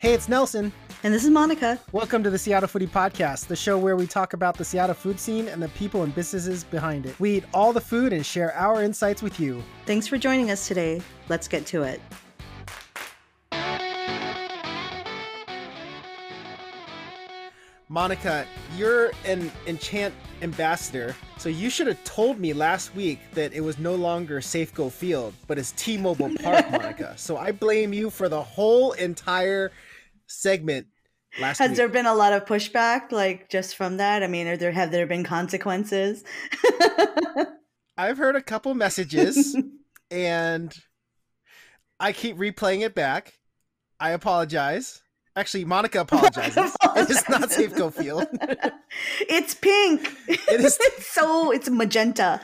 Hey, 0.00 0.14
it's 0.14 0.30
Nelson. 0.30 0.72
And 1.02 1.12
this 1.12 1.24
is 1.24 1.30
Monica. 1.30 1.78
Welcome 1.92 2.22
to 2.22 2.30
the 2.30 2.38
Seattle 2.38 2.70
Foodie 2.70 2.88
Podcast, 2.88 3.48
the 3.48 3.54
show 3.54 3.76
where 3.76 3.96
we 3.96 4.06
talk 4.06 4.32
about 4.32 4.56
the 4.56 4.64
Seattle 4.64 4.94
food 4.94 5.20
scene 5.20 5.46
and 5.46 5.62
the 5.62 5.68
people 5.68 6.04
and 6.04 6.14
businesses 6.14 6.64
behind 6.64 7.04
it. 7.04 7.20
We 7.20 7.32
eat 7.32 7.44
all 7.52 7.74
the 7.74 7.82
food 7.82 8.14
and 8.14 8.24
share 8.24 8.54
our 8.54 8.82
insights 8.82 9.20
with 9.20 9.38
you. 9.38 9.62
Thanks 9.84 10.06
for 10.06 10.16
joining 10.16 10.50
us 10.50 10.66
today. 10.66 11.02
Let's 11.28 11.48
get 11.48 11.66
to 11.66 11.82
it. 11.82 12.00
Monica, 17.90 18.46
you're 18.78 19.10
an 19.26 19.50
Enchant 19.66 20.14
ambassador, 20.40 21.14
so 21.36 21.48
you 21.50 21.68
should 21.68 21.88
have 21.88 22.02
told 22.04 22.38
me 22.38 22.52
last 22.54 22.94
week 22.94 23.18
that 23.34 23.52
it 23.52 23.60
was 23.60 23.78
no 23.78 23.96
longer 23.96 24.40
Safeco 24.40 24.90
Field, 24.90 25.34
but 25.46 25.58
it's 25.58 25.72
T-Mobile 25.72 26.30
Park, 26.42 26.70
Monica. 26.72 27.12
So 27.18 27.36
I 27.36 27.52
blame 27.52 27.92
you 27.92 28.08
for 28.08 28.30
the 28.30 28.40
whole 28.40 28.92
entire 28.92 29.72
segment 30.30 30.86
last 31.40 31.58
Has 31.58 31.70
week. 31.70 31.76
there 31.76 31.88
been 31.88 32.06
a 32.06 32.14
lot 32.14 32.32
of 32.32 32.44
pushback, 32.44 33.12
like 33.12 33.48
just 33.50 33.76
from 33.76 33.98
that? 33.98 34.22
I 34.22 34.26
mean, 34.26 34.46
are 34.46 34.56
there 34.56 34.72
have 34.72 34.90
there 34.90 35.06
been 35.06 35.24
consequences? 35.24 36.24
I've 37.96 38.16
heard 38.18 38.36
a 38.36 38.40
couple 38.42 38.74
messages, 38.74 39.56
and 40.10 40.74
I 41.98 42.12
keep 42.12 42.36
replaying 42.38 42.80
it 42.80 42.94
back. 42.94 43.34
I 43.98 44.10
apologize. 44.10 45.02
Actually, 45.36 45.64
Monica 45.66 46.00
apologizes. 46.08 46.74
it's 46.96 47.28
not 47.28 47.50
safe 47.52 47.72
Safeco 47.74 47.92
Field. 47.92 48.26
it's 49.20 49.54
pink. 49.54 50.16
It 50.26 50.60
is- 50.60 50.78
it's 50.80 51.06
so 51.06 51.50
it's 51.52 51.68
magenta. 51.68 52.40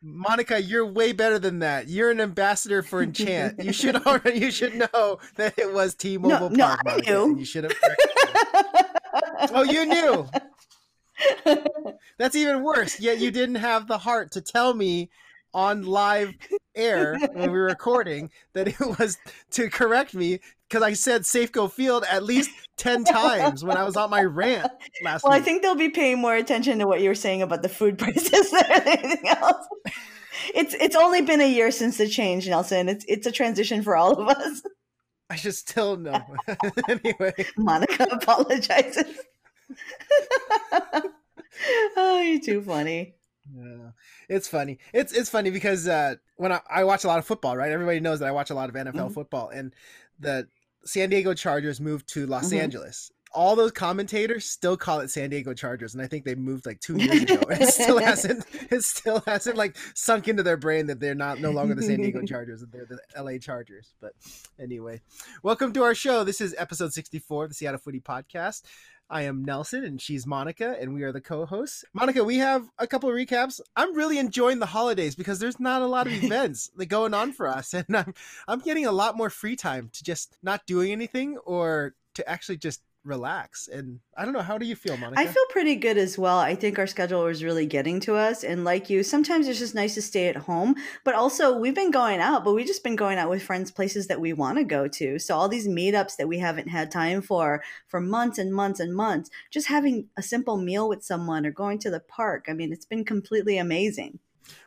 Monica, 0.00 0.62
you're 0.62 0.86
way 0.86 1.12
better 1.12 1.38
than 1.38 1.58
that. 1.58 1.88
You're 1.88 2.10
an 2.10 2.20
ambassador 2.20 2.82
for 2.82 3.02
Enchant. 3.02 3.62
You 3.62 3.72
should 3.72 3.96
already 4.06 4.38
you 4.38 4.50
should 4.50 4.74
know 4.74 5.18
that 5.36 5.58
it 5.58 5.72
was 5.72 5.94
T-Mobile 5.94 6.50
No, 6.50 6.56
no, 6.56 6.66
Park. 6.66 6.80
I 6.86 7.00
knew. 7.00 7.38
You 7.38 7.44
should 7.44 7.64
have. 7.64 7.74
oh, 9.52 9.64
you 9.64 9.86
knew. 9.86 10.28
That's 12.18 12.36
even 12.36 12.62
worse. 12.62 13.00
Yet 13.00 13.18
you 13.18 13.30
didn't 13.30 13.56
have 13.56 13.88
the 13.88 13.98
heart 13.98 14.32
to 14.32 14.40
tell 14.40 14.72
me 14.74 15.10
on 15.52 15.82
live 15.82 16.34
air 16.78 17.18
when 17.32 17.50
we 17.50 17.58
were 17.58 17.66
recording 17.66 18.30
that 18.54 18.68
it 18.68 18.80
was 18.98 19.18
to 19.50 19.68
correct 19.68 20.14
me 20.14 20.40
because 20.68 20.82
I 20.82 20.92
said 20.92 21.22
Safeco 21.22 21.70
Field 21.70 22.04
at 22.10 22.22
least 22.22 22.50
ten 22.76 23.04
times 23.04 23.64
when 23.64 23.76
I 23.76 23.84
was 23.84 23.96
on 23.96 24.10
my 24.10 24.22
rant 24.22 24.70
last 25.02 25.24
Well, 25.24 25.32
I 25.32 25.40
think 25.40 25.62
they'll 25.62 25.74
be 25.74 25.88
paying 25.90 26.18
more 26.18 26.34
attention 26.34 26.78
to 26.78 26.86
what 26.86 27.00
you 27.00 27.08
were 27.08 27.14
saying 27.14 27.42
about 27.42 27.62
the 27.62 27.68
food 27.68 27.98
prices 27.98 28.50
than 28.52 28.64
anything 28.70 29.28
else. 29.28 29.66
It's 30.54 30.74
it's 30.74 30.96
only 30.96 31.22
been 31.22 31.40
a 31.40 31.50
year 31.50 31.70
since 31.70 31.98
the 31.98 32.08
change, 32.08 32.48
Nelson. 32.48 32.88
It's 32.88 33.04
it's 33.08 33.26
a 33.26 33.32
transition 33.32 33.82
for 33.82 33.96
all 33.96 34.12
of 34.12 34.28
us. 34.28 34.62
I 35.30 35.36
should 35.36 35.54
still 35.54 35.96
know. 35.96 36.22
anyway. 36.88 37.34
Monica 37.58 38.04
apologizes. 38.10 39.18
oh, 41.96 42.20
you're 42.22 42.40
too 42.40 42.62
funny. 42.62 43.17
Yeah, 43.56 43.90
it's 44.28 44.48
funny. 44.48 44.78
It's 44.92 45.12
it's 45.12 45.30
funny 45.30 45.50
because 45.50 45.88
uh, 45.88 46.16
when 46.36 46.52
I, 46.52 46.60
I 46.70 46.84
watch 46.84 47.04
a 47.04 47.06
lot 47.08 47.18
of 47.18 47.24
football, 47.26 47.56
right? 47.56 47.70
Everybody 47.72 48.00
knows 48.00 48.18
that 48.20 48.28
I 48.28 48.32
watch 48.32 48.50
a 48.50 48.54
lot 48.54 48.68
of 48.68 48.74
NFL 48.74 49.08
Mhm. 49.10 49.14
football, 49.14 49.48
and 49.48 49.74
the 50.18 50.48
San 50.84 51.10
Diego 51.10 51.34
Chargers 51.34 51.80
moved 51.80 52.08
to 52.10 52.26
Los 52.26 52.50
Mhm. 52.50 52.60
Angeles. 52.60 53.10
All 53.34 53.54
those 53.56 53.72
commentators 53.72 54.46
still 54.46 54.74
call 54.78 55.00
it 55.00 55.10
San 55.10 55.28
Diego 55.28 55.52
Chargers, 55.52 55.92
and 55.94 56.02
I 56.02 56.06
think 56.06 56.24
they 56.24 56.34
moved 56.34 56.64
like 56.64 56.80
two 56.80 56.96
years 56.96 57.22
ago. 57.24 57.40
It 57.50 57.68
still 57.68 57.98
hasn't. 58.10 58.44
It 58.70 58.82
still 58.82 59.22
hasn't 59.26 59.56
like 59.56 59.76
sunk 59.94 60.28
into 60.28 60.42
their 60.42 60.56
brain 60.56 60.86
that 60.86 60.98
they're 60.98 61.14
not 61.14 61.38
no 61.40 61.50
longer 61.50 61.74
the 61.74 61.82
San 61.82 62.00
Diego 62.00 62.22
Chargers, 62.26 62.60
that 62.60 62.72
they're 62.72 62.86
the 62.86 62.98
LA 63.22 63.36
Chargers. 63.38 63.92
But 64.00 64.12
anyway, 64.58 65.02
welcome 65.42 65.72
to 65.74 65.82
our 65.82 65.94
show. 65.94 66.24
This 66.24 66.40
is 66.40 66.54
episode 66.56 66.92
sixty-four 66.94 67.44
of 67.44 67.50
the 67.50 67.54
Seattle 67.54 67.80
Foodie 67.80 68.02
Podcast. 68.02 68.62
I 69.10 69.22
am 69.22 69.44
Nelson 69.44 69.84
and 69.84 70.00
she's 70.00 70.26
Monica, 70.26 70.76
and 70.80 70.94
we 70.94 71.02
are 71.02 71.12
the 71.12 71.20
co 71.20 71.46
hosts. 71.46 71.84
Monica, 71.94 72.22
we 72.22 72.38
have 72.38 72.68
a 72.78 72.86
couple 72.86 73.08
of 73.08 73.14
recaps. 73.14 73.60
I'm 73.74 73.94
really 73.94 74.18
enjoying 74.18 74.58
the 74.58 74.66
holidays 74.66 75.14
because 75.14 75.38
there's 75.38 75.58
not 75.58 75.82
a 75.82 75.86
lot 75.86 76.06
of 76.06 76.12
events 76.24 76.70
that 76.76 76.86
going 76.86 77.14
on 77.14 77.32
for 77.32 77.48
us, 77.48 77.74
and 77.74 77.96
I'm 77.96 78.14
I'm 78.46 78.60
getting 78.60 78.86
a 78.86 78.92
lot 78.92 79.16
more 79.16 79.30
free 79.30 79.56
time 79.56 79.90
to 79.94 80.04
just 80.04 80.36
not 80.42 80.66
doing 80.66 80.92
anything 80.92 81.38
or 81.38 81.94
to 82.14 82.28
actually 82.28 82.58
just 82.58 82.82
relax. 83.04 83.68
And 83.68 84.00
I 84.16 84.24
don't 84.24 84.34
know, 84.34 84.42
how 84.42 84.58
do 84.58 84.66
you 84.66 84.76
feel, 84.76 84.96
Monica? 84.96 85.20
I 85.20 85.26
feel 85.26 85.44
pretty 85.50 85.76
good 85.76 85.96
as 85.96 86.18
well. 86.18 86.38
I 86.38 86.54
think 86.54 86.78
our 86.78 86.86
schedule 86.86 87.26
is 87.26 87.42
really 87.42 87.66
getting 87.66 88.00
to 88.00 88.14
us. 88.14 88.44
And 88.44 88.64
like 88.64 88.90
you, 88.90 89.02
sometimes 89.02 89.48
it's 89.48 89.58
just 89.58 89.74
nice 89.74 89.94
to 89.94 90.02
stay 90.02 90.28
at 90.28 90.36
home. 90.36 90.74
But 91.04 91.14
also, 91.14 91.58
we've 91.58 91.74
been 91.74 91.90
going 91.90 92.20
out, 92.20 92.44
but 92.44 92.54
we've 92.54 92.66
just 92.66 92.84
been 92.84 92.96
going 92.96 93.18
out 93.18 93.30
with 93.30 93.42
friends, 93.42 93.70
places 93.70 94.06
that 94.08 94.20
we 94.20 94.32
want 94.32 94.58
to 94.58 94.64
go 94.64 94.88
to. 94.88 95.18
So, 95.18 95.34
all 95.34 95.48
these 95.48 95.68
meetups 95.68 96.16
that 96.16 96.28
we 96.28 96.38
haven't 96.38 96.68
had 96.68 96.90
time 96.90 97.22
for 97.22 97.62
for 97.86 98.00
months 98.00 98.38
and 98.38 98.52
months 98.52 98.80
and 98.80 98.94
months, 98.94 99.30
just 99.50 99.68
having 99.68 100.08
a 100.16 100.22
simple 100.22 100.56
meal 100.56 100.88
with 100.88 101.02
someone 101.02 101.46
or 101.46 101.50
going 101.50 101.78
to 101.80 101.90
the 101.90 102.00
park. 102.00 102.46
I 102.48 102.52
mean, 102.52 102.72
it's 102.72 102.86
been 102.86 103.04
completely 103.04 103.58
amazing. 103.58 104.18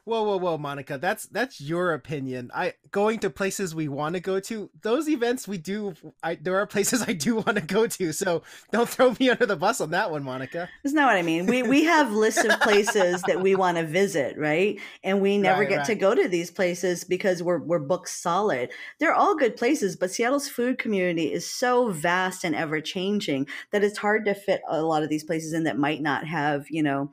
Whoa, 0.06 0.24
whoa, 0.24 0.38
whoa, 0.38 0.58
Monica. 0.58 0.98
That's 0.98 1.26
that's 1.28 1.62
your 1.62 1.94
opinion. 1.94 2.52
I 2.54 2.74
going 2.92 3.20
to 3.20 3.30
places 3.30 3.76
we 3.76 3.88
want 3.88 4.16
to 4.16 4.22
go 4.22 4.40
to. 4.42 4.70
Those 4.82 5.10
events 5.10 5.48
we 5.48 5.58
do. 5.58 5.94
I 6.24 6.36
there 6.36 6.58
are 6.58 6.68
places 6.68 7.02
I 7.08 7.14
do 7.14 7.36
want 7.38 7.56
to 7.56 7.62
go 7.62 7.88
to. 7.88 8.14
So 8.14 8.44
don't 8.72 8.90
throw 8.90 9.16
me 9.20 9.30
under 9.30 9.46
the 9.46 9.56
bus 9.58 9.82
on 9.82 9.92
that 9.92 10.12
one, 10.12 10.24
Monica. 10.24 10.72
Isn't 10.84 10.96
that 10.96 11.06
what 11.06 11.16
I 11.16 11.22
mean? 11.22 11.46
We 11.48 11.62
we 11.62 11.84
have 11.84 12.12
lists 12.12 12.44
of 12.44 12.60
places 12.60 13.26
that 13.26 13.40
we 13.42 13.54
want 13.54 13.78
to 13.78 13.86
visit, 13.86 14.38
right? 14.38 14.80
And 15.04 15.22
we 15.22 15.38
never 15.38 15.62
Right, 15.62 15.68
get 15.68 15.84
to 15.86 15.96
go 15.96 16.16
to 16.16 16.28
these 16.28 16.50
places 16.50 17.04
because 17.04 17.44
we're 17.44 17.60
we're 17.60 17.80
booked 17.80 18.10
solid. 18.10 18.72
They're 19.00 19.14
all 19.14 19.36
good 19.36 19.58
places, 19.58 19.96
but 19.96 20.10
Seattle's 20.12 20.48
food 20.50 20.80
community 20.80 21.32
is 21.32 21.48
so 21.48 21.90
vast 21.92 22.44
and 22.44 22.56
ever 22.56 22.82
changing 22.82 23.48
that 23.72 23.84
it's 23.84 24.00
hard 24.00 24.26
to 24.26 24.34
fit 24.34 24.62
a 24.70 24.82
lot 24.82 25.04
of 25.04 25.10
these 25.10 25.24
places 25.24 25.54
in 25.54 25.66
that 25.66 25.78
might 25.78 26.02
not 26.02 26.26
have, 26.26 26.66
you 26.72 26.82
know, 26.82 27.12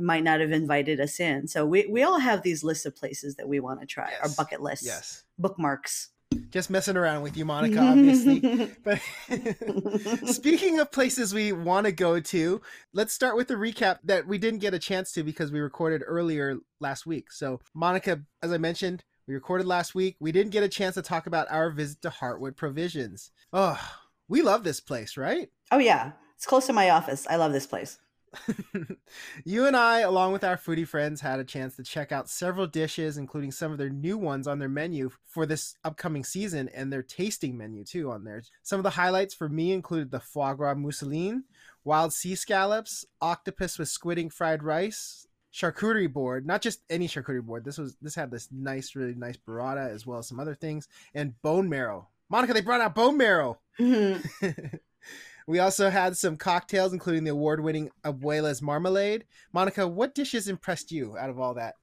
might 0.00 0.24
not 0.24 0.40
have 0.40 0.52
invited 0.52 1.00
us 1.00 1.20
in. 1.20 1.46
So 1.48 1.64
we 1.66 1.86
we 1.86 2.02
all 2.02 2.18
have 2.18 2.42
these 2.42 2.64
lists 2.64 2.86
of 2.86 2.96
places 2.96 3.36
that 3.36 3.48
we 3.48 3.60
want 3.60 3.80
to 3.80 3.86
try, 3.86 4.12
our 4.22 4.28
bucket 4.30 4.60
lists, 4.60 4.86
Yes. 4.86 5.24
bookmarks. 5.38 6.10
Just 6.50 6.70
messing 6.70 6.96
around 6.96 7.22
with 7.22 7.36
you, 7.36 7.44
Monica, 7.44 7.80
obviously. 7.80 8.38
but 8.84 9.00
speaking 10.26 10.78
of 10.78 10.92
places 10.92 11.34
we 11.34 11.52
want 11.52 11.86
to 11.86 11.92
go 11.92 12.20
to, 12.20 12.60
let's 12.92 13.12
start 13.12 13.36
with 13.36 13.48
the 13.48 13.54
recap 13.54 13.98
that 14.04 14.26
we 14.26 14.38
didn't 14.38 14.60
get 14.60 14.74
a 14.74 14.78
chance 14.78 15.12
to 15.12 15.22
because 15.22 15.50
we 15.50 15.60
recorded 15.60 16.02
earlier 16.06 16.58
last 16.80 17.06
week. 17.06 17.32
So, 17.32 17.60
Monica, 17.74 18.20
as 18.42 18.52
I 18.52 18.58
mentioned, 18.58 19.04
we 19.26 19.34
recorded 19.34 19.66
last 19.66 19.94
week. 19.94 20.16
We 20.20 20.32
didn't 20.32 20.52
get 20.52 20.62
a 20.62 20.68
chance 20.68 20.94
to 20.94 21.02
talk 21.02 21.26
about 21.26 21.46
our 21.50 21.70
visit 21.70 22.00
to 22.02 22.10
Heartwood 22.10 22.56
Provisions. 22.56 23.30
Oh, 23.52 23.80
we 24.28 24.42
love 24.42 24.64
this 24.64 24.80
place, 24.80 25.16
right? 25.16 25.48
oh 25.72 25.78
yeah, 25.78 26.12
it's 26.36 26.46
close 26.46 26.66
to 26.66 26.72
my 26.72 26.90
office. 26.90 27.26
I 27.28 27.36
love 27.36 27.52
this 27.52 27.66
place. 27.66 27.98
you 29.44 29.66
and 29.66 29.76
I, 29.76 30.00
along 30.00 30.32
with 30.32 30.44
our 30.44 30.56
foodie 30.56 30.86
friends, 30.86 31.20
had 31.20 31.40
a 31.40 31.44
chance 31.44 31.76
to 31.76 31.82
check 31.82 32.12
out 32.12 32.28
several 32.28 32.66
dishes, 32.66 33.16
including 33.16 33.50
some 33.50 33.72
of 33.72 33.78
their 33.78 33.90
new 33.90 34.16
ones 34.16 34.46
on 34.46 34.58
their 34.58 34.68
menu 34.68 35.10
for 35.24 35.46
this 35.46 35.74
upcoming 35.84 36.24
season 36.24 36.68
and 36.74 36.92
their 36.92 37.02
tasting 37.02 37.56
menu 37.56 37.84
too 37.84 38.10
on 38.10 38.24
there. 38.24 38.42
Some 38.62 38.78
of 38.78 38.84
the 38.84 38.90
highlights 38.90 39.34
for 39.34 39.48
me 39.48 39.72
included 39.72 40.10
the 40.10 40.20
foie 40.20 40.54
gras 40.54 40.74
mousseline, 40.74 41.42
wild 41.84 42.12
sea 42.12 42.34
scallops, 42.34 43.04
octopus 43.20 43.78
with 43.78 43.88
squid 43.88 44.18
ink 44.18 44.32
fried 44.32 44.62
rice, 44.62 45.26
charcuterie 45.52 46.12
board, 46.12 46.46
not 46.46 46.62
just 46.62 46.82
any 46.88 47.08
charcuterie 47.08 47.42
board. 47.42 47.64
This 47.64 47.78
was 47.78 47.96
this 48.00 48.14
had 48.14 48.30
this 48.30 48.48
nice, 48.52 48.94
really 48.94 49.14
nice 49.14 49.36
burrata 49.36 49.90
as 49.90 50.06
well 50.06 50.18
as 50.18 50.28
some 50.28 50.40
other 50.40 50.54
things, 50.54 50.88
and 51.14 51.40
bone 51.42 51.68
marrow. 51.68 52.08
Monica, 52.28 52.54
they 52.54 52.60
brought 52.60 52.80
out 52.80 52.94
bone 52.94 53.16
marrow. 53.16 53.58
Mhm. 53.78 54.78
we 55.46 55.58
also 55.58 55.90
had 55.90 56.16
some 56.16 56.36
cocktails, 56.36 56.92
including 56.92 57.24
the 57.24 57.30
award-winning 57.30 57.90
Abuela's 58.04 58.62
Marmalade. 58.62 59.24
Monica, 59.52 59.86
what 59.86 60.14
dishes 60.14 60.48
impressed 60.48 60.92
you 60.92 61.16
out 61.18 61.30
of 61.30 61.40
all 61.40 61.54
that? 61.54 61.74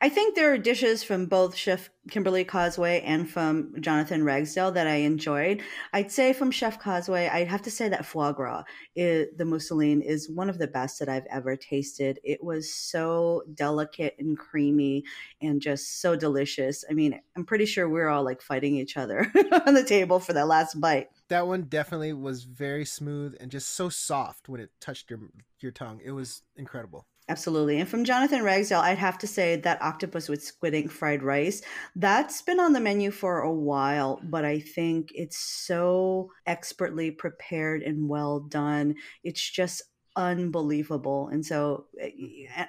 I 0.00 0.08
think 0.08 0.34
there 0.34 0.52
are 0.52 0.58
dishes 0.58 1.02
from 1.02 1.26
both 1.26 1.54
Chef 1.54 1.88
Kimberly 2.10 2.44
Causeway 2.44 3.00
and 3.02 3.30
from 3.30 3.74
Jonathan 3.80 4.24
Ragsdale 4.24 4.72
that 4.72 4.88
I 4.88 4.96
enjoyed. 4.96 5.62
I'd 5.92 6.10
say 6.10 6.32
from 6.32 6.50
Chef 6.50 6.80
Causeway, 6.80 7.28
I'd 7.28 7.48
have 7.48 7.62
to 7.62 7.70
say 7.70 7.88
that 7.88 8.04
foie 8.04 8.32
gras, 8.32 8.64
the 8.96 9.44
mousseline, 9.44 10.02
is 10.02 10.28
one 10.28 10.50
of 10.50 10.58
the 10.58 10.66
best 10.66 10.98
that 10.98 11.08
I've 11.08 11.26
ever 11.30 11.56
tasted. 11.56 12.18
It 12.24 12.42
was 12.42 12.74
so 12.74 13.44
delicate 13.54 14.16
and 14.18 14.36
creamy 14.36 15.04
and 15.40 15.60
just 15.60 16.00
so 16.00 16.16
delicious. 16.16 16.84
I 16.90 16.94
mean, 16.94 17.20
I'm 17.36 17.44
pretty 17.44 17.66
sure 17.66 17.88
we 17.88 18.00
are 18.00 18.08
all 18.08 18.24
like 18.24 18.42
fighting 18.42 18.76
each 18.76 18.96
other 18.96 19.32
on 19.66 19.74
the 19.74 19.84
table 19.84 20.18
for 20.18 20.32
that 20.32 20.48
last 20.48 20.80
bite. 20.80 21.08
That 21.28 21.46
one 21.46 21.62
definitely 21.62 22.12
was 22.12 22.42
very 22.44 22.84
smooth 22.84 23.36
and 23.40 23.50
just 23.50 23.70
so 23.70 23.88
soft 23.88 24.48
when 24.48 24.60
it 24.60 24.70
touched 24.80 25.08
your 25.08 25.20
your 25.60 25.72
tongue. 25.72 26.00
It 26.04 26.10
was 26.10 26.42
incredible. 26.56 27.06
Absolutely. 27.32 27.80
And 27.80 27.88
from 27.88 28.04
Jonathan 28.04 28.42
Ragsdale, 28.42 28.80
I'd 28.80 28.98
have 28.98 29.16
to 29.20 29.26
say 29.26 29.56
that 29.56 29.80
octopus 29.80 30.28
with 30.28 30.44
squid 30.44 30.74
ink 30.74 30.90
fried 30.90 31.22
rice, 31.22 31.62
that's 31.96 32.42
been 32.42 32.60
on 32.60 32.74
the 32.74 32.80
menu 32.80 33.10
for 33.10 33.40
a 33.40 33.50
while, 33.50 34.20
but 34.22 34.44
I 34.44 34.60
think 34.60 35.12
it's 35.14 35.38
so 35.38 36.30
expertly 36.46 37.10
prepared 37.10 37.82
and 37.82 38.06
well 38.06 38.40
done. 38.40 38.96
It's 39.24 39.40
just 39.50 39.80
unbelievable. 40.16 41.28
And 41.28 41.44
so, 41.44 41.86
eh, 42.00 42.10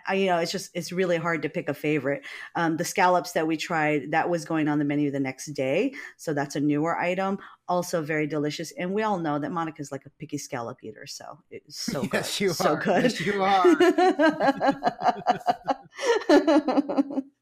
I, 0.07 0.16
you 0.16 0.25
know, 0.28 0.38
it's 0.38 0.51
just, 0.51 0.72
it's 0.74 0.92
really 0.92 1.18
hard 1.18 1.42
to 1.44 1.50
pick 1.50 1.69
a 1.69 1.74
favorite. 1.74 2.25
Um, 2.56 2.78
the 2.78 2.86
scallops 2.86 3.34
that 3.34 3.48
we 3.48 3.57
tried, 3.57 4.12
that 4.12 4.30
was 4.30 4.45
going 4.45 4.68
on 4.68 4.80
the 4.80 4.86
menu 4.86 5.12
the 5.12 5.19
next 5.19 5.48
day. 5.54 5.94
So 6.18 6.34
that's 6.34 6.56
a 6.56 6.60
newer 6.60 6.98
item, 6.98 7.40
also 7.68 8.01
very 8.01 8.28
delicious. 8.28 8.72
And 8.78 8.94
we 8.94 9.04
all 9.04 9.19
know 9.19 9.40
that 9.40 9.51
Monica's 9.51 9.92
like 9.92 10.06
a 10.06 10.10
picky 10.12 10.38
scallop 10.38 10.84
eater. 10.84 11.06
So 11.07 11.40
it's 11.50 11.78
so 11.92 12.07
yes, 12.13 12.38
good. 12.38 12.44
you 12.44 12.50
so 12.54 12.69
are. 12.74 12.78
good. 12.78 13.04
Yes, 13.04 13.19
you 13.19 13.44
are. 13.44 13.75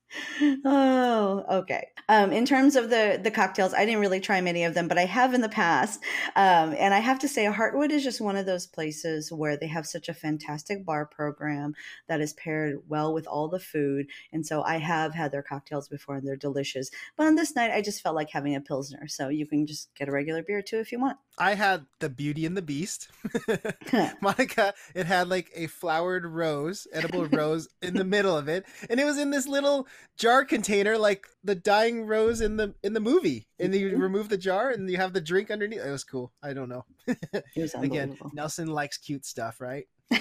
oh, 0.66 1.46
okay. 1.50 1.88
Um, 2.10 2.32
in 2.32 2.46
terms 2.46 2.76
of 2.76 2.90
the 2.90 3.20
the 3.22 3.32
cocktails, 3.32 3.74
I 3.74 3.86
didn't 3.86 4.02
really 4.02 4.20
try 4.20 4.42
many 4.42 4.64
of 4.64 4.74
them, 4.74 4.88
but 4.88 4.98
I 4.98 5.06
have 5.06 5.34
in 5.34 5.42
the 5.42 5.50
past. 5.50 6.02
Um, 6.36 6.76
and 6.78 6.94
I 6.94 7.00
have 7.00 7.20
to 7.20 7.28
say, 7.28 7.46
Heartwood 7.46 7.92
is 7.92 8.04
just 8.04 8.22
one 8.22 8.36
of 8.36 8.46
those 8.46 8.68
places 8.68 9.32
where 9.32 9.58
they 9.58 9.68
have 9.68 9.86
such 9.86 10.10
a 10.10 10.14
fantastic 10.14 10.86
bar 10.86 11.06
program 11.06 11.74
that 12.08 12.22
is 12.22 12.34
paired 12.34 12.80
well 12.88 13.14
with 13.14 13.28
all 13.28 13.48
the 13.48 13.60
food. 13.60 14.08
And 14.32 14.46
so 14.46 14.64
I 14.64 14.78
have 14.78 15.14
had 15.14 15.32
their 15.32 15.44
cocktails 15.44 15.88
before, 15.88 16.16
and 16.16 16.28
they're 16.28 16.36
delicious. 16.36 16.90
But 17.16 17.28
on 17.28 17.36
this 17.36 17.56
night, 17.56 17.72
I 17.72 17.82
just 17.82 18.02
felt 18.02 18.16
like 18.16 18.30
having 18.32 18.56
a 18.56 18.62
pilsner, 18.62 19.08
so 19.08 19.30
you 19.30 19.46
can 19.46 19.66
just 19.68 19.94
get 19.96 20.10
a 20.10 20.12
regular 20.12 20.44
beer 20.44 20.62
too 20.62 20.80
if 20.80 20.92
you 20.92 21.00
want. 21.00 21.18
I 21.38 21.56
had 21.56 21.86
the 22.00 22.10
Beauty 22.10 22.46
and 22.46 22.56
the 22.58 22.62
Beast. 22.62 23.10
Monica, 24.22 24.74
it 24.94 25.06
had 25.06 25.30
like 25.30 25.52
a 25.56 25.68
flowered 25.68 26.26
rose, 26.26 26.88
edible 26.94 27.26
rose 27.32 27.70
in 27.82 27.96
the 27.96 28.04
middle 28.04 28.38
of 28.38 28.48
it, 28.48 28.66
and 28.90 29.00
it 29.00 29.06
was 29.06 29.18
in 29.18 29.32
this 29.32 29.48
little 29.48 29.88
jar 30.18 30.46
container, 30.46 30.98
like 30.98 31.26
the 31.44 31.56
dying 31.56 32.06
rose 32.06 32.42
in 32.42 32.58
the 32.58 32.74
in 32.84 32.94
the 32.94 33.00
movie. 33.00 33.48
And 33.60 33.74
you 33.74 33.92
Mhm. 33.92 34.00
remove 34.02 34.30
the 34.30 34.38
jar, 34.38 34.70
and 34.70 34.90
you 34.90 34.98
have 34.98 35.14
the 35.14 35.22
drink 35.22 35.50
underneath. 35.52 35.82
It 35.82 35.92
was 35.92 36.04
cool. 36.04 36.32
I 36.44 36.54
don't 36.54 36.70
know. 36.70 36.86
Again. 37.76 38.18
Nelson 38.34 38.68
likes 38.68 38.98
cute 38.98 39.26
stuff, 39.26 39.60
right? 39.62 39.88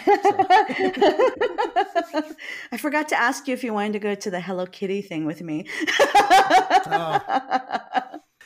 I 2.72 2.76
forgot 2.78 3.08
to 3.08 3.18
ask 3.20 3.48
you 3.48 3.54
if 3.54 3.64
you 3.64 3.74
wanted 3.74 3.94
to 3.94 3.98
go 3.98 4.14
to 4.14 4.30
the 4.30 4.40
Hello 4.40 4.66
Kitty 4.66 5.02
thing 5.02 5.24
with 5.24 5.42
me. 5.42 5.66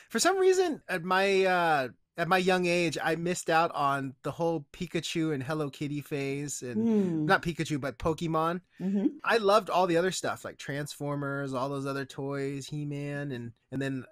For 0.09 0.19
some 0.19 0.37
reason, 0.37 0.81
at 0.87 1.03
my 1.03 1.45
uh, 1.45 1.87
at 2.17 2.27
my 2.27 2.37
young 2.37 2.65
age, 2.65 2.97
I 3.03 3.15
missed 3.15 3.49
out 3.49 3.71
on 3.75 4.15
the 4.23 4.31
whole 4.31 4.65
Pikachu 4.71 5.33
and 5.33 5.43
Hello 5.43 5.69
Kitty 5.69 6.01
phase, 6.01 6.61
and 6.63 6.87
Hmm. 6.87 7.25
not 7.25 7.41
Pikachu, 7.41 7.79
but 7.79 7.97
Pokemon. 7.97 8.61
Mhm. 8.79 9.15
I 9.23 9.37
loved 9.37 9.69
all 9.69 9.85
the 9.87 9.97
other 9.97 10.11
stuff 10.11 10.45
like 10.45 10.57
Transformers, 10.57 11.53
all 11.53 11.69
those 11.69 11.85
other 11.85 12.05
toys, 12.05 12.67
He 12.67 12.85
Man, 12.85 13.31
and 13.31 13.51
and 13.71 13.81
then 13.81 14.05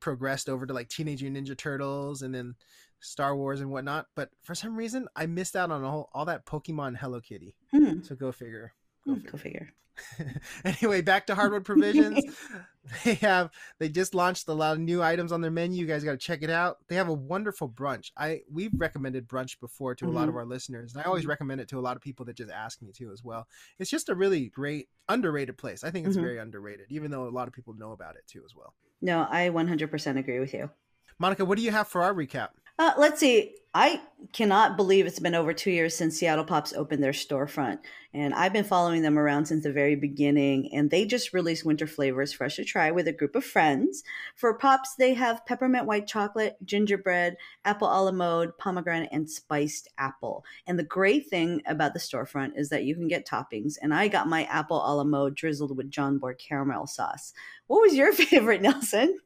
progressed 0.00 0.48
over 0.48 0.66
to 0.66 0.72
like 0.72 0.88
Teenage 0.88 1.22
Mutant 1.22 1.46
Ninja 1.48 1.56
Turtles, 1.56 2.22
and 2.22 2.34
then 2.34 2.54
Star 3.00 3.36
Wars 3.36 3.60
and 3.60 3.70
whatnot. 3.70 4.06
But 4.14 4.30
for 4.42 4.54
some 4.54 4.76
reason, 4.76 5.08
I 5.16 5.26
missed 5.26 5.56
out 5.56 5.70
on 5.70 5.84
all, 5.84 6.10
all 6.12 6.24
that 6.26 6.44
Pokemon 6.46 6.96
Hello 6.96 7.20
Kitty. 7.20 7.54
Hmm. 7.70 8.02
So 8.02 8.14
go 8.14 8.32
figure. 8.32 8.72
Go 9.06 9.14
Hmm, 9.14 9.20
figure. 9.20 9.30
Go 9.30 9.38
figure. 9.38 9.72
anyway, 10.64 11.02
back 11.02 11.26
to 11.26 11.34
Heartwood 11.34 11.64
Provisions. 11.64 12.24
they 13.04 13.14
have 13.14 13.50
they 13.78 13.88
just 13.88 14.14
launched 14.14 14.48
a 14.48 14.54
lot 14.54 14.72
of 14.72 14.78
new 14.80 15.02
items 15.02 15.32
on 15.32 15.40
their 15.42 15.50
menu. 15.50 15.80
You 15.80 15.86
guys 15.86 16.02
got 16.04 16.12
to 16.12 16.16
check 16.16 16.42
it 16.42 16.48
out. 16.48 16.78
They 16.88 16.94
have 16.96 17.08
a 17.08 17.14
wonderful 17.14 17.68
brunch. 17.68 18.10
I 18.16 18.40
we've 18.50 18.72
recommended 18.78 19.28
brunch 19.28 19.60
before 19.60 19.94
to 19.96 20.08
a 20.08 20.10
lot 20.10 20.28
of 20.30 20.36
our 20.36 20.46
listeners, 20.46 20.94
and 20.94 21.02
I 21.02 21.06
always 21.06 21.26
recommend 21.26 21.60
it 21.60 21.68
to 21.68 21.78
a 21.78 21.82
lot 21.82 21.96
of 21.96 22.02
people 22.02 22.24
that 22.26 22.36
just 22.36 22.50
ask 22.50 22.80
me 22.80 22.92
to 22.92 23.12
as 23.12 23.22
well. 23.22 23.46
It's 23.78 23.90
just 23.90 24.08
a 24.08 24.14
really 24.14 24.48
great 24.48 24.88
underrated 25.08 25.58
place. 25.58 25.84
I 25.84 25.90
think 25.90 26.06
it's 26.06 26.16
Mhm. 26.16 26.22
very 26.22 26.38
underrated, 26.38 26.86
even 26.90 27.10
though 27.10 27.28
a 27.28 27.30
lot 27.30 27.48
of 27.48 27.52
people 27.54 27.74
know 27.74 27.92
about 27.92 28.16
it 28.16 28.26
too 28.26 28.42
as 28.46 28.54
well. 28.54 28.74
No, 29.02 29.26
I 29.28 29.50
100% 29.50 30.18
agree 30.18 30.40
with 30.40 30.54
you. 30.54 30.70
Monica, 31.18 31.44
what 31.44 31.58
do 31.58 31.64
you 31.64 31.70
have 31.72 31.88
for 31.88 32.02
our 32.02 32.14
recap? 32.14 32.50
Uh, 32.80 32.94
let's 32.96 33.20
see. 33.20 33.56
I 33.74 34.00
cannot 34.32 34.78
believe 34.78 35.04
it's 35.04 35.18
been 35.18 35.34
over 35.34 35.52
two 35.52 35.70
years 35.70 35.94
since 35.94 36.16
Seattle 36.16 36.46
Pops 36.46 36.72
opened 36.72 37.02
their 37.04 37.12
storefront. 37.12 37.80
And 38.14 38.32
I've 38.32 38.54
been 38.54 38.64
following 38.64 39.02
them 39.02 39.18
around 39.18 39.44
since 39.44 39.64
the 39.64 39.72
very 39.72 39.96
beginning. 39.96 40.74
And 40.74 40.90
they 40.90 41.04
just 41.04 41.34
released 41.34 41.66
winter 41.66 41.86
flavors 41.86 42.40
us 42.40 42.56
to 42.56 42.64
try 42.64 42.90
with 42.90 43.06
a 43.06 43.12
group 43.12 43.36
of 43.36 43.44
friends. 43.44 44.02
For 44.34 44.54
Pops, 44.54 44.94
they 44.94 45.12
have 45.12 45.44
peppermint 45.44 45.84
white 45.84 46.06
chocolate, 46.06 46.56
gingerbread, 46.64 47.36
apple 47.66 47.88
a 47.88 48.00
la 48.02 48.12
mode, 48.12 48.56
pomegranate, 48.56 49.10
and 49.12 49.28
spiced 49.28 49.88
apple. 49.98 50.42
And 50.66 50.78
the 50.78 50.82
great 50.82 51.28
thing 51.28 51.60
about 51.66 51.92
the 51.92 52.00
storefront 52.00 52.52
is 52.56 52.70
that 52.70 52.84
you 52.84 52.94
can 52.94 53.08
get 53.08 53.28
toppings. 53.28 53.74
And 53.82 53.92
I 53.92 54.08
got 54.08 54.26
my 54.26 54.44
apple 54.44 54.78
a 54.78 54.96
la 54.96 55.04
mode 55.04 55.34
drizzled 55.34 55.76
with 55.76 55.90
JonBoy 55.90 56.38
caramel 56.38 56.86
sauce. 56.86 57.34
What 57.66 57.82
was 57.82 57.94
your 57.94 58.12
favorite, 58.14 58.62
Nelson? 58.62 59.20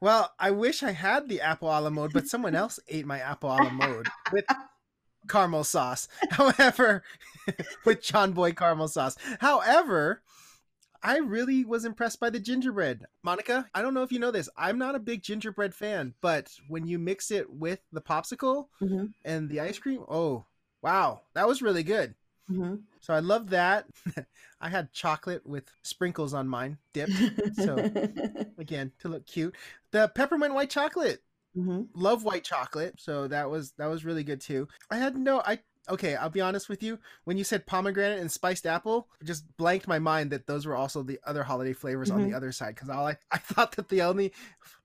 Well, 0.00 0.32
I 0.38 0.50
wish 0.52 0.82
I 0.82 0.92
had 0.92 1.28
the 1.28 1.40
apple 1.40 1.68
a 1.68 1.80
la 1.80 1.90
mode, 1.90 2.12
but 2.12 2.28
someone 2.28 2.54
else 2.54 2.78
ate 2.88 3.06
my 3.06 3.18
apple 3.18 3.50
a 3.50 3.56
la 3.56 3.70
mode 3.70 4.06
with 4.32 4.44
caramel 5.28 5.64
sauce. 5.64 6.08
However, 6.30 7.02
with 7.84 8.02
JonBoy 8.02 8.56
caramel 8.56 8.88
sauce. 8.88 9.16
However, 9.40 10.22
I 11.02 11.18
really 11.18 11.64
was 11.64 11.84
impressed 11.84 12.20
by 12.20 12.30
the 12.30 12.40
gingerbread. 12.40 13.06
Monica, 13.22 13.68
I 13.74 13.82
don't 13.82 13.94
know 13.94 14.02
if 14.02 14.12
you 14.12 14.18
know 14.18 14.30
this. 14.30 14.48
I'm 14.56 14.78
not 14.78 14.94
a 14.94 15.00
big 15.00 15.22
gingerbread 15.22 15.74
fan, 15.74 16.14
but 16.20 16.50
when 16.68 16.86
you 16.86 16.98
mix 16.98 17.30
it 17.30 17.50
with 17.52 17.80
the 17.92 18.00
popsicle 18.00 18.66
Mm-hmm. 18.80 19.06
and 19.24 19.48
the 19.48 19.60
ice 19.60 19.78
cream, 19.78 20.04
oh, 20.08 20.44
wow, 20.82 21.22
that 21.34 21.46
was 21.48 21.62
really 21.62 21.82
good. 21.82 22.14
Mm-hmm. 22.50 22.74
So 23.00 23.14
I 23.14 23.20
love 23.20 23.50
that. 23.50 23.86
I 24.60 24.68
had 24.68 24.92
chocolate 24.92 25.46
with 25.46 25.70
sprinkles 25.82 26.34
on 26.34 26.48
mine, 26.48 26.78
dipped. 26.92 27.24
So 27.52 27.88
again, 28.58 28.92
to 29.00 29.08
look 29.08 29.26
cute. 29.26 29.54
The 29.92 30.08
peppermint 30.14 30.54
white 30.54 30.70
chocolate 30.70 31.22
hmm 31.54 31.90
love 31.94 32.24
white 32.24 32.44
chocolate 32.44 32.94
so 32.98 33.26
that 33.28 33.50
was 33.50 33.72
that 33.78 33.86
was 33.86 34.04
really 34.04 34.22
good 34.22 34.40
too 34.40 34.68
i 34.90 34.96
had 34.96 35.16
no 35.16 35.40
i 35.46 35.58
okay 35.88 36.14
i'll 36.16 36.30
be 36.30 36.40
honest 36.40 36.68
with 36.68 36.82
you 36.82 36.98
when 37.24 37.36
you 37.36 37.44
said 37.44 37.66
pomegranate 37.66 38.20
and 38.20 38.30
spiced 38.30 38.66
apple 38.66 39.08
it 39.20 39.24
just 39.24 39.44
blanked 39.56 39.88
my 39.88 39.98
mind 39.98 40.30
that 40.30 40.46
those 40.46 40.66
were 40.66 40.76
also 40.76 41.02
the 41.02 41.18
other 41.26 41.42
holiday 41.42 41.72
flavors 41.72 42.10
on 42.10 42.20
Mhm. 42.20 42.28
the 42.28 42.34
other 42.34 42.52
side 42.52 42.74
because 42.74 42.90
all 42.90 43.06
I, 43.08 43.16
I 43.32 43.38
thought 43.38 43.72
that 43.76 43.88
the 43.88 44.02
only 44.02 44.32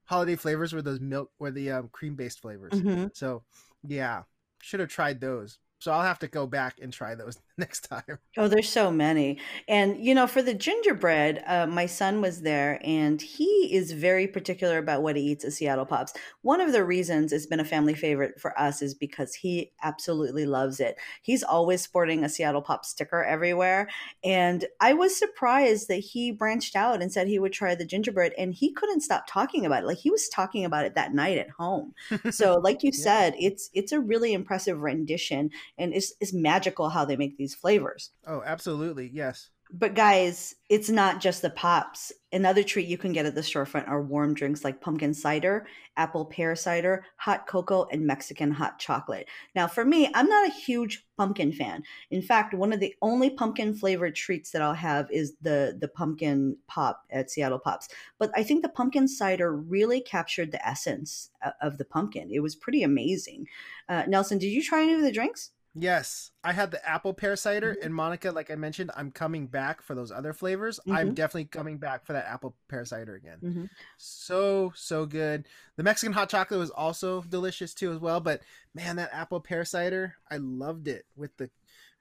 holiday 0.06 0.36
flavors 0.36 0.74
were 0.74 0.82
those 0.82 1.00
milk 1.00 1.32
or 1.40 1.52
the 1.52 1.72
um, 1.72 1.90
cream 1.92 2.16
based 2.16 2.42
flavors 2.42 2.84
hmm 2.84 3.06
so 3.14 3.44
yeah 3.84 4.24
should 4.62 4.80
have 4.80 4.90
tried 4.90 5.20
those 5.22 5.60
so 5.80 5.92
i'll 5.92 6.02
have 6.02 6.20
to 6.20 6.28
go 6.28 6.48
back 6.48 6.76
and 6.82 6.92
try 6.92 7.16
those 7.16 7.38
next 7.58 7.82
time 7.82 8.20
Oh, 8.36 8.48
there's 8.48 8.68
so 8.68 8.90
many. 8.90 9.38
And, 9.68 10.04
you 10.04 10.16
know, 10.16 10.26
for 10.26 10.42
the 10.42 10.56
gingerbread, 10.56 11.44
uh, 11.46 11.68
my 11.68 11.86
son 11.86 12.20
was 12.20 12.42
there 12.42 12.80
and 12.84 13.22
he 13.22 13.70
is 13.72 13.92
very 13.92 14.28
particular 14.28 14.80
about 14.80 15.04
what 15.04 15.16
he 15.16 15.22
eats 15.22 15.46
at 15.46 15.54
Seattle 15.54 15.86
Pops. 15.86 16.14
One 16.42 16.60
of 16.60 16.72
the 16.72 16.84
reasons 16.84 17.32
it's 17.32 17.46
been 17.46 17.60
a 17.60 17.64
family 17.66 17.94
favorite 17.94 18.42
for 18.42 18.60
us 18.60 18.82
is 18.82 18.96
because 18.96 19.36
he 19.36 19.72
absolutely 19.84 20.48
loves 20.48 20.80
it. 20.80 20.98
He's 21.22 21.44
always 21.44 21.84
sporting 21.84 22.24
a 22.24 22.30
Seattle 22.30 22.64
Pop 22.64 22.86
sticker 22.86 23.24
everywhere. 23.24 23.88
And 24.24 24.66
I 24.80 24.94
was 24.94 25.16
surprised 25.16 25.88
that 25.90 25.98
he 25.98 26.32
branched 26.32 26.76
out 26.76 27.04
and 27.04 27.14
said 27.14 27.28
he 27.28 27.38
would 27.38 27.54
try 27.54 27.76
the 27.76 27.86
gingerbread 27.86 28.34
and 28.36 28.56
he 28.56 28.74
couldn't 28.74 29.02
stop 29.02 29.26
talking 29.28 29.64
about 29.64 29.84
it. 29.84 29.86
Like 29.86 30.00
he 30.00 30.10
was 30.10 30.28
talking 30.28 30.66
about 30.66 30.86
it 30.86 30.96
that 30.96 31.14
night 31.14 31.38
at 31.38 31.52
home. 31.52 31.94
So, 32.30 32.56
like 32.58 32.82
you 32.84 32.92
Yeah. 32.92 33.04
said, 33.04 33.36
it's 33.40 33.70
it's 33.74 33.92
a 33.92 34.00
really 34.00 34.34
impressive 34.34 34.82
rendition 34.82 35.52
and 35.78 35.94
it's, 35.94 36.14
it's 36.20 36.34
magical 36.34 36.90
how 36.90 37.06
they 37.06 37.16
make 37.16 37.38
these 37.38 37.43
flavors. 37.52 38.12
oh 38.28 38.42
absolutely 38.46 39.10
yes 39.14 39.50
But 39.76 39.96
guys, 39.96 40.54
it's 40.70 40.90
not 40.90 41.20
just 41.20 41.42
the 41.42 41.50
pops. 41.50 42.12
Another 42.32 42.62
treat 42.62 42.88
you 42.88 42.98
can 42.98 43.12
get 43.12 43.26
at 43.26 43.34
the 43.34 43.42
storefront 43.42 43.88
are 43.90 44.04
warm 44.04 44.36
drinks 44.36 44.64
like 44.64 44.82
pumpkin 44.82 45.14
cider, 45.16 45.66
apple 45.98 46.26
pear 46.26 46.56
cider, 46.56 47.06
hot 47.18 47.48
cocoa, 47.48 47.88
and 47.92 48.06
Mexican 48.06 48.52
hot 48.52 48.78
chocolate. 48.78 49.28
Now, 49.56 49.66
for 49.68 49.84
me, 49.84 50.12
I'm 50.14 50.30
not 50.30 50.48
a 50.48 50.52
huge 50.52 51.08
pumpkin 51.18 51.52
fan. 51.52 51.82
In 52.12 52.22
fact, 52.22 52.54
one 52.54 52.72
of 52.74 52.80
the 52.80 52.94
only 53.02 53.32
pumpkin 53.32 53.74
flavored 53.74 54.14
treats 54.16 54.52
that 54.52 54.62
I'll 54.62 54.76
have 54.76 55.10
is 55.10 55.34
the 55.42 55.76
the 55.80 55.88
pumpkin 55.88 56.58
pop 56.68 57.02
at 57.10 57.32
Seattle 57.32 57.60
Pops. 57.60 57.88
But 58.20 58.30
I 58.36 58.44
think 58.44 58.62
the 58.62 58.70
pumpkin 58.70 59.08
cider 59.08 59.56
really 59.56 60.02
captured 60.02 60.52
the 60.52 60.68
essence 60.68 61.32
of 61.62 61.78
the 61.80 61.86
pumpkin. 61.86 62.30
It 62.32 62.42
was 62.42 62.56
pretty 62.56 62.84
amazing. 62.84 63.48
Uh, 63.90 64.04
Nelson, 64.08 64.38
did 64.38 64.52
you 64.52 64.62
try 64.62 64.84
any 64.84 64.94
of 64.94 65.02
the 65.02 65.12
drinks? 65.12 65.52
Yes, 65.76 66.30
I 66.44 66.54
had 66.54 66.70
the 66.70 66.88
apple 66.88 67.14
pear 67.14 67.36
cider, 67.36 67.74
Mhm. 67.76 67.86
and 67.86 67.96
Monica, 67.96 68.32
like 68.32 68.52
I 68.52 68.56
mentioned, 68.56 68.92
I'm 68.96 69.10
coming 69.12 69.48
back 69.48 69.82
for 69.82 69.96
those 69.96 70.12
other 70.12 70.32
flavors. 70.32 70.80
I'm 70.88 71.12
Mhm. 71.12 71.16
definitely 71.16 71.46
coming 71.46 71.80
back 71.80 72.06
for 72.06 72.14
that 72.14 72.28
apple 72.28 72.56
pear 72.68 72.86
cider 72.86 73.16
again. 73.16 73.40
Mm-hmm. 73.44 73.66
So 73.98 74.72
so 74.76 75.06
good. 75.08 75.48
The 75.76 75.84
Mexican 75.84 76.14
hot 76.14 76.30
chocolate 76.30 76.60
was 76.60 76.70
also 76.70 77.24
delicious 77.24 77.74
too 77.74 77.92
as 77.92 77.98
well. 78.00 78.20
But 78.20 78.42
man, 78.76 78.98
that 78.98 79.10
apple 79.14 79.40
pear 79.42 79.66
cider, 79.66 80.16
I 80.30 80.38
loved 80.38 80.88
it 80.88 81.06
with 81.16 81.36
the 81.38 81.50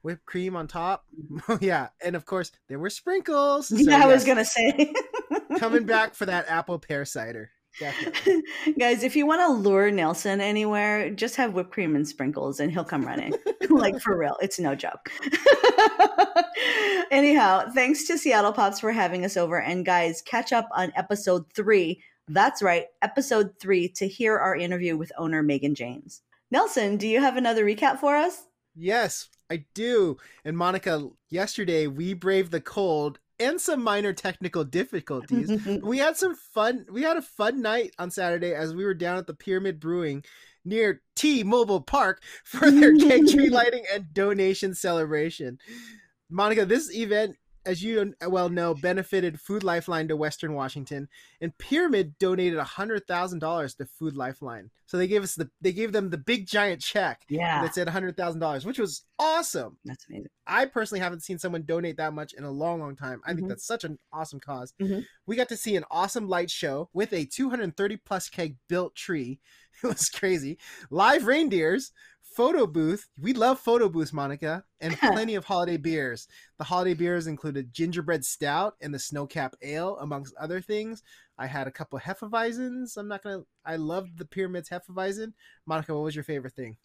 whipped 0.03 0.27
cream 0.27 0.55
on 0.55 0.67
top. 0.69 1.07
Oh 1.49 1.59
yeah, 1.63 1.89
and 2.05 2.15
of 2.15 2.27
course 2.27 2.53
there 2.69 2.79
were 2.79 2.91
sprinkles. 2.91 3.69
So, 3.71 3.77
yeah, 3.79 4.03
I 4.05 4.07
was 4.07 4.27
yes, 4.27 4.35
gonna 4.35 4.45
say. 4.45 4.93
coming 5.59 5.85
back 5.87 6.15
for 6.15 6.27
that 6.27 6.47
apple 6.49 6.79
pear 6.79 7.07
cider. 7.07 7.51
Definitely. 7.81 8.43
Guys, 8.79 9.03
if 9.03 9.17
you 9.17 9.25
want 9.25 9.41
to 9.41 9.49
lure 9.49 9.91
Nelson 9.91 10.43
anywhere, 10.43 11.09
just 11.09 11.37
have 11.37 11.55
whipped 11.55 11.71
cream 11.73 11.97
and 11.97 12.07
sprinkles 12.07 12.61
and 12.61 12.71
he'll 12.71 12.85
come 12.85 13.03
running. 13.07 13.33
like 13.79 14.01
for 14.01 14.17
real. 14.17 14.37
It's 14.41 14.59
no 14.59 14.75
joke. 14.75 15.11
Anyhow, 17.11 17.71
thanks 17.75 18.05
to 18.05 18.19
Seattle 18.19 18.53
Pops 18.53 18.81
for 18.81 18.93
having 18.93 19.25
us 19.25 19.37
over. 19.37 19.61
And 19.61 19.85
guys, 19.85 20.23
catch 20.23 20.53
up 20.53 20.69
on 20.75 20.93
episode 20.97 21.53
three. 21.53 22.03
That's 22.29 22.63
right, 22.63 22.87
episode 23.03 23.59
three 23.59 23.89
to 23.91 24.07
hear 24.07 24.39
our 24.39 24.57
interview 24.57 24.97
with 24.97 25.13
owner 25.19 25.43
Megan 25.43 25.75
James. 25.75 26.23
Nelson, 26.51 26.97
do 26.97 27.09
you 27.09 27.21
have 27.21 27.37
another 27.37 27.65
recap 27.65 27.99
for 27.99 28.17
us? 28.17 28.47
Yes, 28.75 29.29
I 29.51 29.65
do. 29.75 30.17
And 30.45 30.57
Monica, 30.57 31.09
yesterday 31.29 31.87
we 31.87 32.15
braved 32.15 32.53
the 32.53 32.61
cold 32.61 33.19
and 33.39 33.61
some 33.61 33.83
minor 33.83 34.13
technical 34.13 34.65
difficulties. 34.65 35.51
we 35.83 35.99
had 35.99 36.17
some 36.17 36.35
fun. 36.35 36.87
We 36.91 37.03
had 37.03 37.17
a 37.17 37.23
fun 37.23 37.61
night 37.61 37.95
on 37.99 38.11
Saturday 38.11 38.55
as 38.55 38.75
we 38.75 38.85
were 38.85 38.95
down 38.95 39.19
at 39.19 39.27
the 39.27 39.35
Pyramid 39.35 39.81
Brewing 39.81 40.25
near 40.65 41.03
T 41.17 41.43
Mobile 41.43 41.81
Park 41.81 42.23
for 42.45 42.71
their 42.71 42.97
keg 42.99 43.29
tree 43.29 43.49
lighting 43.49 43.85
and 43.93 44.13
donation 44.13 44.75
celebration. 44.75 45.59
Monica, 46.31 46.65
this 46.65 46.93
event 46.95 47.37
as 47.65 47.83
you 47.83 48.15
well 48.27 48.49
know, 48.49 48.75
benefited 48.75 49.41
Food 49.41 49.65
Lifeline 49.65 50.09
to 50.09 50.17
Western 50.17 50.55
Washington, 50.55 51.09
and 51.41 51.57
Pyramid 51.59 52.19
donated 52.19 52.59
hundred 52.59 53.07
thousand 53.07 53.39
dollars 53.39 53.75
to 53.77 53.87
Food 53.87 54.17
Lifeline. 54.17 54.71
So 54.87 54.99
they 54.99 55.07
gave 55.07 55.23
us 55.23 55.35
the 55.35 55.51
they 55.61 55.73
gave 55.73 55.93
them 55.93 56.11
the 56.11 56.19
big 56.19 56.47
giant 56.47 56.83
check. 56.83 57.23
Yeah, 57.29 57.63
that 57.63 57.75
said 57.75 57.89
hundred 57.89 58.17
thousand 58.17 58.41
dollars, 58.41 58.67
which 58.67 58.79
was 58.79 59.05
awesome. 59.19 59.79
That's 59.85 60.07
amazing. 60.09 60.29
I 60.47 60.67
personally 60.67 61.01
haven't 61.01 61.23
seen 61.23 61.39
someone 61.39 61.63
donate 61.63 61.97
that 61.97 62.13
much 62.13 62.35
in 62.35 62.45
a 62.45 62.51
long, 62.51 62.81
long 62.81 62.97
time. 62.97 63.21
I 63.25 63.31
mm-hmm. 63.31 63.37
think 63.37 63.49
that's 63.49 63.67
such 63.67 63.85
an 63.85 63.99
awesome 64.13 64.41
because 64.41 64.75
mm-hmm. 64.81 65.01
We 65.27 65.37
got 65.37 65.49
to 65.51 65.57
see 65.57 65.77
an 65.77 65.85
awesome 65.91 66.29
light 66.29 66.51
show 66.51 66.89
with 66.93 67.13
a 67.13 67.25
230 67.25 67.97
plus 67.99 68.29
keg 68.29 68.57
built 68.69 68.95
tree. 68.95 69.41
It 69.83 69.89
was 69.89 70.11
crazy. 70.11 70.59
Live 70.91 71.27
reindeers, 71.27 71.91
photo 72.23 72.69
booth. 72.69 73.09
We 73.19 73.33
love 73.33 73.59
photo 73.59 73.89
booths, 73.89 74.13
Monica, 74.13 74.65
and 74.83 74.99
plenty 74.99 75.37
of 75.37 75.45
holiday 75.47 75.79
beers. 75.79 76.29
The 76.59 76.65
holiday 76.65 76.95
beers 76.95 77.27
included 77.27 77.73
gingerbread 77.73 78.25
stout 78.25 78.75
and 78.83 78.93
the 78.93 78.99
snowcap 78.99 79.53
ale, 79.63 79.97
amongst 80.01 80.35
other 80.37 80.61
things. 80.61 81.03
I 81.39 81.47
had 81.47 81.67
a 81.67 81.73
couple 81.73 81.99
Hefeweizens. 81.99 82.97
I'm 82.97 83.09
not 83.09 83.23
gonna. 83.23 83.45
I 83.65 83.77
loved 83.77 84.19
the 84.19 84.27
pyramids 84.27 84.69
Hefeweizen. 84.69 85.33
Monica, 85.65 85.95
what 85.95 86.05
was 86.05 86.15
your 86.15 86.25
favorite 86.25 86.55
thing? 86.55 86.77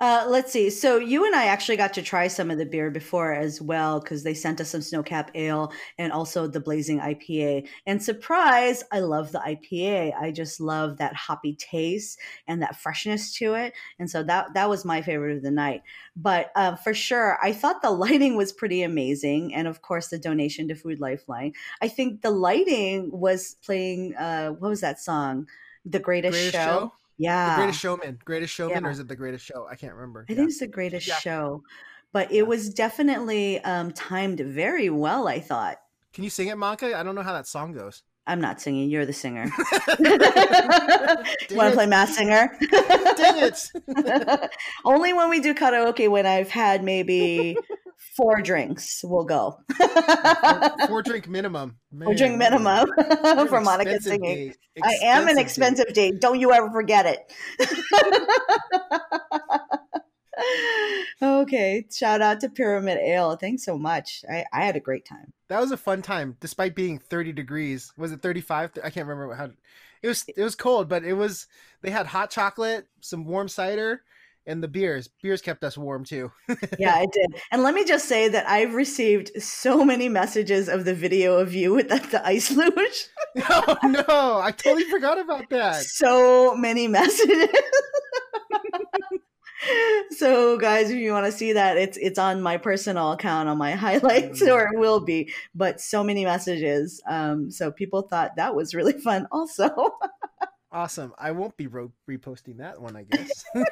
Uh, 0.00 0.24
let's 0.28 0.50
see. 0.50 0.70
So 0.70 0.96
you 0.96 1.26
and 1.26 1.34
I 1.34 1.44
actually 1.44 1.76
got 1.76 1.92
to 1.94 2.02
try 2.02 2.26
some 2.26 2.50
of 2.50 2.56
the 2.56 2.64
beer 2.64 2.90
before 2.90 3.34
as 3.34 3.60
well 3.60 4.00
because 4.00 4.24
they 4.24 4.32
sent 4.32 4.60
us 4.60 4.70
some 4.70 4.80
Snowcap 4.80 5.28
Ale 5.34 5.72
and 5.98 6.10
also 6.10 6.46
the 6.46 6.58
Blazing 6.58 7.00
IPA. 7.00 7.68
And 7.86 8.02
surprise, 8.02 8.82
I 8.90 9.00
love 9.00 9.30
the 9.30 9.40
IPA. 9.40 10.14
I 10.18 10.32
just 10.32 10.58
love 10.58 10.96
that 10.96 11.14
hoppy 11.14 11.54
taste 11.54 12.18
and 12.48 12.62
that 12.62 12.80
freshness 12.80 13.34
to 13.36 13.54
it. 13.54 13.74
And 13.98 14.08
so 14.08 14.22
that 14.22 14.54
that 14.54 14.70
was 14.70 14.84
my 14.84 15.02
favorite 15.02 15.36
of 15.36 15.42
the 15.42 15.50
night. 15.50 15.82
But 16.22 16.50
uh, 16.54 16.76
for 16.76 16.92
sure, 16.92 17.38
I 17.42 17.52
thought 17.52 17.82
the 17.82 17.90
lighting 18.06 18.36
was 18.36 18.52
pretty 18.52 18.82
amazing, 18.82 19.54
and 19.54 19.66
of 19.66 19.82
course 19.82 20.08
the 20.08 20.18
donation 20.18 20.68
to 20.68 20.74
Food 20.74 21.00
Lifeline. 21.00 21.54
I 21.80 21.88
think 21.88 22.22
the 22.22 22.30
lighting 22.30 23.10
was 23.10 23.56
playing. 23.64 24.14
Uh, 24.16 24.50
what 24.50 24.68
was 24.68 24.80
that 24.82 25.00
song? 25.00 25.48
The 25.86 25.98
Greatest, 25.98 26.32
Greatest 26.32 26.52
show. 26.52 26.64
show? 26.64 26.92
Yeah. 27.16 27.56
The 27.56 27.62
Greatest 27.62 27.80
Showman. 27.80 28.18
Greatest 28.24 28.54
Showman, 28.54 28.82
yeah. 28.82 28.88
or 28.88 28.90
is 28.90 28.98
it 28.98 29.08
The 29.08 29.16
Greatest 29.16 29.44
Show? 29.44 29.66
I 29.70 29.76
can't 29.76 29.94
remember. 29.94 30.26
I 30.28 30.32
yeah. 30.32 30.36
think 30.36 30.50
it's 30.50 30.60
The 30.60 30.68
Greatest 30.68 31.06
yeah. 31.06 31.16
Show. 31.16 31.62
But 32.12 32.32
it 32.32 32.46
was 32.46 32.74
definitely 32.74 33.60
um, 33.60 33.92
timed 33.92 34.40
very 34.40 34.90
well, 34.90 35.28
I 35.28 35.38
thought. 35.38 35.76
Can 36.12 36.24
you 36.24 36.30
sing 36.30 36.48
it, 36.48 36.58
Monica? 36.58 36.98
I 36.98 37.02
don't 37.02 37.14
know 37.14 37.22
how 37.22 37.32
that 37.32 37.46
song 37.46 37.72
goes. 37.72 38.02
I'm 38.30 38.40
not 38.40 38.60
singing. 38.60 38.88
You're 38.88 39.06
the 39.06 39.12
singer. 39.12 39.50
Want 41.50 41.70
to 41.70 41.72
play 41.74 41.86
Masked 41.86 42.14
Singer? 42.14 42.56
Dang 43.16 43.42
it! 43.42 43.70
Only 44.84 45.12
when 45.12 45.28
we 45.30 45.40
do 45.40 45.52
karaoke 45.52 46.08
when 46.08 46.26
I've 46.26 46.48
had 46.48 46.84
maybe 46.84 47.56
four 48.16 48.40
drinks 48.40 49.00
we'll 49.02 49.24
go. 49.24 49.58
four, 49.76 50.86
four, 50.86 51.02
drink 51.02 51.28
minimum. 51.28 51.78
Man, 51.90 52.06
four 52.06 52.14
drink 52.14 52.38
minimum 52.38 52.88
for 53.48 53.60
Monica 53.60 54.00
singing. 54.00 54.54
I 54.80 54.94
am 55.02 55.26
an 55.26 55.36
expensive 55.36 55.86
date. 55.88 56.12
date. 56.12 56.20
Don't 56.20 56.38
you 56.38 56.52
ever 56.52 56.70
forget 56.70 57.06
it. 57.06 57.18
Okay. 61.22 61.86
Shout 61.92 62.22
out 62.22 62.40
to 62.40 62.48
Pyramid 62.48 62.98
Ale. 62.98 63.36
Thanks 63.36 63.64
so 63.64 63.78
much. 63.78 64.24
I, 64.30 64.44
I 64.52 64.62
had 64.62 64.76
a 64.76 64.80
great 64.80 65.04
time. 65.04 65.32
That 65.48 65.60
was 65.60 65.72
a 65.72 65.76
fun 65.76 66.02
time, 66.02 66.36
despite 66.40 66.74
being 66.74 66.98
30 66.98 67.32
degrees. 67.32 67.92
Was 67.96 68.12
it 68.12 68.22
35? 68.22 68.72
I 68.84 68.90
can't 68.90 69.06
remember 69.06 69.34
how 69.34 69.50
it 70.02 70.08
was. 70.08 70.24
It 70.36 70.42
was 70.42 70.54
cold, 70.54 70.88
but 70.88 71.04
it 71.04 71.14
was. 71.14 71.46
They 71.82 71.90
had 71.90 72.06
hot 72.06 72.30
chocolate, 72.30 72.86
some 73.00 73.24
warm 73.24 73.48
cider, 73.48 74.02
and 74.46 74.62
the 74.62 74.68
beers. 74.68 75.08
Beers 75.22 75.42
kept 75.42 75.62
us 75.64 75.76
warm 75.76 76.04
too. 76.04 76.32
yeah, 76.78 77.00
it 77.02 77.12
did. 77.12 77.40
And 77.50 77.62
let 77.62 77.74
me 77.74 77.84
just 77.84 78.06
say 78.06 78.28
that 78.28 78.48
I've 78.48 78.74
received 78.74 79.30
so 79.42 79.84
many 79.84 80.08
messages 80.08 80.68
of 80.68 80.84
the 80.84 80.94
video 80.94 81.38
of 81.38 81.54
you 81.54 81.74
with 81.74 81.88
the, 81.88 81.98
the 82.10 82.26
ice 82.26 82.50
luge. 82.56 83.08
oh 83.48 83.76
no, 83.84 84.40
I 84.42 84.52
totally 84.56 84.84
forgot 84.84 85.18
about 85.18 85.48
that. 85.50 85.82
So 85.82 86.56
many 86.56 86.88
messages. 86.88 87.48
so 90.10 90.56
guys 90.56 90.90
if 90.90 90.96
you 90.96 91.12
want 91.12 91.26
to 91.26 91.32
see 91.32 91.52
that 91.52 91.76
it's 91.76 91.98
it's 91.98 92.18
on 92.18 92.40
my 92.40 92.56
personal 92.56 93.12
account 93.12 93.48
on 93.48 93.58
my 93.58 93.72
highlights 93.76 94.40
or 94.42 94.62
it 94.72 94.78
will 94.78 95.00
be 95.00 95.30
but 95.54 95.80
so 95.80 96.02
many 96.02 96.24
messages 96.24 97.02
um 97.06 97.50
so 97.50 97.70
people 97.70 98.02
thought 98.02 98.36
that 98.36 98.54
was 98.54 98.74
really 98.74 98.92
fun 99.04 99.26
also 99.30 99.70
Awesome. 100.72 101.12
I 101.18 101.32
won't 101.32 101.56
be 101.56 101.66
ro- 101.66 101.92
reposting 102.08 102.58
that 102.58 102.80
one, 102.80 102.96
I 102.96 103.02
guess. 103.02 103.44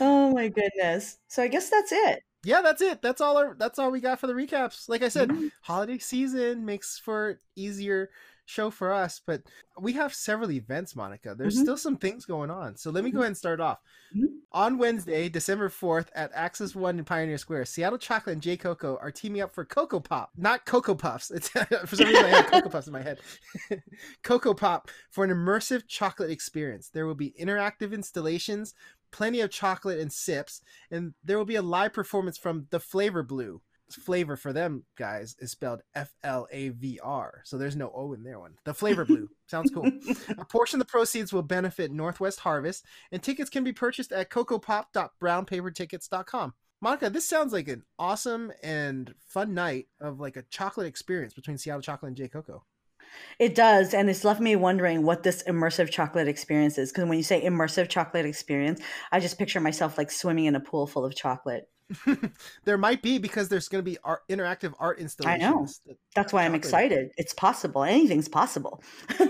oh 0.00 0.32
my 0.32 0.48
goodness. 0.48 1.18
So 1.26 1.42
I 1.42 1.48
guess 1.48 1.68
that's 1.68 1.90
it. 1.90 2.22
Yeah, 2.44 2.60
that's 2.60 2.82
it. 2.82 3.02
That's 3.02 3.20
all 3.20 3.36
our 3.36 3.56
that's 3.58 3.78
all 3.78 3.90
we 3.90 4.00
got 4.00 4.20
for 4.20 4.28
the 4.28 4.32
recaps. 4.32 4.88
Like 4.88 5.02
I 5.02 5.08
said, 5.08 5.28
mm-hmm. 5.28 5.48
holiday 5.62 5.98
season 5.98 6.64
makes 6.64 6.98
for 6.98 7.40
easier 7.56 8.10
show 8.44 8.70
for 8.70 8.92
us, 8.92 9.20
but 9.24 9.42
we 9.80 9.92
have 9.94 10.14
several 10.14 10.50
events, 10.50 10.94
Monica. 10.94 11.34
There's 11.36 11.54
mm-hmm. 11.54 11.62
still 11.62 11.76
some 11.76 11.96
things 11.96 12.24
going 12.24 12.50
on. 12.50 12.76
So 12.76 12.90
let 12.90 13.04
me 13.04 13.10
go 13.10 13.16
mm-hmm. 13.16 13.20
ahead 13.20 13.26
and 13.28 13.36
start 13.36 13.60
off. 13.60 13.78
Mm-hmm. 14.14 14.26
On 14.52 14.78
Wednesday, 14.78 15.28
December 15.28 15.68
4th 15.68 16.08
at 16.14 16.30
Axis 16.34 16.74
One 16.74 16.98
in 16.98 17.04
Pioneer 17.04 17.38
Square, 17.38 17.64
Seattle 17.66 17.98
Chocolate 17.98 18.34
and 18.34 18.42
J 18.42 18.56
Coco 18.56 18.98
are 19.00 19.10
teaming 19.10 19.40
up 19.40 19.54
for 19.54 19.64
Cocoa 19.64 20.00
Pop. 20.00 20.30
Not 20.36 20.66
Cocoa 20.66 20.94
Puffs. 20.94 21.30
It's 21.30 21.48
for 21.86 21.96
some 21.96 22.06
reason 22.06 22.24
I 22.24 22.28
had 22.28 22.46
Cocoa 22.46 22.68
Puffs 22.68 22.86
in 22.86 22.92
my 22.92 23.02
head. 23.02 23.20
Cocoa 24.22 24.54
Pop 24.54 24.90
for 25.10 25.24
an 25.24 25.30
immersive 25.30 25.86
chocolate 25.86 26.30
experience. 26.30 26.88
There 26.88 27.06
will 27.06 27.14
be 27.14 27.34
interactive 27.40 27.92
installations, 27.92 28.74
plenty 29.10 29.40
of 29.40 29.50
chocolate 29.50 30.00
and 30.00 30.12
sips, 30.12 30.62
and 30.90 31.14
there 31.24 31.38
will 31.38 31.44
be 31.44 31.56
a 31.56 31.62
live 31.62 31.92
performance 31.92 32.36
from 32.36 32.66
the 32.70 32.78
Flavr 32.78 33.26
Blue 33.26 33.62
flavor 33.94 34.36
for 34.36 34.52
them 34.52 34.84
guys 34.96 35.34
is 35.38 35.50
spelled 35.50 35.80
F 35.94 36.14
L 36.22 36.46
A 36.50 36.68
V 36.70 36.98
R. 37.02 37.42
So 37.44 37.58
there's 37.58 37.76
no 37.76 37.90
O 37.94 38.12
in 38.12 38.22
there 38.22 38.40
one. 38.40 38.54
The 38.64 38.74
flavor 38.74 39.04
blue. 39.04 39.28
Sounds 39.46 39.70
cool. 39.70 39.90
A 40.38 40.44
portion 40.44 40.80
of 40.80 40.86
the 40.86 40.90
proceeds 40.90 41.32
will 41.32 41.42
benefit 41.42 41.92
Northwest 41.92 42.40
Harvest, 42.40 42.84
and 43.10 43.22
tickets 43.22 43.48
can 43.50 43.64
be 43.64 43.72
purchased 43.72 44.12
at 44.12 44.30
cocopop.brownpapertickets.com. 44.30 46.54
Monica, 46.80 47.10
this 47.10 47.28
sounds 47.28 47.52
like 47.52 47.68
an 47.68 47.84
awesome 47.96 48.50
and 48.62 49.14
fun 49.28 49.54
night 49.54 49.86
of 50.00 50.18
like 50.18 50.36
a 50.36 50.42
chocolate 50.50 50.88
experience 50.88 51.32
between 51.32 51.56
Seattle 51.56 51.80
Chocolate 51.80 52.08
and 52.08 52.16
J 52.16 52.26
Coco. 52.28 52.64
It 53.38 53.54
does, 53.54 53.94
and 53.94 54.10
it's 54.10 54.24
left 54.24 54.40
me 54.40 54.56
wondering 54.56 55.04
what 55.04 55.22
this 55.22 55.44
immersive 55.44 55.90
chocolate 55.90 56.26
experience 56.28 56.78
is. 56.78 56.90
Because 56.90 57.08
when 57.08 57.18
you 57.18 57.24
say 57.24 57.44
immersive 57.44 57.88
chocolate 57.88 58.26
experience, 58.26 58.80
I 59.10 59.20
just 59.20 59.38
picture 59.38 59.60
myself 59.60 59.98
like 59.98 60.10
swimming 60.10 60.46
in 60.46 60.56
a 60.56 60.60
pool 60.60 60.86
full 60.86 61.04
of 61.04 61.14
chocolate. 61.14 61.68
there 62.64 62.78
might 62.78 63.02
be 63.02 63.18
because 63.18 63.48
there's 63.48 63.68
going 63.68 63.84
to 63.84 63.90
be 63.90 63.98
art, 64.04 64.22
interactive 64.28 64.74
art 64.78 64.98
installations. 64.98 65.42
I 65.42 65.50
know. 65.50 65.66
That 65.86 65.96
That's 66.14 66.32
why 66.32 66.44
I'm 66.44 66.54
excited. 66.54 67.12
It's 67.16 67.34
possible. 67.34 67.84
Anything's 67.84 68.28
possible. 68.28 68.82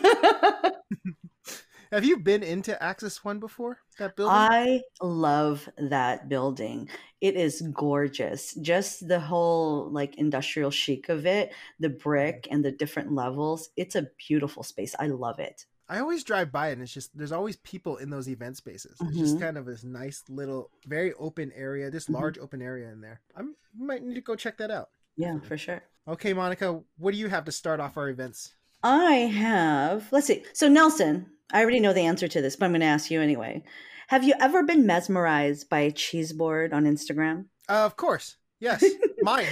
Have 1.93 2.07
you 2.07 2.17
been 2.17 2.43
into 2.43 2.83
Axis 2.83 3.23
One 3.23 3.39
before? 3.39 3.79
That 3.99 4.17
building? 4.17 4.35
I 4.35 4.81
love 5.03 5.69
that 5.77 6.27
building. 6.27 6.89
It 7.21 7.37
is 7.37 7.61
gorgeous. 7.75 8.55
Just 8.55 9.07
the 9.07 9.21
whole 9.21 9.91
like 9.91 10.15
industrial 10.17 10.71
chic 10.71 11.11
of 11.11 11.27
it, 11.27 11.53
the 11.81 11.89
mm-hmm. 11.89 11.99
brick 11.99 12.49
and 12.51 12.65
the 12.65 12.73
different 12.73 13.13
levels. 13.13 13.69
It's 13.77 13.95
a 13.95 14.09
beautiful 14.27 14.63
space. 14.63 14.95
I 14.99 15.09
love 15.09 15.39
it. 15.39 15.67
I 15.89 16.01
always 16.01 16.25
drive 16.25 16.51
by 16.51 16.69
it 16.69 16.75
and 16.75 16.83
it's 16.83 16.93
just 16.93 17.17
there's 17.17 17.33
always 17.33 17.57
people 17.57 17.99
in 17.99 18.11
those 18.11 18.29
event 18.29 18.57
spaces. 18.57 18.93
It's 18.93 19.03
mm-hmm. 19.03 19.19
just 19.19 19.41
kind 19.41 19.59
of 19.59 19.67
this 19.67 19.85
nice 19.85 20.23
little, 20.29 20.71
very 20.87 21.12
open 21.15 21.53
area, 21.55 21.91
this 21.91 22.05
mm-hmm. 22.05 22.15
large 22.15 22.39
open 22.39 22.62
area 22.62 22.91
in 22.91 23.01
there. 23.01 23.21
I 23.37 23.43
might 23.77 24.03
need 24.03 24.15
to 24.15 24.21
go 24.21 24.35
check 24.35 24.57
that 24.59 24.71
out. 24.71 24.89
Yeah, 25.17 25.39
for 25.41 25.59
sure. 25.59 25.83
Okay, 26.09 26.33
Monica, 26.33 26.81
what 26.99 27.12
do 27.12 27.19
you 27.19 27.29
have 27.29 27.45
to 27.45 27.53
start 27.53 27.81
off 27.81 27.97
our 27.97 28.09
events? 28.09 28.55
I 28.83 29.15
have. 29.15 30.09
Let's 30.11 30.27
see. 30.27 30.43
So 30.53 30.69
Nelson, 30.69 31.27
I 31.53 31.61
already 31.61 31.81
know 31.81 31.93
the 31.93 32.01
answer 32.01 32.27
to 32.27 32.41
this, 32.41 32.57
but 32.57 32.67
I'm 32.67 32.73
going 32.73 32.81
to 32.81 32.87
ask 32.87 33.11
you 33.11 33.21
anyway. 33.21 33.62
Have 34.09 34.25
you 34.25 34.35
ever 34.41 34.62
been 34.62 34.87
mesmerized 34.87 35.69
by 35.69 35.81
a 35.81 35.93
cheese 35.93 36.33
board 36.33 36.73
on 36.73 36.85
Instagram? 36.85 37.47
Uh, 37.69 37.85
of 37.85 37.97
course. 37.97 38.37
Yes, 38.59 38.85
mine. 39.23 39.47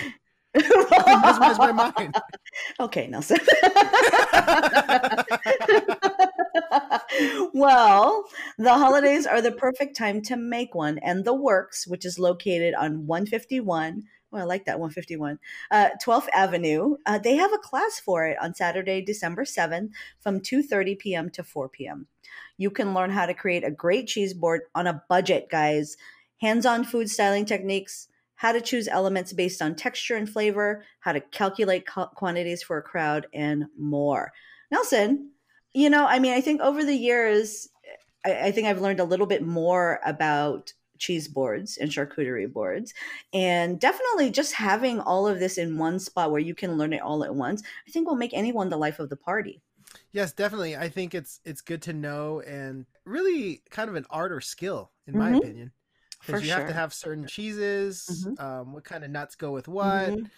mesmerized 0.55 1.59
by 1.59 1.73
mine. 1.73 2.13
Okay, 2.81 3.07
Nelson. 3.07 3.39
well, 7.53 8.25
the 8.59 8.75
holidays 8.75 9.27
are 9.27 9.43
the 9.43 9.53
perfect 9.53 9.97
time 9.97 10.23
to 10.23 10.37
make 10.37 10.75
one, 10.75 10.99
and 10.99 11.25
the 11.25 11.35
Works, 11.35 11.87
which 11.87 12.05
is 12.05 12.19
located 12.19 12.75
on 12.75 13.07
151 13.07 14.05
Oh, 14.33 14.39
I 14.39 14.45
like 14.45 14.65
that 14.67 14.79
151. 14.79 15.39
Uh, 15.71 15.91
12th 16.05 16.29
Avenue. 16.33 16.97
Uh, 17.05 17.19
they 17.19 17.35
have 17.35 17.53
a 17.53 17.59
class 17.59 17.99
for 17.99 18.27
it 18.27 18.37
on 18.41 18.55
Saturday, 18.55 19.03
December 19.03 19.45
7th 19.45 19.91
from 20.21 20.41
2.30 20.41 20.99
p.m. 20.99 21.31
to 21.31 21.43
4 21.43 21.69
p.m. 21.69 22.07
you 22.57 22.71
can 22.71 22.95
learn 22.95 23.11
how 23.11 23.27
to 23.27 23.35
create 23.35 23.65
a 23.65 23.71
great 23.71 24.07
cheese 24.07 24.35
board 24.35 24.63
on 24.75 24.87
a 24.87 25.03
budget, 25.09 25.49
guys. 25.51 25.97
Hands 26.41 26.65
on 26.65 26.85
food 26.85 27.11
styling 27.11 27.45
techniques, 27.45 28.09
how 28.37 28.53
to 28.53 28.61
choose 28.61 28.89
elements 28.89 29.33
based 29.33 29.61
on 29.61 29.75
texture 29.75 30.17
and 30.17 30.31
flavor, 30.31 30.85
how 31.01 31.13
to 31.13 31.21
calculate 31.21 31.87
quantities 31.87 32.63
for 32.63 32.79
a 32.79 32.83
crowd, 32.83 33.27
and 33.35 33.65
more. 33.77 34.33
Nelson, 34.71 35.33
you 35.75 35.91
know, 35.91 36.07
I 36.07 36.19
mean, 36.19 36.33
I 36.33 36.41
think 36.41 36.61
over 36.61 36.85
the 36.85 36.95
years, 36.97 37.69
I, 38.25 38.49
I 38.49 38.53
think 38.53 38.67
I've 38.67 38.81
learned 38.81 39.01
a 39.01 39.05
little 39.05 39.27
bit 39.27 39.43
more 39.47 40.01
about 40.05 40.73
cheese 40.99 41.29
boards 41.29 41.79
and 41.79 41.91
charcuterie 41.91 42.53
boards. 42.53 42.95
And 43.33 43.81
definitely 43.81 44.31
just 44.31 44.55
having 44.55 45.01
all 45.01 45.27
of 45.29 45.41
this 45.41 45.59
in 45.59 45.79
one 45.79 45.99
spot 45.99 46.31
where 46.31 46.41
you 46.41 46.55
can 46.55 46.79
learn 46.79 46.93
it 46.93 47.03
all 47.03 47.25
at 47.25 47.35
once, 47.35 47.63
I 47.89 47.91
think 47.91 48.09
will 48.09 48.17
make 48.17 48.35
anyone 48.35 48.69
the 48.71 48.77
life 48.77 48.99
of 49.01 49.11
the 49.11 49.17
party. 49.17 49.63
Yes, 50.13 50.33
definitely. 50.33 50.77
I 50.77 50.89
think 50.89 51.15
it's 51.15 51.41
it's 51.45 51.61
good 51.61 51.83
to 51.83 51.93
know 51.93 52.41
and 52.41 52.87
really 53.05 53.63
kind 53.71 53.89
of 53.89 53.97
an 53.97 54.07
art 54.11 54.33
or 54.33 54.41
skill, 54.41 54.93
in 55.07 55.15
Mhm. 55.15 55.17
my 55.17 55.31
opinion. 55.31 55.73
Because 56.21 56.43
you 56.43 56.51
have 56.51 56.65
to 56.67 56.75
have 56.75 56.93
certain 56.93 57.27
cheeses, 57.27 58.29
Mhm. 58.31 58.37
um, 58.37 58.73
what 58.75 58.85
kind 58.85 59.05
of 59.05 59.11
nuts 59.11 59.37
go 59.37 59.53
with 59.53 59.69
what, 59.69 60.15
Mhm. 60.15 60.31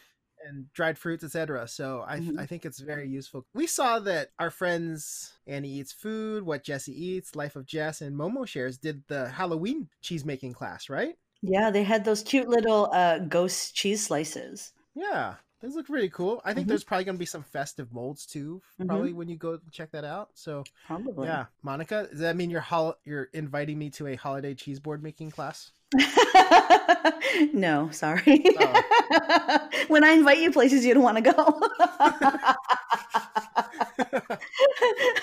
And 0.47 0.73
dried 0.73 0.99
fruits, 0.99 1.25
etc. 1.25 1.67
So 1.69 2.05
I, 2.07 2.19
Mhm. 2.21 2.39
I 2.39 2.47
think 2.47 2.65
it's 2.65 2.81
very 2.81 3.09
useful. 3.09 3.47
We 3.55 3.67
saw 3.67 3.99
that 4.01 4.31
our 4.39 4.51
friends 4.51 5.33
Annie 5.47 5.69
Eats 5.71 5.93
Food, 5.93 6.45
What 6.45 6.65
Jesse 6.65 6.93
Eats, 6.93 7.35
Life 7.37 7.57
of 7.57 7.67
Jess, 7.67 8.01
and 8.01 8.17
Momo 8.17 8.47
Shares 8.47 8.79
did 8.79 9.05
the 9.09 9.29
Halloween 9.29 9.89
cheese 10.01 10.25
making 10.25 10.53
class, 10.55 10.89
right? 10.89 11.17
Yeah, 11.43 11.71
they 11.71 11.83
had 11.83 12.05
those 12.05 12.23
cute 12.23 12.49
little 12.49 12.91
uh, 12.93 13.19
ghost 13.19 13.75
cheese 13.75 14.05
slices. 14.07 14.73
Yeah, 14.95 15.37
those 15.63 15.75
look 15.77 15.89
really 15.89 16.09
cool. 16.11 16.43
I 16.45 16.53
think 16.55 16.67
Mhm. 16.67 16.71
there's 16.71 16.85
probably 16.85 17.05
gonna 17.05 17.19
be 17.19 17.25
some 17.27 17.43
festive 17.45 17.93
molds 17.93 18.27
too, 18.27 18.61
probably 18.85 19.13
when 19.13 19.29
you 19.29 19.37
go 19.37 19.59
check 19.71 19.93
that 19.93 20.05
out. 20.05 20.31
So 20.35 20.65
Probably. 20.87 21.29
yeah, 21.29 21.47
Monica, 21.63 22.09
does 22.11 22.21
that 22.21 22.37
mean 22.37 22.51
you're 22.51 22.61
hol- 22.61 22.97
you're 23.05 23.29
inviting 23.33 23.79
me 23.79 23.91
to 23.91 24.09
a 24.09 24.17
holiday 24.17 24.55
cheese 24.55 24.81
board 24.81 25.03
making 25.03 25.31
class? 25.31 25.71
no, 27.53 27.91
sorry. 27.91 28.45
Oh. 28.59 29.69
when 29.89 30.05
I 30.05 30.13
invite 30.13 30.39
you 30.39 30.51
places 30.51 30.85
you 30.85 30.95
don't 30.95 31.03
want 31.03 31.19
to 31.19 31.33
go. 31.33 31.61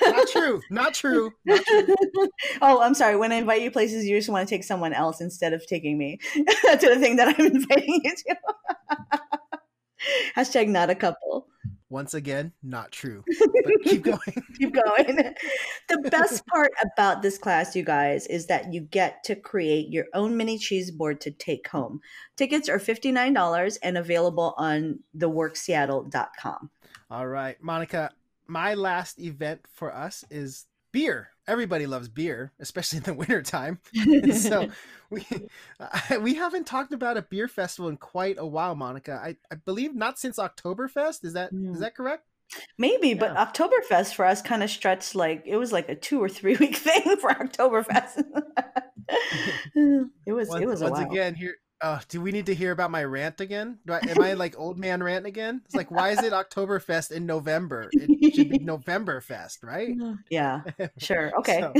Not 0.01 0.27
true. 0.29 0.61
Not 0.69 0.93
true. 0.93 1.33
Not 1.45 1.65
true. 1.65 1.87
oh, 2.61 2.81
I'm 2.81 2.93
sorry. 2.93 3.15
When 3.17 3.31
I 3.31 3.35
invite 3.35 3.61
you 3.61 3.71
places, 3.71 4.05
you 4.05 4.17
just 4.17 4.29
want 4.29 4.47
to 4.47 4.55
take 4.55 4.63
someone 4.63 4.93
else 4.93 5.21
instead 5.21 5.53
of 5.53 5.65
taking 5.67 5.97
me 5.97 6.19
to 6.33 6.43
the 6.89 6.97
thing 6.99 7.15
that 7.17 7.27
I'm 7.27 7.45
inviting 7.45 8.01
you 8.03 8.11
to. 8.15 8.35
Hashtag 10.35 10.67
not 10.67 10.89
a 10.89 10.95
couple. 10.95 11.47
Once 11.89 12.13
again, 12.13 12.51
not 12.61 12.91
true. 12.91 13.23
But 13.39 13.73
keep 13.83 14.03
going. 14.03 14.19
Keep 14.59 14.73
going. 14.73 15.33
the 15.87 16.09
best 16.11 16.45
part 16.45 16.71
about 16.83 17.21
this 17.21 17.37
class, 17.37 17.75
you 17.75 17.83
guys, 17.83 18.27
is 18.27 18.45
that 18.45 18.71
you 18.71 18.81
get 18.81 19.23
to 19.23 19.35
create 19.35 19.89
your 19.89 20.05
own 20.13 20.37
mini 20.37 20.59
cheese 20.59 20.91
board 20.91 21.19
to 21.21 21.31
take 21.31 21.67
home. 21.67 21.99
Tickets 22.35 22.69
are 22.69 22.77
$59 22.77 23.77
and 23.81 23.97
available 23.97 24.53
on 24.57 24.99
theworkseattle.com. 25.17 26.69
All 27.09 27.27
right, 27.27 27.57
Monica. 27.61 28.11
My 28.45 28.75
last 28.75 29.19
event 29.19 29.61
for 29.73 29.95
us 29.95 30.23
is 30.29 30.65
beer. 30.91 31.29
Everybody 31.49 31.87
loves 31.87 32.07
beer, 32.07 32.51
especially 32.59 32.97
in 32.97 33.03
the 33.03 33.13
wintertime. 33.21 33.79
So 34.33 34.69
we 35.09 35.25
we 36.21 36.35
haven't 36.35 36.67
talked 36.67 36.93
about 36.93 37.17
a 37.17 37.21
beer 37.23 37.47
festival 37.47 37.89
in 37.89 37.97
quite 37.97 38.37
a 38.37 38.45
while, 38.45 38.75
Monica. 38.75 39.19
I, 39.21 39.35
I 39.51 39.55
believe 39.55 39.95
not 39.95 40.19
since 40.19 40.37
Oktoberfest. 40.37 41.25
Is 41.25 41.33
that 41.33 41.51
is 41.51 41.57
Mm. 41.59 41.79
that 41.79 41.95
correct? 41.95 42.23
Maybe, 42.77 43.13
but 43.13 43.33
Yeah. 43.33 43.45
Oktoberfest 43.45 44.13
for 44.15 44.25
us 44.25 44.41
kind 44.41 44.63
of 44.63 44.69
stretched 44.69 45.15
like 45.15 45.43
it 45.45 45.57
was 45.57 45.71
like 45.71 45.89
a 45.89 45.95
two 45.95 46.21
or 46.21 46.29
three 46.29 46.55
week 46.57 46.75
thing 46.75 47.17
for 47.17 47.29
Oktoberfest. 47.31 48.23
it 50.25 50.33
was 50.33 50.49
Once, 50.49 50.61
it 50.61 50.67
was 50.67 50.81
a 50.81 50.89
once 50.89 50.99
again 50.99 51.35
here. 51.35 51.55
Uh, 51.81 51.99
do 52.09 52.19
we 52.19 52.31
need 52.31 52.45
to 52.47 52.53
hear 52.55 52.71
about 52.71 52.91
my 52.91 53.03
rant 53.03 53.39
again? 53.39 53.79
Do 53.85 53.93
I, 53.93 53.99
am 54.07 54.21
I 54.21 54.33
like 54.33 54.59
old 54.59 54.77
man 54.77 55.01
rant 55.01 55.25
again? 55.25 55.61
It's 55.65 55.75
like, 55.75 55.89
why 55.91 56.09
is 56.09 56.21
it 56.21 56.33
Oktoberfest 56.33 57.11
in 57.11 57.25
November? 57.25 57.89
It 57.93 58.35
should 58.35 58.49
be 58.49 58.59
Novemberfest, 58.59 59.63
right? 59.63 59.95
Yeah, 60.29 60.61
sure. 60.97 61.31
Okay. 61.39 61.61
So- 61.61 61.73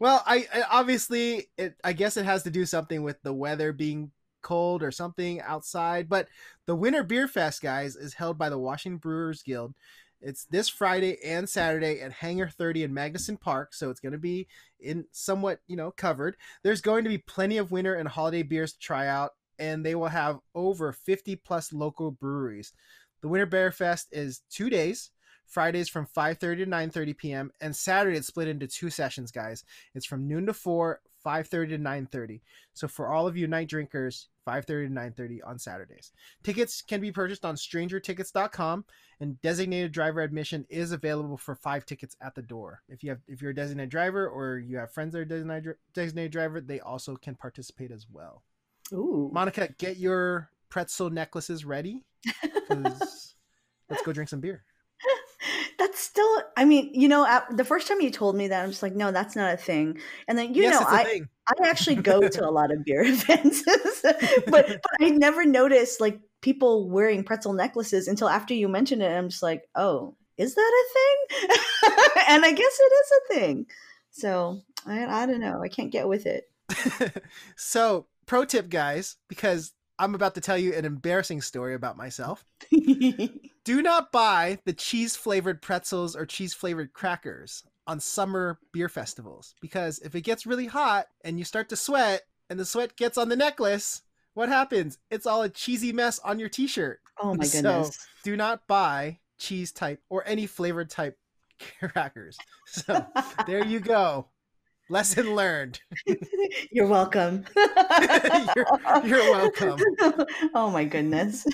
well, 0.00 0.22
I, 0.26 0.46
I 0.52 0.62
obviously 0.70 1.48
it 1.56 1.76
I 1.84 1.92
guess 1.92 2.16
it 2.16 2.24
has 2.24 2.42
to 2.44 2.50
do 2.50 2.64
something 2.64 3.02
with 3.02 3.20
the 3.22 3.32
weather 3.32 3.72
being 3.72 4.10
cold 4.40 4.82
or 4.82 4.90
something 4.90 5.40
outside, 5.40 6.08
but 6.08 6.28
the 6.66 6.74
Winter 6.74 7.02
Beer 7.04 7.28
Fest, 7.28 7.62
guys, 7.62 7.94
is 7.96 8.14
held 8.14 8.38
by 8.38 8.48
the 8.48 8.58
Washington 8.58 8.98
Brewers 8.98 9.42
Guild. 9.42 9.74
It's 10.22 10.44
this 10.44 10.68
Friday 10.68 11.18
and 11.24 11.48
Saturday 11.48 12.00
at 12.00 12.12
Hangar 12.12 12.48
30 12.48 12.84
in 12.84 12.92
Magnuson 12.92 13.40
Park, 13.40 13.74
so 13.74 13.90
it's 13.90 14.00
going 14.00 14.12
to 14.12 14.18
be 14.18 14.46
in 14.78 15.06
somewhat, 15.10 15.60
you 15.66 15.76
know, 15.76 15.90
covered. 15.90 16.36
There's 16.62 16.80
going 16.80 17.02
to 17.04 17.10
be 17.10 17.18
plenty 17.18 17.58
of 17.58 17.72
winter 17.72 17.94
and 17.94 18.08
holiday 18.08 18.42
beers 18.44 18.72
to 18.74 18.78
try 18.78 19.08
out, 19.08 19.32
and 19.58 19.84
they 19.84 19.96
will 19.96 20.08
have 20.08 20.38
over 20.54 20.92
50 20.92 21.36
plus 21.36 21.72
local 21.72 22.12
breweries. 22.12 22.72
The 23.20 23.28
Winter 23.28 23.46
Beer 23.46 23.72
Fest 23.72 24.08
is 24.12 24.42
two 24.48 24.70
days. 24.70 25.10
Fridays 25.44 25.88
from 25.88 26.06
5:30 26.06 26.38
to 26.38 26.66
9:30 26.66 27.16
p.m. 27.16 27.50
and 27.60 27.76
Saturday 27.76 28.16
it's 28.16 28.28
split 28.28 28.48
into 28.48 28.66
two 28.66 28.90
sessions, 28.90 29.30
guys. 29.30 29.64
It's 29.94 30.06
from 30.06 30.26
noon 30.26 30.46
to 30.46 30.54
4, 30.54 31.00
5:30 31.24 31.68
to 31.70 31.78
9:30. 31.78 32.40
So 32.72 32.88
for 32.88 33.08
all 33.08 33.26
of 33.26 33.36
you 33.36 33.46
night 33.46 33.68
drinkers, 33.68 34.28
5:30 34.46 34.88
to 34.88 34.92
9:30 34.92 35.40
on 35.44 35.58
Saturdays. 35.58 36.12
Tickets 36.42 36.82
can 36.82 37.00
be 37.00 37.12
purchased 37.12 37.44
on 37.44 37.56
strangertickets.com 37.56 38.84
and 39.20 39.40
designated 39.42 39.92
driver 39.92 40.20
admission 40.20 40.66
is 40.68 40.92
available 40.92 41.36
for 41.36 41.54
5 41.54 41.86
tickets 41.86 42.16
at 42.20 42.34
the 42.34 42.42
door. 42.42 42.82
If 42.88 43.02
you 43.02 43.10
have 43.10 43.20
if 43.28 43.40
you're 43.42 43.52
a 43.52 43.54
designated 43.54 43.90
driver 43.90 44.28
or 44.28 44.58
you 44.58 44.76
have 44.78 44.92
friends 44.92 45.12
that 45.12 45.20
are 45.20 45.24
designated 45.24 45.76
designated 45.94 46.32
driver, 46.32 46.60
they 46.60 46.80
also 46.80 47.16
can 47.16 47.34
participate 47.34 47.90
as 47.90 48.06
well. 48.10 48.42
Ooh. 48.92 49.30
Monica, 49.32 49.68
get 49.78 49.96
your 49.96 50.50
pretzel 50.68 51.10
necklaces 51.10 51.64
ready 51.64 52.04
let's 53.92 54.02
go 54.04 54.12
drink 54.12 54.28
some 54.28 54.40
beer. 54.40 54.64
That's 55.92 56.02
still, 56.02 56.42
I 56.56 56.64
mean, 56.64 56.90
you 56.94 57.06
know, 57.06 57.26
at, 57.26 57.54
the 57.54 57.66
first 57.66 57.86
time 57.86 58.00
you 58.00 58.10
told 58.10 58.34
me 58.34 58.48
that, 58.48 58.64
I'm 58.64 58.70
just 58.70 58.82
like, 58.82 58.94
no, 58.94 59.12
that's 59.12 59.36
not 59.36 59.52
a 59.52 59.58
thing. 59.58 59.98
And 60.26 60.38
then, 60.38 60.54
you 60.54 60.62
yes, 60.62 60.80
know, 60.80 60.86
I. 60.88 61.20
I 61.48 61.68
actually 61.68 61.96
go 61.96 62.28
to 62.28 62.48
a 62.48 62.50
lot 62.50 62.70
of 62.70 62.82
beer 62.86 63.02
events, 63.06 63.62
but, 63.64 64.18
but 64.46 64.80
I 65.00 65.10
never 65.10 65.44
noticed 65.44 66.00
like 66.00 66.18
people 66.40 66.88
wearing 66.88 67.24
pretzel 67.24 67.52
necklaces 67.52 68.08
until 68.08 68.30
after 68.30 68.54
you 68.54 68.68
mentioned 68.68 69.02
it. 69.02 69.10
I'm 69.10 69.28
just 69.28 69.42
like, 69.42 69.68
oh, 69.74 70.14
is 70.38 70.54
that 70.54 70.60
a 70.60 70.84
thing? 70.94 71.58
and 72.28 72.44
I 72.44 72.52
guess 72.52 72.78
it 72.80 72.92
is 72.92 73.12
a 73.12 73.34
thing. 73.34 73.66
So 74.12 74.62
I, 74.86 75.04
I 75.04 75.26
don't 75.26 75.40
know. 75.40 75.60
I 75.62 75.68
can't 75.68 75.90
get 75.90 76.08
with 76.08 76.24
it. 76.26 76.48
so, 77.56 78.06
pro 78.24 78.46
tip, 78.46 78.70
guys, 78.70 79.16
because 79.28 79.72
I'm 79.98 80.14
about 80.14 80.36
to 80.36 80.40
tell 80.40 80.56
you 80.56 80.72
an 80.72 80.86
embarrassing 80.86 81.42
story 81.42 81.74
about 81.74 81.98
myself. 81.98 82.44
Do 83.64 83.80
not 83.82 84.10
buy 84.10 84.58
the 84.64 84.72
cheese 84.72 85.14
flavored 85.14 85.62
pretzels 85.62 86.16
or 86.16 86.26
cheese 86.26 86.52
flavored 86.52 86.92
crackers 86.92 87.62
on 87.86 88.00
summer 88.00 88.58
beer 88.72 88.88
festivals 88.88 89.54
because 89.60 89.98
if 90.00 90.14
it 90.14 90.22
gets 90.22 90.46
really 90.46 90.66
hot 90.66 91.06
and 91.24 91.38
you 91.38 91.44
start 91.44 91.68
to 91.68 91.76
sweat 91.76 92.22
and 92.50 92.58
the 92.58 92.64
sweat 92.64 92.96
gets 92.96 93.16
on 93.16 93.28
the 93.28 93.36
necklace, 93.36 94.02
what 94.34 94.48
happens? 94.48 94.98
It's 95.10 95.26
all 95.26 95.42
a 95.42 95.48
cheesy 95.48 95.92
mess 95.92 96.18
on 96.20 96.38
your 96.40 96.48
t 96.48 96.66
shirt. 96.66 97.00
oh 97.20 97.34
my 97.34 97.44
So- 97.46 97.62
goodness. 97.62 97.98
Do 98.24 98.36
not 98.36 98.66
buy 98.66 99.18
cheese 99.38 99.70
type 99.72 100.00
or 100.08 100.26
any 100.26 100.46
flavored 100.46 100.90
type 100.90 101.18
crackers. 101.80 102.36
So, 102.66 103.04
there 103.46 103.64
you 103.66 103.80
go. 103.80 104.28
Lesson 104.88 105.34
learned. 105.34 105.78
You're 106.72 106.86
welcome. 106.86 107.44
You're- 107.56 108.64
you're 109.04 109.30
welcome. 109.32 109.78
oh 110.54 110.70
my 110.70 110.84
goodness. 110.84 111.46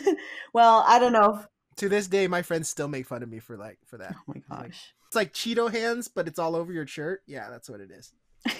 Well, 0.52 0.84
I 0.86 0.98
don't 1.00 1.12
know. 1.12 1.42
To 1.78 1.88
this 1.88 2.08
day 2.08 2.26
my 2.26 2.42
friends 2.42 2.68
still 2.68 2.88
make 2.88 3.06
fun 3.06 3.22
of 3.22 3.28
me 3.28 3.38
for 3.40 3.56
like 3.56 3.78
for 3.86 3.98
that 3.98 4.14
oh 4.16 4.22
my 4.26 4.42
gosh. 4.50 4.94
it's 5.06 5.16
like 5.16 5.32
cheeto 5.32 5.70
hands 5.72 6.08
but 6.08 6.26
it's 6.28 6.38
all 6.38 6.56
over 6.56 6.72
your 6.72 6.86
shirt 6.86 7.22
yeah 7.26 7.48
that's 7.50 7.68
what 7.70 7.80
it 7.80 7.90
is 7.90 8.12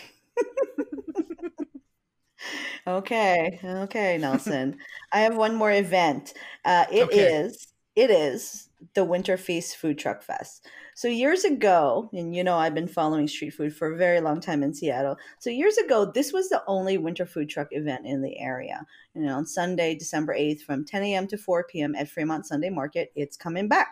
Okay, 2.87 3.59
okay, 3.63 4.19
Nelson. 4.19 4.79
I 5.13 5.21
have 5.21 5.37
one 5.37 5.55
more 5.55 5.73
event. 5.73 6.33
Uh, 6.65 6.87
it 6.91 7.09
Okay. 7.09 7.13
is 7.13 7.69
it 7.97 8.11
is 8.11 8.68
the 8.95 9.05
Winter 9.05 9.37
Feast 9.37 9.77
Food 9.77 9.99
Truck 9.99 10.23
Fest. 10.23 10.67
So 10.95 11.09
years 11.09 11.45
ago, 11.45 12.09
and 12.13 12.35
you 12.35 12.45
know 12.45 12.57
I've 12.57 12.75
been 12.75 12.89
following 12.89 13.29
street 13.29 13.55
food 13.55 13.75
for 13.75 13.93
a 13.93 13.97
very 13.97 14.21
long 14.21 14.41
time 14.41 14.63
in 14.63 14.75
Seattle. 14.75 15.17
So 15.39 15.51
years 15.51 15.77
ago, 15.79 16.11
this 16.13 16.33
was 16.33 16.49
the 16.49 16.63
only 16.67 16.99
winter 16.99 17.27
food 17.27 17.49
truck 17.49 17.69
event 17.73 18.07
in 18.07 18.23
the 18.23 18.39
area. 18.39 18.85
And 19.15 19.29
on 19.31 19.47
Sunday, 19.47 19.95
December 19.95 20.35
8th 20.35 20.63
from 20.63 20.85
10 20.85 21.03
a.m. 21.03 21.27
to 21.29 21.39
4 21.39 21.65
p.m. 21.65 21.95
at 21.95 22.09
Fremont 22.09 22.47
Sunday 22.47 22.71
Market, 22.71 23.13
it's 23.15 23.37
coming 23.37 23.69
back. 23.69 23.89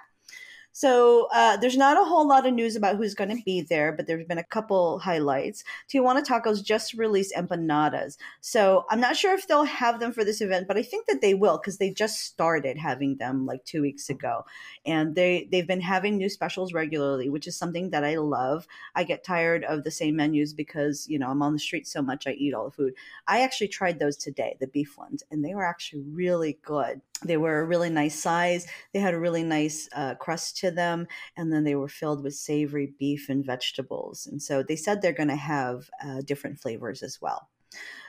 So 0.77 1.29
uh, 1.33 1.57
there's 1.57 1.79
not 1.79 1.97
a 1.97 2.05
whole 2.05 2.29
lot 2.29 2.47
of 2.47 2.53
news 2.53 2.77
about 2.77 2.97
who's 2.97 3.15
going 3.15 3.35
to 3.35 3.43
be 3.47 3.63
there, 3.63 3.93
but 3.93 4.07
there's 4.07 4.27
been 4.27 4.37
a 4.37 4.45
couple 4.45 4.99
highlights. 4.99 5.65
Tijuana 5.91 6.23
Tacos 6.23 6.63
just 6.63 6.93
released 6.93 7.33
empanadas, 7.35 8.19
so 8.43 8.85
I'm 8.91 9.01
not 9.01 9.17
sure 9.17 9.33
if 9.33 9.49
they'll 9.49 9.65
have 9.65 10.01
them 10.01 10.13
for 10.13 10.23
this 10.23 10.43
event, 10.43 10.69
but 10.69 10.77
I 10.77 10.83
think 10.83 11.07
that 11.07 11.23
they 11.23 11.33
will 11.33 11.57
because 11.57 11.79
they 11.79 11.91
just 11.91 12.21
started 12.21 12.77
having 12.77 13.17
them 13.17 13.47
like 13.47 13.65
two 13.65 13.81
weeks 13.81 14.11
ago, 14.11 14.45
and 14.85 15.15
they 15.15 15.49
they've 15.51 15.67
been 15.67 15.81
having 15.81 16.19
new 16.19 16.29
specials 16.29 16.75
regularly, 16.75 17.31
which 17.31 17.47
is 17.47 17.57
something 17.57 17.89
that 17.89 18.05
I 18.05 18.17
love. 18.17 18.67
I 18.95 19.05
get 19.05 19.25
tired 19.25 19.65
of 19.65 19.83
the 19.83 19.91
same 19.91 20.17
menus 20.17 20.53
because 20.53 21.09
you 21.09 21.19
know 21.19 21.31
I'm 21.31 21.41
on 21.41 21.55
the 21.55 21.59
street 21.59 21.87
so 21.87 22.03
much, 22.03 22.27
I 22.27 22.33
eat 22.33 22.53
all 22.53 22.67
the 22.67 22.77
food. 22.77 22.93
I 23.27 23.41
actually 23.41 23.69
tried 23.69 23.99
those 23.99 24.19
today, 24.19 24.59
the 24.61 24.67
beef 24.67 24.99
ones, 24.99 25.23
and 25.31 25.43
they 25.43 25.55
were 25.55 25.65
actually 25.65 26.03
really 26.03 26.59
good. 26.63 27.01
They 27.25 27.39
were 27.39 27.61
a 27.61 27.65
really 27.65 27.89
nice 27.89 28.21
size. 28.21 28.67
They 28.93 29.01
had 29.01 29.15
a 29.15 29.19
really 29.19 29.43
nice 29.43 29.89
uh, 29.95 30.17
crust 30.17 30.59
to 30.67 30.71
them, 30.71 31.07
and 31.37 31.53
then 31.53 31.65
they 31.65 31.75
were 31.75 31.89
filled 31.89 32.23
with 32.23 32.35
savory 32.35 32.95
beef 32.99 33.29
and 33.29 33.45
vegetables. 33.45 34.27
And 34.27 34.43
so 34.43 34.63
they 34.63 34.77
said 34.77 35.01
they're 35.01 35.13
going 35.13 35.29
to 35.29 35.37
have 35.37 35.91
uh, 36.05 36.21
different 36.25 36.59
flavors 36.59 37.03
as 37.03 37.21
well. 37.21 37.49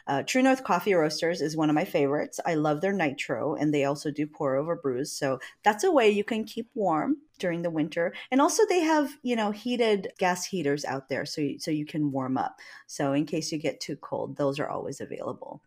Uh, 0.07 0.23
True 0.23 0.41
North 0.41 0.63
Coffee 0.63 0.93
Roasters 0.93 1.41
is 1.41 1.57
one 1.57 1.69
of 1.69 1.75
my 1.75 1.83
favorites. 1.83 2.39
I 2.45 2.55
love 2.55 2.79
their 2.79 2.93
nitro, 2.93 3.55
and 3.55 3.73
they 3.73 3.83
also 3.83 4.09
do 4.09 4.25
pour 4.25 4.55
over 4.55 4.75
brews. 4.75 5.11
So 5.11 5.39
that's 5.63 5.83
a 5.83 5.91
way 5.91 6.09
you 6.09 6.23
can 6.23 6.45
keep 6.45 6.69
warm 6.75 7.17
during 7.39 7.61
the 7.61 7.69
winter. 7.69 8.13
And 8.31 8.39
also, 8.39 8.63
they 8.67 8.79
have 8.79 9.11
you 9.21 9.35
know 9.35 9.51
heated 9.51 10.09
gas 10.17 10.45
heaters 10.45 10.85
out 10.85 11.09
there, 11.09 11.25
so 11.25 11.41
you, 11.41 11.59
so 11.59 11.71
you 11.71 11.85
can 11.85 12.11
warm 12.11 12.37
up. 12.37 12.55
So 12.87 13.11
in 13.13 13.25
case 13.25 13.51
you 13.51 13.57
get 13.57 13.81
too 13.81 13.97
cold, 13.97 14.37
those 14.37 14.59
are 14.59 14.69
always 14.69 15.01
available. 15.01 15.61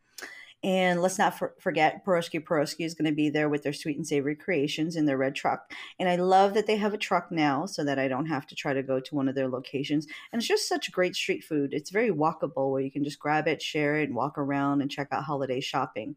And 0.62 1.00
let's 1.00 1.18
not 1.18 1.38
for- 1.38 1.54
forget, 1.58 2.04
Pierogi 2.04 2.42
Pierogi 2.44 2.84
is 2.84 2.94
going 2.94 3.10
to 3.10 3.14
be 3.14 3.30
there 3.30 3.48
with 3.48 3.62
their 3.62 3.72
sweet 3.72 3.96
and 3.96 4.06
savory 4.06 4.36
creations 4.36 4.94
in 4.94 5.06
their 5.06 5.16
red 5.16 5.34
truck. 5.34 5.72
And 5.98 6.08
I 6.08 6.16
love 6.16 6.54
that 6.54 6.66
they 6.66 6.76
have 6.76 6.92
a 6.92 6.98
truck 6.98 7.32
now 7.32 7.64
so 7.64 7.82
that 7.84 7.98
I 7.98 8.08
don't 8.08 8.26
have 8.26 8.46
to 8.48 8.54
try 8.54 8.74
to 8.74 8.82
go 8.82 9.00
to 9.00 9.14
one 9.14 9.28
of 9.28 9.34
their 9.34 9.48
locations. 9.48 10.06
And 10.32 10.40
it's 10.40 10.48
just 10.48 10.68
such 10.68 10.92
great 10.92 11.16
street 11.16 11.42
food. 11.42 11.72
It's 11.72 11.90
very 11.90 12.10
walkable 12.10 12.70
where 12.70 12.82
you 12.82 12.90
can 12.90 13.04
just 13.04 13.18
grab 13.18 13.48
it, 13.48 13.62
share 13.62 13.96
it, 13.96 14.08
and 14.08 14.14
walk 14.14 14.36
around 14.36 14.82
and 14.82 14.90
check 14.90 15.08
out 15.12 15.24
holiday 15.24 15.60
shopping. 15.60 16.16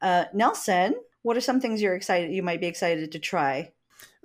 Uh, 0.00 0.26
Nelson, 0.32 0.94
what 1.22 1.36
are 1.36 1.40
some 1.40 1.60
things 1.60 1.82
you're 1.82 1.96
excited, 1.96 2.32
you 2.32 2.42
might 2.42 2.60
be 2.60 2.68
excited 2.68 3.10
to 3.12 3.18
try? 3.18 3.72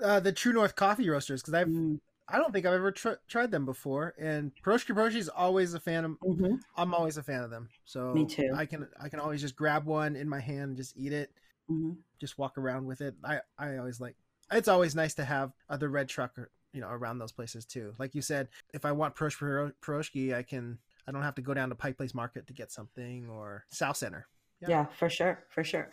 Uh, 0.02 0.20
the 0.20 0.32
True 0.32 0.54
North 0.54 0.76
Coffee 0.76 1.10
Roasters, 1.10 1.42
because 1.42 1.54
I've 1.54 1.68
mm. 1.68 2.00
I 2.28 2.38
don't 2.38 2.52
think 2.52 2.66
I've 2.66 2.74
ever 2.74 2.92
tr- 2.92 3.22
tried 3.28 3.52
them 3.52 3.66
before, 3.66 4.16
and 4.20 4.52
Pierogi 4.64 4.96
Pierogi 4.96 5.16
is 5.16 5.30
always 5.30 5.74
a 5.74 5.80
fan 5.80 6.06
of. 6.06 6.12
Mm-hmm. 6.22 6.56
I'm 6.76 6.94
always 6.94 7.18
a 7.18 7.24
fan 7.24 7.42
of 7.42 7.52
them. 7.52 7.70
So 7.86 8.14
me 8.14 8.26
too. 8.26 8.52
I 8.56 8.66
can 8.66 8.88
I 9.00 9.10
can 9.10 9.20
always 9.20 9.42
just 9.42 9.56
grab 9.56 9.86
one 9.86 10.16
in 10.16 10.28
my 10.28 10.40
hand 10.40 10.70
and 10.70 10.78
just 10.78 10.98
eat 10.98 11.14
it. 11.14 11.32
Mm-hmm. 11.70 11.92
Just 12.20 12.38
walk 12.38 12.58
around 12.58 12.86
with 12.86 13.02
it. 13.02 13.16
I 13.24 13.42
I 13.58 13.78
always 13.78 14.00
like. 14.00 14.16
It's 14.52 14.68
always 14.68 14.96
nice 14.96 15.14
to 15.16 15.26
have 15.26 15.54
other 15.70 15.90
red 15.90 16.08
truck, 16.08 16.38
you 16.72 16.82
know, 16.82 16.90
around 16.90 17.18
those 17.20 17.32
places 17.32 17.66
too. 17.66 17.94
Like 17.98 18.14
you 18.14 18.22
said, 18.22 18.50
if 18.74 18.86
I 18.86 18.92
want 18.92 19.16
Pierogi, 19.16 20.36
I 20.36 20.44
can. 20.44 20.80
I 21.08 21.12
don't 21.12 21.22
have 21.22 21.36
to 21.36 21.44
go 21.44 21.54
down 21.54 21.70
to 21.70 21.76
Pike 21.76 21.98
Place 21.98 22.16
Market 22.16 22.48
to 22.48 22.54
get 22.54 22.72
something 22.72 23.30
or 23.30 23.66
Southcenter. 23.72 24.24
Yeah. 24.68 24.82
yeah. 24.82 24.86
for 24.98 25.10
sure, 25.10 25.44
for 25.50 25.64
sure. 25.64 25.90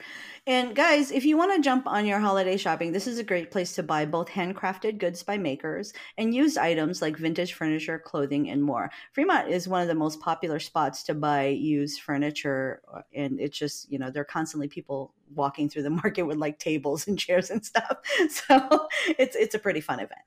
And 0.46 0.74
guys, 0.74 1.10
if 1.10 1.24
you 1.24 1.36
want 1.36 1.54
to 1.54 1.62
jump 1.62 1.86
on 1.86 2.04
your 2.06 2.18
holiday 2.18 2.56
shopping, 2.56 2.92
this 2.92 3.06
is 3.06 3.18
a 3.18 3.24
great 3.24 3.50
place 3.50 3.74
to 3.76 3.82
buy 3.82 4.04
both 4.04 4.28
handcrafted 4.28 4.98
goods 4.98 5.22
by 5.22 5.38
makers 5.38 5.92
and 6.18 6.34
used 6.34 6.58
items 6.58 7.00
like 7.00 7.16
vintage 7.16 7.52
furniture, 7.52 7.98
clothing, 7.98 8.50
and 8.50 8.62
more. 8.62 8.90
Fremont 9.12 9.48
is 9.48 9.68
one 9.68 9.82
of 9.82 9.88
the 9.88 9.94
most 9.94 10.20
popular 10.20 10.58
spots 10.58 11.02
to 11.04 11.14
buy 11.14 11.46
used 11.46 12.00
furniture, 12.00 12.82
uh, 12.92 13.02
and 13.14 13.40
it's 13.40 13.58
just 13.58 13.90
you 13.90 13.98
know 13.98 14.10
there 14.10 14.22
are 14.22 14.24
constantly 14.24 14.68
people 14.68 15.12
walking 15.34 15.68
through 15.68 15.82
the 15.82 15.90
market 16.02 16.22
with 16.22 16.38
like 16.38 16.58
tables 16.58 17.06
and 17.06 17.18
chairs 17.18 17.50
and 17.50 17.64
stuff. 17.64 17.98
So 18.28 18.88
it's 19.18 19.36
it's 19.36 19.54
a 19.54 19.58
pretty 19.58 19.80
fun 19.80 20.00
event. 20.00 20.20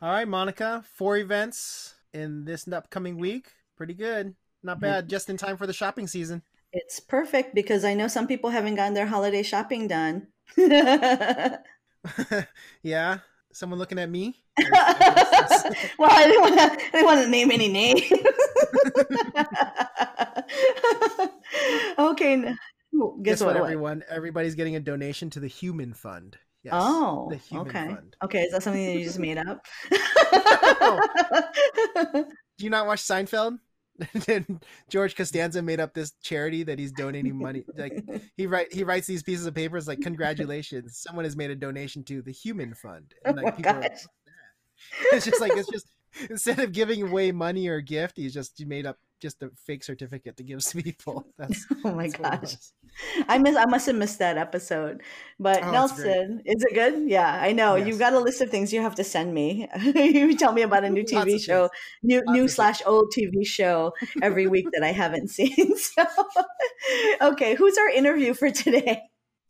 All 0.00 0.10
right, 0.10 0.28
Monica, 0.28 0.84
four 0.94 1.16
events 1.16 1.94
in 2.12 2.44
this 2.44 2.68
upcoming 2.68 3.18
week. 3.18 3.52
Pretty 3.76 3.94
good, 3.94 4.34
not 4.62 4.80
bad. 4.80 5.08
Just 5.08 5.28
in 5.28 5.36
time 5.36 5.56
for 5.56 5.66
the 5.66 5.72
shopping 5.72 6.06
season. 6.06 6.42
It's 6.72 7.00
perfect 7.00 7.54
because 7.54 7.84
I 7.84 7.94
know 7.94 8.08
some 8.08 8.26
people 8.26 8.50
haven't 8.50 8.74
gotten 8.74 8.94
their 8.94 9.06
holiday 9.06 9.42
shopping 9.42 9.88
done. 9.88 10.28
yeah. 12.82 13.18
Someone 13.52 13.78
looking 13.78 13.98
at 13.98 14.10
me? 14.10 14.42
well, 14.58 14.70
I 16.10 16.26
didn't, 16.26 16.40
want 16.40 16.54
to, 16.56 16.62
I 16.62 16.90
didn't 16.92 17.06
want 17.06 17.20
to 17.22 17.28
name 17.28 17.50
any 17.50 17.68
names. 17.68 18.02
okay. 21.98 22.42
Guess, 22.42 22.56
Guess 23.22 23.40
what, 23.40 23.54
what, 23.54 23.64
everyone? 23.64 24.04
Everybody's 24.08 24.54
getting 24.54 24.76
a 24.76 24.80
donation 24.80 25.30
to 25.30 25.40
the 25.40 25.48
Human 25.48 25.94
Fund. 25.94 26.36
Yes, 26.62 26.74
oh, 26.76 27.32
okay. 27.54 27.86
Fund. 27.86 28.16
Okay, 28.22 28.42
is 28.42 28.52
that 28.52 28.62
something 28.62 28.84
that 28.84 28.98
you 28.98 29.04
just 29.04 29.18
made 29.18 29.38
up? 29.38 29.64
Do 32.58 32.64
you 32.64 32.70
not 32.70 32.86
watch 32.86 33.00
Seinfeld? 33.00 33.58
then 34.26 34.60
George 34.88 35.16
Costanza 35.16 35.62
made 35.62 35.80
up 35.80 35.94
this 35.94 36.12
charity 36.22 36.62
that 36.64 36.78
he's 36.78 36.92
donating 36.92 37.36
money. 37.36 37.64
Like 37.76 38.04
he 38.36 38.46
write 38.46 38.72
he 38.72 38.84
writes 38.84 39.06
these 39.06 39.22
pieces 39.22 39.46
of 39.46 39.54
papers 39.54 39.88
like 39.88 40.00
congratulations, 40.00 40.98
someone 40.98 41.24
has 41.24 41.36
made 41.36 41.50
a 41.50 41.56
donation 41.56 42.04
to 42.04 42.22
the 42.22 42.32
Human 42.32 42.74
Fund. 42.74 43.14
And 43.24 43.38
oh 43.38 43.42
like 43.42 43.54
oh 43.54 43.56
people 43.56 43.72
are, 43.72 43.90
it's 45.12 45.26
just 45.26 45.40
like 45.40 45.52
it's 45.56 45.70
just 45.70 45.86
instead 46.30 46.60
of 46.60 46.72
giving 46.72 47.02
away 47.02 47.32
money 47.32 47.68
or 47.68 47.76
a 47.76 47.82
gift, 47.82 48.16
he's 48.16 48.34
just 48.34 48.64
made 48.66 48.86
up 48.86 48.98
just 49.20 49.42
a 49.42 49.50
fake 49.56 49.84
certificate 49.84 50.36
to 50.36 50.44
give 50.44 50.60
to 50.64 50.82
people. 50.82 51.26
That's 51.38 51.66
oh 51.84 51.94
my 51.94 52.08
that's 52.08 52.16
gosh. 52.16 52.56
I 53.28 53.38
miss 53.38 53.56
I 53.56 53.66
must 53.66 53.86
have 53.86 53.96
missed 53.96 54.18
that 54.18 54.36
episode. 54.36 55.02
But 55.38 55.62
oh, 55.62 55.70
Nelson, 55.70 56.42
is 56.44 56.64
it 56.64 56.74
good? 56.74 57.08
Yeah, 57.08 57.38
I 57.40 57.52
know. 57.52 57.76
Yes. 57.76 57.86
You've 57.86 57.98
got 57.98 58.12
a 58.12 58.18
list 58.18 58.40
of 58.40 58.50
things 58.50 58.72
you 58.72 58.80
have 58.80 58.96
to 58.96 59.04
send 59.04 59.32
me. 59.32 59.68
you 59.94 60.36
tell 60.36 60.52
me 60.52 60.62
about 60.62 60.84
a 60.84 60.90
new 60.90 61.04
TV 61.04 61.40
show, 61.40 61.70
new 62.02 62.22
Lots 62.26 62.30
new 62.32 62.48
slash 62.48 62.82
old 62.86 63.12
TV 63.16 63.46
show 63.46 63.92
every 64.20 64.46
week 64.46 64.66
that 64.72 64.82
I 64.82 64.92
haven't 64.92 65.28
seen. 65.28 65.76
So 65.76 66.04
okay, 67.20 67.54
who's 67.54 67.78
our 67.78 67.88
interview 67.88 68.34
for 68.34 68.50
today? 68.50 69.02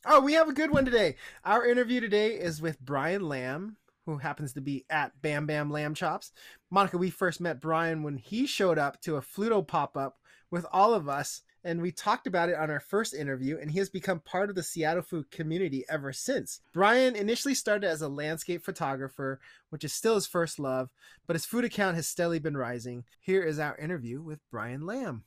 Oh, 0.04 0.20
we 0.20 0.35
have 0.35 0.48
a 0.48 0.52
good 0.52 0.70
one 0.70 0.85
today. 0.85 1.16
Our 1.44 1.66
interview 1.66 2.00
today 2.00 2.35
is 2.35 2.62
with 2.62 2.81
Brian 2.81 3.28
Lamb 3.28 3.78
who 4.12 4.18
happens 4.18 4.53
to 4.55 4.61
be 4.61 4.85
at 4.90 5.21
Bam 5.21 5.47
Bam 5.47 5.71
Lamb 5.71 5.94
Chops. 5.94 6.33
Monica, 6.71 6.99
we 6.99 7.11
first 7.11 7.40
met 7.40 7.61
Brian 7.61 8.03
when 8.03 8.16
he 8.16 8.47
showed 8.47 8.79
up 8.79 9.01
to 9.03 9.16
a 9.16 9.21
Fluto 9.23 9.66
pop 9.66 9.97
up 9.97 10.18
with 10.51 10.64
all 10.73 10.94
of 10.94 11.09
us, 11.09 11.42
and 11.62 11.83
we 11.83 11.92
talked 11.92 12.27
about 12.27 12.49
it 12.49 12.55
on 12.55 12.71
our 12.71 12.81
first 12.81 13.12
interview, 13.12 13.59
and 13.61 13.71
he 13.71 13.79
has 13.79 13.90
become 13.90 14.21
part 14.21 14.49
of 14.49 14.55
the 14.55 14.62
Seattle 14.62 15.03
food 15.03 15.31
community 15.31 15.85
ever 15.90 16.12
since. 16.12 16.61
Brian 16.73 17.14
initially 17.14 17.55
started 17.55 17.87
as 17.87 18.01
a 18.01 18.09
landscape 18.09 18.64
photographer, 18.64 19.40
which 19.68 19.85
is 19.85 19.92
still 19.92 20.14
his 20.14 20.27
first 20.27 20.59
love, 20.59 20.88
but 21.27 21.37
his 21.37 21.44
food 21.44 21.64
account 21.64 21.97
has 21.97 22.09
steadily 22.09 22.38
been 22.38 22.57
rising. 22.57 23.05
Here 23.21 23.42
is 23.42 23.59
our 23.59 23.77
interview 23.77 24.23
with 24.23 24.38
Brian 24.51 24.87
Lamb. 24.87 25.25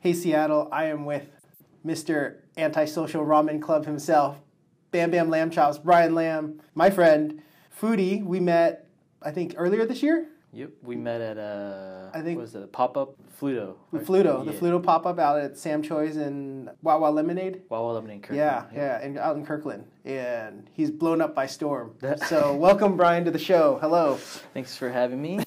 Hey, 0.00 0.14
Seattle, 0.14 0.68
I 0.72 0.86
am 0.86 1.04
with 1.04 1.26
Mr. 1.84 2.36
Antisocial 2.56 3.26
Ramen 3.26 3.60
Club 3.60 3.84
himself, 3.84 4.40
Bam 4.92 5.10
Bam 5.10 5.30
Lamb 5.30 5.50
Chops, 5.50 5.78
Brian 5.78 6.14
Lamb, 6.14 6.60
my 6.74 6.90
friend, 6.90 7.42
Foodie. 7.80 8.22
We 8.22 8.40
met, 8.40 8.86
I 9.22 9.30
think, 9.30 9.54
earlier 9.56 9.86
this 9.86 10.02
year. 10.02 10.28
Yep, 10.52 10.70
we 10.82 10.96
met 10.96 11.22
at 11.22 11.38
a 11.38 12.10
I 12.12 12.18
I 12.18 12.22
think 12.22 12.38
was 12.38 12.54
it 12.54 12.62
a 12.62 12.66
pop 12.66 12.98
up 12.98 13.14
Fluto. 13.40 13.76
The 13.90 14.00
Fluto, 14.00 14.44
yeah. 14.44 14.52
the 14.52 14.58
Fluto 14.58 14.82
pop 14.82 15.06
up 15.06 15.18
out 15.18 15.40
at 15.40 15.56
Sam 15.56 15.82
Choi's 15.82 16.18
in 16.18 16.68
Wawa 16.82 17.06
Lemonade. 17.06 17.62
Wawa 17.70 17.92
Lemonade, 17.92 18.22
Kirkland. 18.22 18.36
Yeah, 18.36 18.64
yeah, 18.70 18.80
yeah, 18.80 19.06
and 19.06 19.16
out 19.16 19.36
in 19.36 19.46
Kirkland, 19.46 19.86
and 20.04 20.68
he's 20.74 20.90
blown 20.90 21.22
up 21.22 21.34
by 21.34 21.46
storm. 21.46 21.94
so 22.28 22.54
welcome, 22.54 22.98
Brian, 22.98 23.24
to 23.24 23.30
the 23.30 23.38
show. 23.38 23.78
Hello. 23.80 24.16
Thanks 24.52 24.76
for 24.76 24.90
having 24.90 25.22
me. 25.22 25.40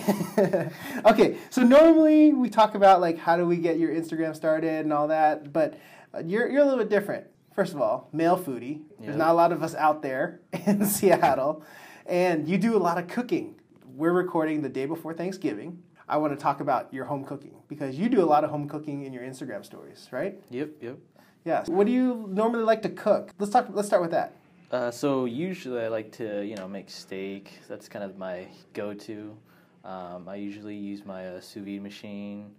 okay, 1.05 1.37
so 1.51 1.61
normally 1.61 2.33
we 2.33 2.49
talk 2.49 2.73
about 2.73 2.99
like 2.99 3.19
how 3.19 3.37
do 3.37 3.45
we 3.45 3.57
get 3.57 3.77
your 3.77 3.93
Instagram 3.93 4.35
started 4.35 4.85
and 4.85 4.91
all 4.91 5.09
that, 5.09 5.53
but 5.53 5.77
uh, 6.15 6.23
you're 6.25 6.49
you're 6.49 6.63
a 6.63 6.65
little 6.65 6.79
bit 6.79 6.89
different 6.89 7.27
first 7.55 7.73
of 7.73 7.81
all, 7.81 8.09
male 8.11 8.37
foodie. 8.37 8.79
Yep. 8.79 8.99
There's 8.99 9.15
not 9.17 9.29
a 9.29 9.33
lot 9.33 9.51
of 9.51 9.63
us 9.63 9.73
out 9.75 10.01
there 10.01 10.41
in 10.65 10.85
Seattle. 10.85 11.63
And 12.05 12.47
you 12.47 12.57
do 12.57 12.75
a 12.75 12.77
lot 12.77 12.97
of 12.97 13.07
cooking. 13.07 13.55
We're 13.95 14.11
recording 14.11 14.61
the 14.61 14.69
day 14.69 14.85
before 14.85 15.13
Thanksgiving. 15.13 15.81
I 16.07 16.17
want 16.17 16.37
to 16.37 16.41
talk 16.41 16.59
about 16.59 16.93
your 16.93 17.05
home 17.05 17.23
cooking 17.23 17.55
because 17.67 17.97
you 17.97 18.09
do 18.09 18.23
a 18.23 18.27
lot 18.27 18.43
of 18.43 18.51
home 18.51 18.67
cooking 18.69 19.05
in 19.05 19.13
your 19.13 19.23
Instagram 19.23 19.65
stories, 19.65 20.07
right? 20.11 20.39
Yep, 20.51 20.69
yep. 20.81 20.97
Yeah. 21.45 21.63
what 21.67 21.85
do 21.85 21.93
you 21.93 22.25
normally 22.29 22.63
like 22.63 22.81
to 22.83 22.89
cook? 22.89 23.31
Let's 23.39 23.51
talk. 23.51 23.67
Let's 23.69 23.87
start 23.87 24.01
with 24.01 24.11
that. 24.11 24.33
Uh, 24.71 24.91
so 24.91 25.25
usually 25.25 25.81
I 25.81 25.87
like 25.87 26.11
to, 26.13 26.43
you 26.43 26.55
know, 26.55 26.67
make 26.67 26.89
steak. 26.89 27.51
That's 27.67 27.87
kind 27.87 28.03
of 28.03 28.17
my 28.17 28.47
go-to. 28.73 29.37
Um, 29.83 30.27
I 30.27 30.35
usually 30.35 30.75
use 30.75 31.05
my 31.05 31.27
uh, 31.27 31.39
sous 31.41 31.63
vide 31.63 31.81
machine. 31.83 32.51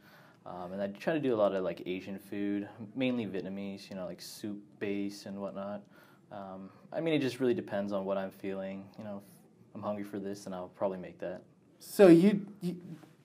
Um, 0.47 0.73
and 0.73 0.81
I 0.81 0.87
try 0.89 1.13
to 1.13 1.21
do 1.21 1.35
a 1.35 1.37
lot 1.37 1.55
of 1.55 1.65
like 1.65 1.83
Asian 1.87 2.19
food, 2.19 2.69
mainly 2.95 3.27
Vietnamese, 3.27 3.91
you 3.91 3.97
know, 3.97 4.07
like 4.07 4.21
soup 4.21 4.59
base 4.79 5.27
and 5.27 5.41
whatnot. 5.41 5.83
Um, 6.31 6.71
I 6.93 7.01
mean, 7.01 7.15
it 7.15 7.21
just 7.21 7.41
really 7.41 7.55
depends 7.55 7.93
on 7.93 8.05
what 8.05 8.17
I'm 8.17 8.31
feeling. 8.31 8.85
You 8.99 9.05
know, 9.05 9.23
if 9.69 9.75
I'm 9.75 9.83
hungry 9.83 10.05
for 10.05 10.19
this, 10.19 10.45
then 10.45 10.55
I'll 10.55 10.69
probably 10.69 10.99
make 10.99 11.19
that. 11.19 11.43
So 11.81 12.09
you, 12.09 12.47
you 12.61 12.77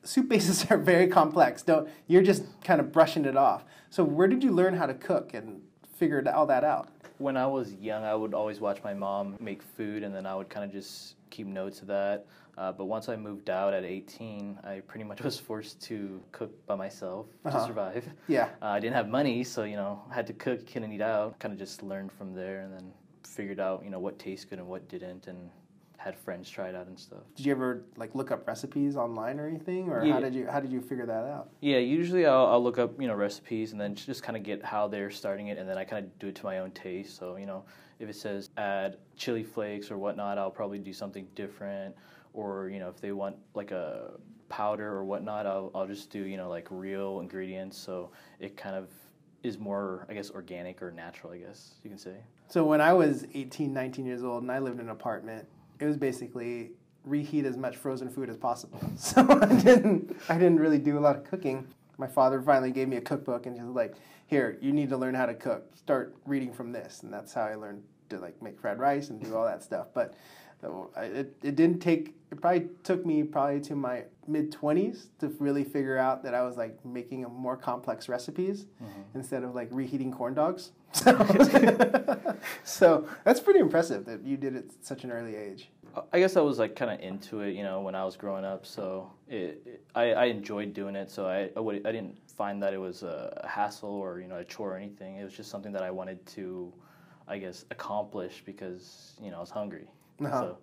soup 0.04 0.30
bases 0.30 0.66
are 0.72 0.78
very 0.78 1.08
complex. 1.08 1.62
Don't 1.62 1.88
you're 2.08 2.24
just 2.24 2.44
kind 2.64 2.80
of 2.80 2.92
brushing 2.92 3.26
it 3.26 3.38
off. 3.38 3.66
So 3.90 4.04
where 4.04 4.28
did 4.28 4.44
you 4.44 4.52
learn 4.52 4.76
how 4.76 4.88
to 4.88 4.94
cook 4.94 5.34
and 5.34 5.62
figured 5.98 6.28
all 6.28 6.48
that 6.48 6.64
out? 6.64 6.90
When 7.20 7.38
I 7.38 7.46
was 7.46 7.74
young, 7.74 8.04
I 8.04 8.16
would 8.16 8.34
always 8.34 8.60
watch 8.60 8.84
my 8.84 8.96
mom 8.96 9.36
make 9.40 9.62
food, 9.62 10.02
and 10.02 10.16
then 10.16 10.26
I 10.26 10.34
would 10.34 10.50
kind 10.50 10.66
of 10.66 10.72
just 10.72 11.16
keep 11.30 11.46
notes 11.46 11.82
of 11.82 11.88
that. 11.88 12.26
Uh, 12.58 12.72
but 12.72 12.86
once 12.86 13.08
I 13.10 13.16
moved 13.16 13.50
out 13.50 13.74
at 13.74 13.84
18, 13.86 14.60
I 14.64 14.82
pretty 14.82 15.04
much 15.06 15.22
was 15.30 15.40
forced 15.40 15.82
to 15.84 16.22
cook 16.32 16.52
by 16.66 16.76
myself 16.76 17.26
Uh-huh. 17.46 17.58
to 17.60 17.66
survive. 17.66 18.06
Yeah. 18.28 18.50
Uh, 18.62 18.66
I 18.68 18.80
didn't 18.80 18.96
have 18.96 19.08
money, 19.08 19.44
so 19.44 19.64
you 19.64 19.76
know, 19.78 20.02
I 20.12 20.14
had 20.14 20.28
to 20.28 20.34
cook, 20.34 20.66
couldn't 20.72 20.92
eat 20.92 21.02
out. 21.02 21.40
Kind 21.40 21.54
of 21.54 21.60
just 21.60 21.82
learned 21.84 22.12
from 22.12 22.34
there, 22.34 22.62
and 22.62 22.74
then 22.74 22.92
figured 23.24 23.60
out 23.60 23.84
you 23.84 23.90
know 23.90 24.00
what 24.00 24.20
tastes 24.20 24.46
good 24.46 24.60
and 24.60 24.68
what 24.68 24.88
didn't, 24.90 25.28
and 25.28 25.50
had 26.04 26.18
friends 26.18 26.50
try 26.50 26.68
it 26.68 26.76
out 26.76 26.88
and 26.88 26.98
stuff. 26.98 27.20
Did 27.36 27.46
you 27.46 27.52
ever 27.52 27.84
like 27.96 28.16
look 28.16 28.32
up 28.32 28.48
recipes 28.48 28.98
online 28.98 29.40
or 29.40 29.48
anything, 29.48 29.88
or 29.88 30.04
how 30.04 30.20
did 30.20 30.34
you 30.34 30.48
how 30.48 30.60
did 30.60 30.72
you 30.72 30.82
figure 30.82 31.06
that 31.06 31.26
out? 31.26 31.50
Yeah, 31.60 31.78
usually 31.78 32.26
I'll, 32.26 32.48
I'll 32.48 32.64
look 32.64 32.80
up 32.80 33.00
you 33.00 33.08
know 33.08 33.14
recipes 33.14 33.72
and 33.72 33.80
then 33.80 33.94
just 33.94 34.24
kind 34.24 34.36
of 34.36 34.42
get 34.42 34.66
how 34.66 34.88
they're 34.88 35.12
starting 35.12 35.48
it, 35.48 35.60
and 35.60 35.70
then 35.70 35.78
I 35.78 35.84
kind 35.84 36.04
of 36.04 36.18
do 36.18 36.28
it 36.28 36.36
to 36.36 36.44
my 36.44 36.58
own 36.58 36.72
taste. 36.72 37.18
So 37.18 37.36
you 37.36 37.46
know, 37.46 37.66
if 38.00 38.10
it 38.10 38.16
says 38.16 38.50
add 38.58 38.98
chili 39.16 39.44
flakes 39.44 39.92
or 39.92 40.00
whatnot, 40.00 40.40
I'll 40.40 40.50
probably 40.50 40.80
do 40.80 40.92
something 40.92 41.28
different. 41.36 41.96
Or 42.34 42.70
you 42.70 42.80
know, 42.80 42.90
if 42.90 43.00
they 43.00 43.12
want 43.12 43.36
like 43.54 43.70
a 43.70 44.14
powder 44.50 44.88
or 44.88 45.06
whatnot, 45.06 45.46
I'll 45.46 45.70
I'll 45.76 45.88
just 45.88 46.10
do 46.10 46.24
you 46.24 46.38
know 46.38 46.50
like 46.50 46.68
real 46.72 47.20
ingredients. 47.20 47.78
So 47.78 48.10
it 48.40 48.58
kind 48.58 48.76
of 48.76 48.90
is 49.44 49.60
more, 49.60 50.08
I 50.10 50.16
guess, 50.16 50.32
organic 50.32 50.82
or 50.82 50.92
natural. 50.92 51.34
I 51.34 51.38
guess 51.38 51.76
you 51.84 51.92
can 51.92 52.00
say. 52.00 52.16
So 52.48 52.66
when 52.66 52.82
I 52.82 52.92
was 52.92 53.26
18, 53.34 53.72
19 53.72 54.06
years 54.06 54.24
old 54.24 54.42
and 54.42 54.52
I 54.52 54.60
lived 54.60 54.80
in 54.80 54.88
an 54.88 54.92
apartment, 54.92 55.48
it 55.82 55.86
was 55.86 55.98
basically 55.98 56.72
reheat 57.04 57.46
as 57.46 57.58
much 57.58 57.76
frozen 57.76 58.08
food 58.08 58.30
as 58.30 58.38
possible. 58.38 58.80
So 58.98 59.26
I 59.42 59.48
didn't 59.62 60.16
I 60.30 60.36
didn't 60.36 60.60
really 60.60 60.78
do 60.78 60.98
a 60.98 61.02
lot 61.02 61.18
of 61.18 61.26
cooking. 61.26 61.68
My 61.98 62.08
father 62.08 62.42
finally 62.42 62.72
gave 62.72 62.88
me 62.88 62.98
a 62.98 63.02
cookbook 63.02 63.48
and 63.48 63.56
he 63.56 63.62
was 63.62 63.76
like, 63.76 63.96
"Here, 64.28 64.58
you 64.62 64.72
need 64.72 64.90
to 64.90 64.98
learn 64.98 65.16
how 65.16 65.26
to 65.26 65.34
cook. 65.34 65.76
Start 65.76 66.16
reading 66.26 66.54
from 66.54 66.72
this." 66.72 67.04
And 67.04 67.12
that's 67.12 67.34
how 67.34 67.44
I 67.44 67.56
learned 67.56 67.84
to 68.10 68.20
like 68.20 68.42
make 68.42 68.60
fried 68.60 68.80
rice 68.80 69.10
and 69.10 69.22
do 69.22 69.36
all 69.36 69.46
that 69.46 69.64
stuff. 69.64 69.88
But 69.94 70.14
it, 70.98 71.36
it 71.44 71.56
didn't 71.56 71.80
take 71.80 72.16
it 72.32 72.40
probably 72.40 72.70
took 72.84 73.06
me 73.06 73.24
probably 73.24 73.60
to 73.62 73.76
my 73.76 74.04
mid 74.26 74.52
20s 74.52 75.08
to 75.20 75.28
really 75.40 75.66
figure 75.66 75.98
out 75.98 76.24
that 76.24 76.34
I 76.34 76.44
was 76.44 76.56
like 76.56 76.84
making 76.86 77.26
a 77.26 77.30
more 77.30 77.58
complex 77.58 78.08
recipes 78.08 78.66
mm-hmm. 78.82 79.02
instead 79.16 79.44
of 79.44 79.54
like 79.54 79.68
reheating 79.72 80.12
corn 80.12 80.34
dogs. 80.34 80.72
So, 80.94 81.14
so 82.64 83.08
that's 83.26 83.42
pretty 83.42 83.60
impressive 83.60 84.06
that 84.06 84.24
you 84.24 84.38
did 84.38 84.56
it 84.56 84.72
at 84.80 84.86
such 84.86 85.04
an 85.04 85.12
early 85.12 85.36
age. 85.36 85.70
I 86.14 86.20
guess 86.20 86.38
I 86.38 86.42
was 86.42 86.58
like 86.58 86.74
kind 86.78 86.90
of 86.90 87.02
into 87.02 87.42
it, 87.42 87.54
you 87.54 87.64
know, 87.64 87.82
when 87.82 87.96
I 87.96 88.06
was 88.06 88.16
growing 88.16 88.46
up. 88.46 88.66
So 88.66 89.12
it, 89.28 89.62
it 89.66 89.86
I, 89.94 90.14
I 90.14 90.26
enjoyed 90.26 90.74
doing 90.74 90.96
it. 90.96 91.12
So 91.12 91.28
I 91.28 91.50
I, 91.58 91.60
would, 91.60 91.86
I 91.86 91.92
didn't 91.92 92.18
find 92.30 92.64
that 92.64 92.74
it 92.74 92.78
was 92.78 93.04
a 93.04 93.46
hassle 93.50 93.90
or 93.90 94.22
you 94.22 94.28
know 94.28 94.38
a 94.38 94.46
chore 94.46 94.74
or 94.74 94.78
anything. 94.78 95.18
It 95.18 95.24
was 95.26 95.34
just 95.34 95.52
something 95.52 95.74
that 95.74 95.84
I 95.84 95.92
wanted 95.92 96.26
to, 96.28 96.72
I 97.28 97.40
guess, 97.40 97.66
accomplish 97.72 98.42
because 98.46 99.18
you 99.22 99.32
know 99.32 99.38
I 99.38 99.42
was 99.42 99.50
hungry. 99.50 99.90
Uh-huh. 100.26 100.42
So 100.42 100.58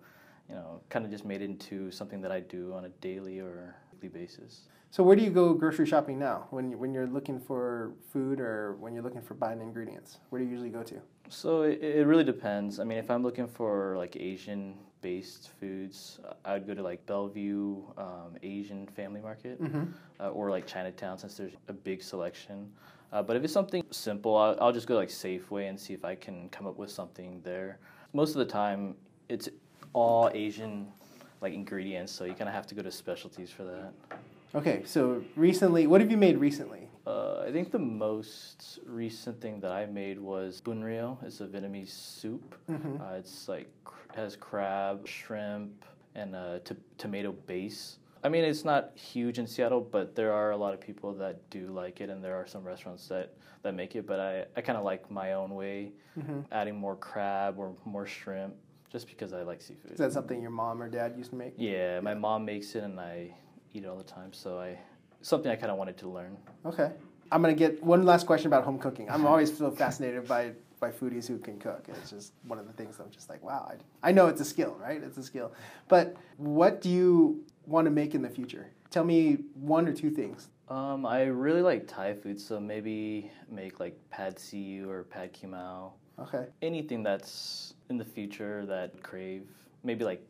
you 0.49 0.55
know, 0.55 0.81
kind 0.89 1.05
of 1.05 1.11
just 1.11 1.25
made 1.25 1.41
it 1.41 1.45
into 1.45 1.91
something 1.91 2.21
that 2.21 2.31
I 2.31 2.39
do 2.39 2.73
on 2.73 2.85
a 2.85 2.89
daily 3.01 3.39
or 3.39 3.75
weekly 4.01 4.09
basis. 4.19 4.61
So 4.91 5.03
where 5.03 5.15
do 5.15 5.21
you 5.23 5.29
go 5.29 5.53
grocery 5.53 5.85
shopping 5.85 6.17
now 6.17 6.47
when 6.49 6.71
you, 6.71 6.77
when 6.77 6.93
you're 6.93 7.05
looking 7.05 7.39
for 7.39 7.93
food 8.11 8.39
or 8.39 8.75
when 8.79 8.93
you're 8.93 9.03
looking 9.03 9.21
for 9.21 9.35
buying 9.35 9.61
ingredients? 9.61 10.17
Where 10.29 10.39
do 10.39 10.45
you 10.45 10.51
usually 10.51 10.71
go 10.71 10.81
to? 10.81 10.95
So 11.29 11.61
it, 11.61 11.79
it 11.83 12.07
really 12.07 12.23
depends. 12.23 12.79
I 12.79 12.83
mean, 12.83 12.97
if 12.97 13.11
I'm 13.11 13.21
looking 13.21 13.47
for 13.47 13.95
like 13.97 14.15
Asian 14.15 14.73
based 15.01 15.51
foods, 15.59 16.19
I 16.43 16.53
would 16.53 16.65
go 16.65 16.73
to 16.73 16.81
like 16.81 17.05
Bellevue 17.05 17.83
um, 17.97 18.35
Asian 18.41 18.87
Family 18.87 19.21
Market 19.21 19.59
uh, 20.19 20.29
or 20.29 20.49
like 20.49 20.65
Chinatown 20.65 21.19
since 21.19 21.37
there's 21.37 21.53
a 21.67 21.73
big 21.73 22.01
selection. 22.01 22.71
Uh, 23.11 23.21
but 23.21 23.35
if 23.35 23.43
it's 23.43 23.53
something 23.53 23.83
simple, 23.91 24.35
I'll, 24.35 24.57
I'll 24.59 24.73
just 24.73 24.87
go 24.87 24.95
like 24.95 25.09
Safeway 25.09 25.69
and 25.69 25.79
see 25.79 25.93
if 25.93 26.03
I 26.03 26.15
can 26.15 26.49
come 26.49 26.65
up 26.65 26.77
with 26.77 26.89
something 26.89 27.41
there. 27.43 27.79
Most 28.13 28.31
of 28.31 28.37
the 28.37 28.45
time, 28.45 28.95
it's 29.29 29.47
all 29.93 30.29
Asian 30.33 30.87
like 31.41 31.53
ingredients, 31.53 32.11
so 32.11 32.25
you 32.25 32.33
kind 32.33 32.49
of 32.49 32.53
have 32.53 32.67
to 32.67 32.75
go 32.75 32.81
to 32.81 32.91
specialties 32.91 33.49
for 33.49 33.63
that. 33.63 33.93
Okay, 34.53 34.81
so 34.85 35.23
recently, 35.35 35.87
what 35.87 36.01
have 36.01 36.11
you 36.11 36.17
made 36.17 36.37
recently? 36.37 36.89
Uh, 37.07 37.43
I 37.47 37.51
think 37.51 37.71
the 37.71 37.79
most 37.79 38.79
recent 38.85 39.39
thing 39.39 39.59
that 39.61 39.71
I 39.71 39.85
made 39.85 40.19
was 40.19 40.59
bun 40.59 40.83
rieu. 40.83 41.17
It's 41.23 41.39
a 41.39 41.47
Vietnamese 41.47 41.89
soup. 41.89 42.55
Uh, 43.01 43.13
it's 43.13 43.47
like 43.47 43.69
has 44.15 44.35
crab, 44.35 45.07
shrimp, 45.07 45.85
and 46.15 46.35
a 46.35 46.59
t- 46.65 46.75
tomato 46.97 47.31
base. 47.31 47.99
I 48.23 48.27
mean, 48.27 48.43
it's 48.43 48.65
not 48.65 48.91
huge 48.97 49.39
in 49.39 49.47
Seattle, 49.47 49.79
but 49.79 50.13
there 50.15 50.33
are 50.33 50.51
a 50.51 50.57
lot 50.57 50.73
of 50.73 50.81
people 50.81 51.13
that 51.13 51.49
do 51.49 51.67
like 51.67 52.01
it, 52.01 52.09
and 52.09 52.21
there 52.21 52.35
are 52.35 52.45
some 52.45 52.63
restaurants 52.63 53.07
that, 53.07 53.33
that 53.61 53.73
make 53.75 53.95
it. 53.95 54.05
But 54.05 54.19
I, 54.19 54.45
I 54.57 54.61
kind 54.61 54.77
of 54.77 54.83
like 54.83 55.09
my 55.09 55.33
own 55.33 55.55
way, 55.55 55.93
adding 56.51 56.75
more 56.75 56.97
crab 56.97 57.57
or 57.57 57.73
more 57.85 58.05
shrimp, 58.05 58.55
just 58.91 59.07
because 59.07 59.33
I 59.33 59.43
like 59.43 59.61
seafood. 59.61 59.91
Is 59.91 59.97
that 59.99 60.13
something 60.13 60.41
your 60.41 60.51
mom 60.51 60.81
or 60.81 60.89
dad 60.89 61.13
used 61.17 61.31
to 61.31 61.35
make? 61.35 61.53
yeah, 61.57 61.99
my 61.99 62.13
mom 62.13 62.45
makes 62.45 62.75
it, 62.75 62.83
and 62.83 62.99
I 62.99 63.33
eat 63.73 63.83
it 63.83 63.87
all 63.87 63.97
the 63.97 64.03
time. 64.03 64.33
So 64.33 64.59
I 64.59 64.77
something 65.21 65.51
I 65.51 65.55
kind 65.55 65.71
of 65.71 65.77
wanted 65.77 65.97
to 65.97 66.09
learn. 66.09 66.37
Okay. 66.65 66.91
I'm 67.31 67.41
gonna 67.41 67.53
get 67.53 67.83
one 67.83 68.03
last 68.03 68.25
question 68.25 68.47
about 68.47 68.63
home 68.63 68.79
cooking. 68.79 69.09
I'm 69.09 69.25
always 69.25 69.55
so 69.55 69.69
fascinated 69.71 70.27
by 70.27 70.53
by 70.79 70.89
foodies 70.91 71.27
who 71.27 71.37
can 71.37 71.59
cook. 71.59 71.85
It's 71.89 72.09
just 72.09 72.33
one 72.47 72.57
of 72.57 72.65
the 72.65 72.73
things 72.73 72.99
I'm 72.99 73.11
just 73.11 73.29
like, 73.29 73.43
wow. 73.43 73.69
I, 73.69 74.09
I 74.09 74.11
know 74.11 74.27
it's 74.27 74.41
a 74.41 74.45
skill, 74.45 74.77
right? 74.79 75.01
It's 75.03 75.17
a 75.17 75.23
skill. 75.23 75.51
But 75.89 76.15
what 76.37 76.81
do 76.81 76.89
you 76.89 77.43
want 77.65 77.85
to 77.85 77.91
make 77.91 78.15
in 78.15 78.21
the 78.21 78.29
future? 78.29 78.71
Tell 78.89 79.03
me 79.03 79.39
one 79.53 79.87
or 79.87 79.93
two 79.93 80.09
things. 80.09 80.47
Um, 80.69 81.05
I 81.05 81.23
really 81.23 81.61
like 81.61 81.87
Thai 81.87 82.13
food, 82.13 82.39
so 82.39 82.59
maybe 82.59 83.29
make 83.51 83.79
like 83.79 83.99
pad 84.09 84.39
see 84.39 84.59
ew 84.59 84.89
or 84.89 85.03
pad 85.03 85.33
kee 85.33 85.47
mao. 85.47 85.93
Okay. 86.21 86.45
Anything 86.61 87.03
that's 87.03 87.73
in 87.89 87.97
the 87.97 88.05
future 88.05 88.65
that 88.65 89.01
crave. 89.03 89.47
Maybe 89.83 90.03
like 90.03 90.25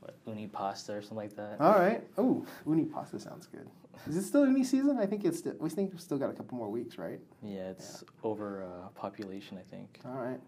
what, 0.00 0.16
uni 0.26 0.46
pasta 0.46 0.94
or 0.94 1.02
something 1.02 1.16
like 1.16 1.36
that. 1.36 1.60
All 1.60 1.78
right. 1.78 2.02
Oh, 2.18 2.44
uni 2.66 2.84
pasta 2.84 3.18
sounds 3.18 3.46
good. 3.46 3.68
Is 4.08 4.16
it 4.16 4.22
still 4.22 4.46
uni 4.46 4.64
season? 4.64 4.98
I 4.98 5.06
think 5.06 5.24
it's. 5.24 5.38
Still, 5.38 5.54
we 5.58 5.70
think 5.70 5.92
we've 5.92 6.00
still 6.00 6.18
got 6.18 6.30
a 6.30 6.32
couple 6.32 6.56
more 6.56 6.68
weeks, 6.68 6.98
right? 6.98 7.20
Yeah, 7.42 7.70
it's 7.70 8.04
over 8.22 8.64
uh, 8.64 8.88
population, 8.88 9.58
I 9.58 9.62
think. 9.70 10.00
All 10.04 10.20
right. 10.20 10.40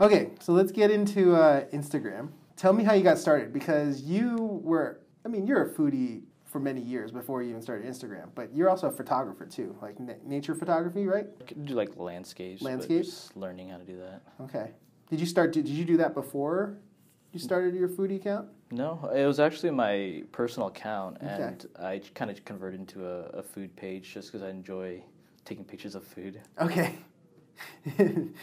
Okay, 0.00 0.30
so 0.40 0.52
let's 0.52 0.72
get 0.72 0.90
into 0.90 1.34
uh, 1.36 1.64
Instagram. 1.66 2.30
Tell 2.56 2.72
me 2.72 2.82
how 2.82 2.94
you 2.94 3.04
got 3.04 3.18
started 3.18 3.52
because 3.52 4.02
you 4.02 4.60
were. 4.64 5.00
I 5.24 5.28
mean, 5.28 5.46
you're 5.46 5.62
a 5.62 5.70
foodie 5.70 6.22
for 6.48 6.58
many 6.60 6.80
years 6.80 7.12
before 7.12 7.42
you 7.42 7.50
even 7.50 7.62
started 7.62 7.86
Instagram, 7.86 8.28
but 8.34 8.54
you're 8.54 8.70
also 8.70 8.88
a 8.88 8.90
photographer 8.90 9.44
too, 9.44 9.76
like 9.82 10.00
na- 10.00 10.14
nature 10.24 10.54
photography, 10.54 11.06
right? 11.06 11.26
I 11.40 11.44
could 11.44 11.66
do 11.66 11.74
like 11.74 11.96
landscapes. 11.96 12.62
Landscapes? 12.62 13.30
learning 13.34 13.68
how 13.68 13.76
to 13.76 13.84
do 13.84 13.98
that. 13.98 14.22
Okay. 14.40 14.70
Did 15.10 15.20
you 15.20 15.26
start? 15.26 15.52
Did 15.52 15.68
you 15.68 15.84
do 15.84 15.96
that 15.98 16.14
before 16.14 16.78
you 17.32 17.38
started 17.38 17.74
your 17.74 17.88
foodie 17.88 18.16
account? 18.16 18.48
No, 18.70 19.10
it 19.14 19.26
was 19.26 19.40
actually 19.40 19.70
my 19.70 20.22
personal 20.32 20.68
account, 20.68 21.18
Okay. 21.22 21.42
and 21.42 21.66
I 21.78 22.00
kind 22.14 22.30
of 22.30 22.44
converted 22.44 22.80
into 22.80 23.06
a, 23.06 23.20
a 23.38 23.42
food 23.42 23.74
page 23.76 24.12
just 24.12 24.30
because 24.32 24.46
I 24.46 24.50
enjoy 24.50 25.02
taking 25.44 25.64
pictures 25.64 25.94
of 25.94 26.04
food. 26.04 26.40
Okay. 26.60 26.94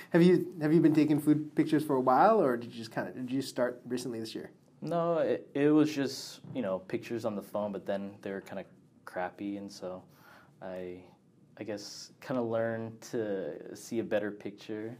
have 0.09 0.21
you 0.21 0.53
have 0.61 0.73
you 0.73 0.81
been 0.81 0.93
taking 0.93 1.19
food 1.19 1.55
pictures 1.55 1.83
for 1.83 1.95
a 1.95 2.01
while, 2.01 2.41
or 2.41 2.57
did 2.57 2.71
you 2.71 2.77
just 2.77 2.91
kind 2.91 3.07
of 3.07 3.15
did 3.15 3.31
you 3.31 3.41
start 3.41 3.81
recently 3.87 4.19
this 4.19 4.35
year? 4.35 4.51
No, 4.85 5.17
it, 5.17 5.49
it 5.55 5.69
was 5.69 5.93
just 5.93 6.41
you 6.53 6.61
know 6.61 6.77
pictures 6.77 7.25
on 7.25 7.35
the 7.35 7.41
phone, 7.41 7.71
but 7.71 7.87
then 7.87 8.11
they 8.21 8.29
were 8.29 8.41
kind 8.41 8.59
of 8.59 8.65
crappy, 9.03 9.57
and 9.57 9.71
so 9.71 10.03
I, 10.61 10.99
I 11.59 11.63
guess, 11.63 12.11
kind 12.21 12.39
of 12.39 12.45
learned 12.45 13.01
to 13.11 13.75
see 13.75 13.97
a 13.97 14.03
better 14.03 14.29
picture, 14.29 14.95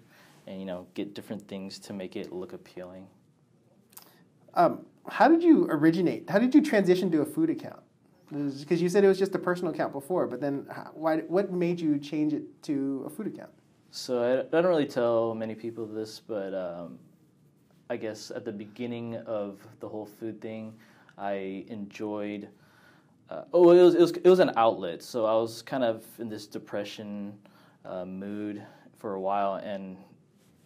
and 0.47 0.59
you 0.59 0.65
know 0.65 0.87
get 0.95 1.13
different 1.13 1.47
things 1.47 1.77
to 1.79 1.93
make 1.93 2.15
it 2.15 2.33
look 2.33 2.53
appealing. 2.53 3.05
Um, 4.55 4.87
how 5.07 5.27
did 5.27 5.43
you 5.43 5.67
originate? 5.69 6.27
How 6.31 6.39
did 6.39 6.55
you 6.55 6.63
transition 6.63 7.11
to 7.11 7.21
a 7.21 7.25
food 7.25 7.51
account? 7.51 7.81
Because 8.31 8.81
you 8.81 8.89
said 8.89 9.03
it 9.03 9.07
was 9.07 9.19
just 9.19 9.35
a 9.35 9.39
personal 9.39 9.71
account 9.71 9.93
before, 9.93 10.25
but 10.25 10.41
then 10.41 10.65
how, 10.71 10.89
why? 10.95 11.17
What 11.19 11.51
made 11.53 11.79
you 11.79 11.99
change 11.99 12.33
it 12.33 12.63
to 12.63 13.03
a 13.05 13.09
food 13.11 13.27
account? 13.27 13.51
So 13.91 14.23
I, 14.23 14.57
I 14.57 14.61
don't 14.61 14.71
really 14.71 14.87
tell 14.87 15.35
many 15.35 15.53
people 15.53 15.85
this, 15.85 16.19
but 16.19 16.55
um, 16.55 16.97
I 17.89 17.97
guess 17.97 18.31
at 18.31 18.45
the 18.45 18.51
beginning 18.51 19.15
of 19.25 19.59
the 19.79 19.87
whole 19.87 20.05
food 20.05 20.41
thing, 20.41 20.73
I 21.17 21.65
enjoyed. 21.67 22.49
Uh, 23.29 23.43
oh, 23.53 23.71
it 23.71 23.81
was, 23.81 23.95
it 23.95 24.01
was 24.01 24.11
it 24.11 24.27
was 24.29 24.39
an 24.39 24.51
outlet. 24.55 25.01
So 25.03 25.25
I 25.25 25.33
was 25.33 25.61
kind 25.61 25.83
of 25.83 26.03
in 26.19 26.29
this 26.29 26.47
depression 26.47 27.33
uh, 27.83 28.05
mood 28.05 28.63
for 28.97 29.13
a 29.15 29.21
while, 29.21 29.55
and 29.55 29.97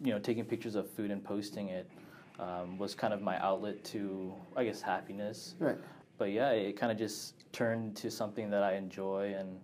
you 0.02 0.12
know, 0.12 0.18
taking 0.18 0.44
pictures 0.44 0.74
of 0.76 0.88
food 0.90 1.10
and 1.10 1.22
posting 1.22 1.68
it 1.68 1.90
um, 2.38 2.78
was 2.78 2.94
kind 2.94 3.12
of 3.12 3.20
my 3.20 3.38
outlet 3.42 3.84
to, 3.84 4.32
I 4.56 4.64
guess, 4.64 4.80
happiness. 4.80 5.54
Right. 5.58 5.76
But 6.16 6.32
yeah, 6.32 6.50
it 6.50 6.78
kind 6.78 6.90
of 6.90 6.98
just 6.98 7.34
turned 7.52 7.96
to 7.96 8.10
something 8.10 8.50
that 8.50 8.62
I 8.62 8.74
enjoy, 8.76 9.34
and 9.38 9.58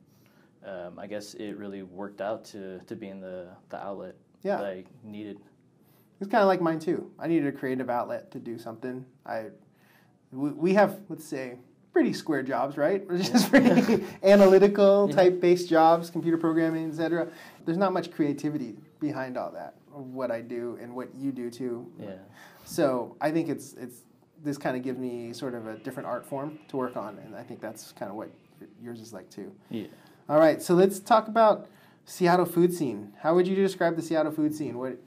um, 0.66 0.98
I 0.98 1.06
guess 1.06 1.34
it 1.34 1.56
really 1.56 1.82
worked 1.82 2.20
out 2.20 2.44
to, 2.46 2.80
to 2.80 2.96
being 2.96 3.20
the, 3.20 3.48
the 3.70 3.82
outlet 3.82 4.14
Yeah. 4.42 4.58
that 4.58 4.66
I 4.66 4.84
needed. 5.02 5.38
It's 6.20 6.30
kind 6.30 6.42
of 6.42 6.48
like 6.48 6.60
mine 6.60 6.78
too. 6.78 7.10
I 7.18 7.26
needed 7.28 7.46
a 7.46 7.52
creative 7.52 7.90
outlet 7.90 8.30
to 8.32 8.38
do 8.38 8.58
something. 8.58 9.04
I 9.24 9.46
we, 10.32 10.50
we 10.50 10.74
have 10.74 11.00
let's 11.08 11.24
say 11.24 11.56
pretty 11.92 12.12
square 12.12 12.42
jobs, 12.42 12.76
right? 12.76 13.06
We're 13.08 13.18
just 13.22 13.50
pretty 13.50 14.04
analytical 14.22 15.08
type 15.08 15.40
based 15.40 15.68
jobs, 15.68 16.10
computer 16.10 16.36
programming, 16.38 16.88
etc. 16.88 17.28
There's 17.64 17.78
not 17.78 17.92
much 17.92 18.10
creativity 18.10 18.76
behind 19.00 19.36
all 19.36 19.50
that, 19.52 19.74
of 19.94 20.06
what 20.06 20.30
I 20.30 20.40
do 20.40 20.78
and 20.80 20.94
what 20.94 21.14
you 21.14 21.32
do 21.32 21.50
too. 21.50 21.90
Yeah. 21.98 22.16
So 22.64 23.16
I 23.20 23.30
think 23.30 23.48
it's 23.48 23.74
it's 23.74 24.02
this 24.42 24.58
kind 24.58 24.76
of 24.76 24.82
gives 24.82 24.98
me 24.98 25.32
sort 25.32 25.54
of 25.54 25.66
a 25.66 25.76
different 25.78 26.08
art 26.08 26.26
form 26.26 26.58
to 26.68 26.76
work 26.76 26.96
on, 26.96 27.18
and 27.18 27.34
I 27.34 27.42
think 27.42 27.60
that's 27.60 27.92
kind 27.92 28.10
of 28.10 28.16
what 28.16 28.30
yours 28.82 29.00
is 29.00 29.12
like 29.12 29.30
too. 29.30 29.52
Yeah. 29.70 29.86
All 30.28 30.38
right, 30.38 30.60
so 30.60 30.74
let's 30.74 30.98
talk 30.98 31.28
about 31.28 31.68
Seattle 32.04 32.46
food 32.46 32.74
scene. 32.74 33.12
How 33.20 33.34
would 33.34 33.46
you 33.46 33.54
describe 33.54 33.96
the 33.96 34.02
Seattle 34.02 34.32
food 34.32 34.54
scene? 34.54 34.76
What? 34.78 34.98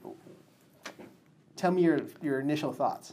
Tell 1.60 1.72
me 1.72 1.82
your 1.82 2.00
your 2.22 2.40
initial 2.40 2.72
thoughts. 2.72 3.12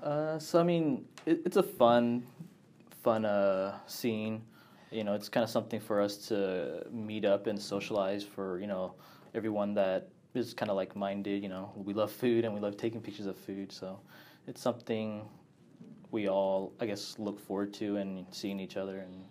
Uh, 0.00 0.38
so 0.38 0.60
I 0.60 0.62
mean, 0.62 1.06
it, 1.26 1.40
it's 1.44 1.56
a 1.56 1.62
fun, 1.64 2.24
fun 3.02 3.24
uh, 3.24 3.80
scene. 3.88 4.42
You 4.92 5.02
know, 5.02 5.14
it's 5.14 5.28
kind 5.28 5.42
of 5.42 5.50
something 5.50 5.80
for 5.80 6.00
us 6.00 6.16
to 6.28 6.86
meet 6.92 7.24
up 7.24 7.48
and 7.48 7.60
socialize 7.60 8.22
for 8.22 8.60
you 8.60 8.68
know 8.68 8.94
everyone 9.34 9.74
that 9.74 10.08
is 10.34 10.54
kind 10.54 10.70
of 10.70 10.76
like 10.76 10.94
minded. 10.94 11.42
You 11.42 11.48
know, 11.48 11.72
we 11.74 11.92
love 11.92 12.12
food 12.12 12.44
and 12.44 12.54
we 12.54 12.60
love 12.60 12.76
taking 12.76 13.00
pictures 13.00 13.26
of 13.26 13.36
food. 13.36 13.72
So 13.72 13.98
it's 14.46 14.60
something 14.60 15.28
we 16.12 16.28
all, 16.28 16.72
I 16.78 16.86
guess, 16.86 17.16
look 17.18 17.40
forward 17.40 17.74
to 17.74 17.96
and 17.96 18.24
seeing 18.30 18.60
each 18.60 18.76
other 18.76 18.98
and 18.98 19.24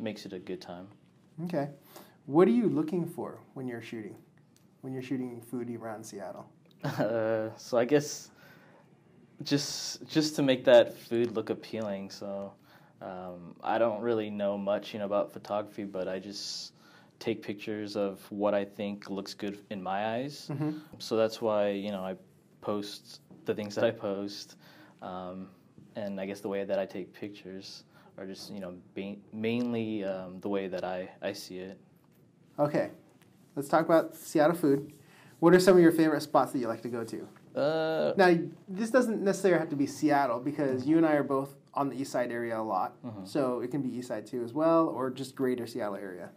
makes 0.00 0.26
it 0.26 0.32
a 0.32 0.40
good 0.40 0.60
time. 0.60 0.88
Okay, 1.44 1.68
what 2.26 2.48
are 2.48 2.56
you 2.62 2.68
looking 2.68 3.06
for 3.06 3.38
when 3.54 3.68
you're 3.68 3.80
shooting? 3.80 4.16
When 4.80 4.92
you're 4.92 5.04
shooting 5.04 5.40
food 5.40 5.70
around 5.70 6.02
Seattle? 6.02 6.50
Uh, 6.84 7.50
so 7.56 7.78
I 7.78 7.84
guess 7.84 8.30
just 9.42 10.06
just 10.08 10.36
to 10.36 10.42
make 10.42 10.64
that 10.64 10.96
food 10.96 11.34
look 11.34 11.50
appealing. 11.50 12.10
So 12.10 12.52
um, 13.00 13.54
I 13.62 13.78
don't 13.78 14.00
really 14.00 14.30
know 14.30 14.56
much, 14.56 14.92
you 14.92 14.98
know, 14.98 15.06
about 15.06 15.32
photography, 15.32 15.84
but 15.84 16.08
I 16.08 16.18
just 16.18 16.72
take 17.18 17.42
pictures 17.42 17.96
of 17.96 18.20
what 18.30 18.54
I 18.54 18.64
think 18.64 19.08
looks 19.10 19.34
good 19.34 19.58
in 19.70 19.82
my 19.82 20.14
eyes. 20.16 20.48
Mhm. 20.52 20.80
So 20.98 21.16
that's 21.16 21.40
why 21.40 21.70
you 21.70 21.90
know 21.90 22.04
I 22.04 22.16
post 22.60 23.20
the 23.44 23.54
things 23.54 23.74
that 23.76 23.84
I 23.84 23.90
post, 23.90 24.56
um, 25.02 25.48
and 25.96 26.20
I 26.20 26.26
guess 26.26 26.40
the 26.40 26.48
way 26.48 26.64
that 26.64 26.78
I 26.78 26.86
take 26.86 27.12
pictures 27.12 27.84
are 28.18 28.26
just 28.26 28.52
you 28.52 28.60
know 28.60 28.74
ba- 28.94 29.16
mainly 29.32 30.04
um, 30.04 30.40
the 30.40 30.48
way 30.48 30.68
that 30.68 30.84
I 30.84 31.08
I 31.22 31.32
see 31.32 31.58
it. 31.58 31.78
Okay, 32.58 32.90
let's 33.56 33.68
talk 33.68 33.84
about 33.84 34.14
Seattle 34.14 34.56
food. 34.56 34.92
What 35.42 35.54
are 35.54 35.58
some 35.58 35.76
of 35.76 35.82
your 35.82 35.90
favorite 35.90 36.20
spots 36.20 36.52
that 36.52 36.60
you 36.60 36.68
like 36.68 36.82
to 36.82 36.88
go 36.88 37.02
to? 37.02 37.60
Uh, 37.60 38.12
Now, 38.16 38.32
this 38.68 38.90
doesn't 38.90 39.20
necessarily 39.22 39.58
have 39.58 39.70
to 39.70 39.76
be 39.76 39.88
Seattle 39.88 40.38
because 40.38 40.86
you 40.86 40.98
and 40.98 41.04
I 41.04 41.14
are 41.14 41.24
both 41.24 41.56
on 41.74 41.88
the 41.88 42.00
east 42.00 42.12
side 42.12 42.30
area 42.30 42.60
a 42.60 42.62
lot. 42.62 42.94
Mhm. 43.04 43.26
So 43.26 43.58
it 43.58 43.72
can 43.72 43.82
be 43.82 43.88
east 43.88 44.06
side 44.06 44.24
too 44.24 44.44
as 44.44 44.52
well, 44.54 44.86
or 44.86 45.10
just 45.10 45.34
greater 45.34 45.66
Seattle 45.66 45.96
area. 45.96 46.30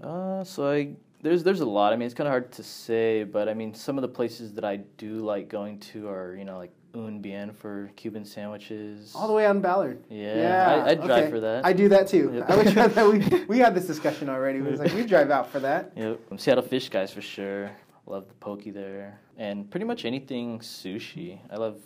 Uh, 0.00 0.44
so 0.44 0.70
I 0.70 0.94
there's 1.22 1.42
there's 1.42 1.60
a 1.60 1.66
lot. 1.66 1.92
I 1.92 1.96
mean, 1.96 2.06
it's 2.06 2.14
kind 2.14 2.28
of 2.28 2.30
hard 2.30 2.52
to 2.52 2.62
say, 2.62 3.24
but 3.24 3.48
I 3.48 3.54
mean, 3.54 3.74
some 3.74 3.98
of 3.98 4.02
the 4.02 4.14
places 4.18 4.52
that 4.52 4.64
I 4.64 4.76
do 4.76 5.18
like 5.18 5.48
going 5.48 5.80
to 5.90 6.08
are 6.08 6.36
you 6.36 6.44
know 6.44 6.56
like 6.56 6.70
Un 6.94 7.18
Bien 7.18 7.50
for 7.52 7.90
Cuban 7.96 8.24
sandwiches. 8.24 9.12
All 9.16 9.26
the 9.26 9.34
way 9.34 9.44
on 9.44 9.60
Ballard. 9.60 10.04
Yeah, 10.08 10.84
I, 10.86 10.90
I'd 10.90 11.02
drive 11.02 11.22
okay. 11.24 11.30
for 11.32 11.40
that. 11.40 11.66
I 11.66 11.72
do 11.72 11.88
that 11.88 12.06
too. 12.06 12.30
Yep. 12.32 12.48
I 12.48 12.72
drive 12.72 12.94
that. 12.94 13.06
We, 13.12 13.44
we 13.48 13.58
had 13.58 13.74
this 13.74 13.88
discussion 13.88 14.28
already. 14.28 14.60
We 14.60 14.70
was 14.70 14.78
like, 14.78 14.94
we 14.94 15.04
drive 15.04 15.32
out 15.32 15.50
for 15.50 15.58
that. 15.58 15.90
Yep, 15.96 16.20
Seattle 16.36 16.62
Fish 16.62 16.88
Guys 16.90 17.10
for 17.12 17.22
sure. 17.22 17.72
Love 18.08 18.26
the 18.26 18.34
poke 18.34 18.64
there, 18.64 19.20
and 19.36 19.70
pretty 19.70 19.84
much 19.84 20.06
anything 20.06 20.60
sushi. 20.60 21.38
I 21.50 21.56
love 21.56 21.76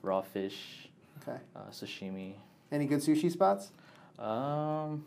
raw 0.00 0.20
fish, 0.20 0.88
Okay. 1.22 1.38
uh, 1.56 1.70
sashimi. 1.72 2.34
Any 2.70 2.86
good 2.86 3.00
sushi 3.00 3.28
spots? 3.32 3.72
Um, 4.16 5.04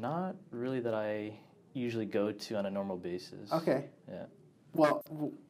not 0.00 0.34
really 0.50 0.80
that 0.80 0.94
I 0.94 1.34
usually 1.74 2.06
go 2.06 2.32
to 2.32 2.54
on 2.56 2.64
a 2.64 2.70
normal 2.70 2.96
basis. 2.96 3.52
Okay. 3.52 3.84
Yeah. 4.10 4.24
Well, 4.72 5.02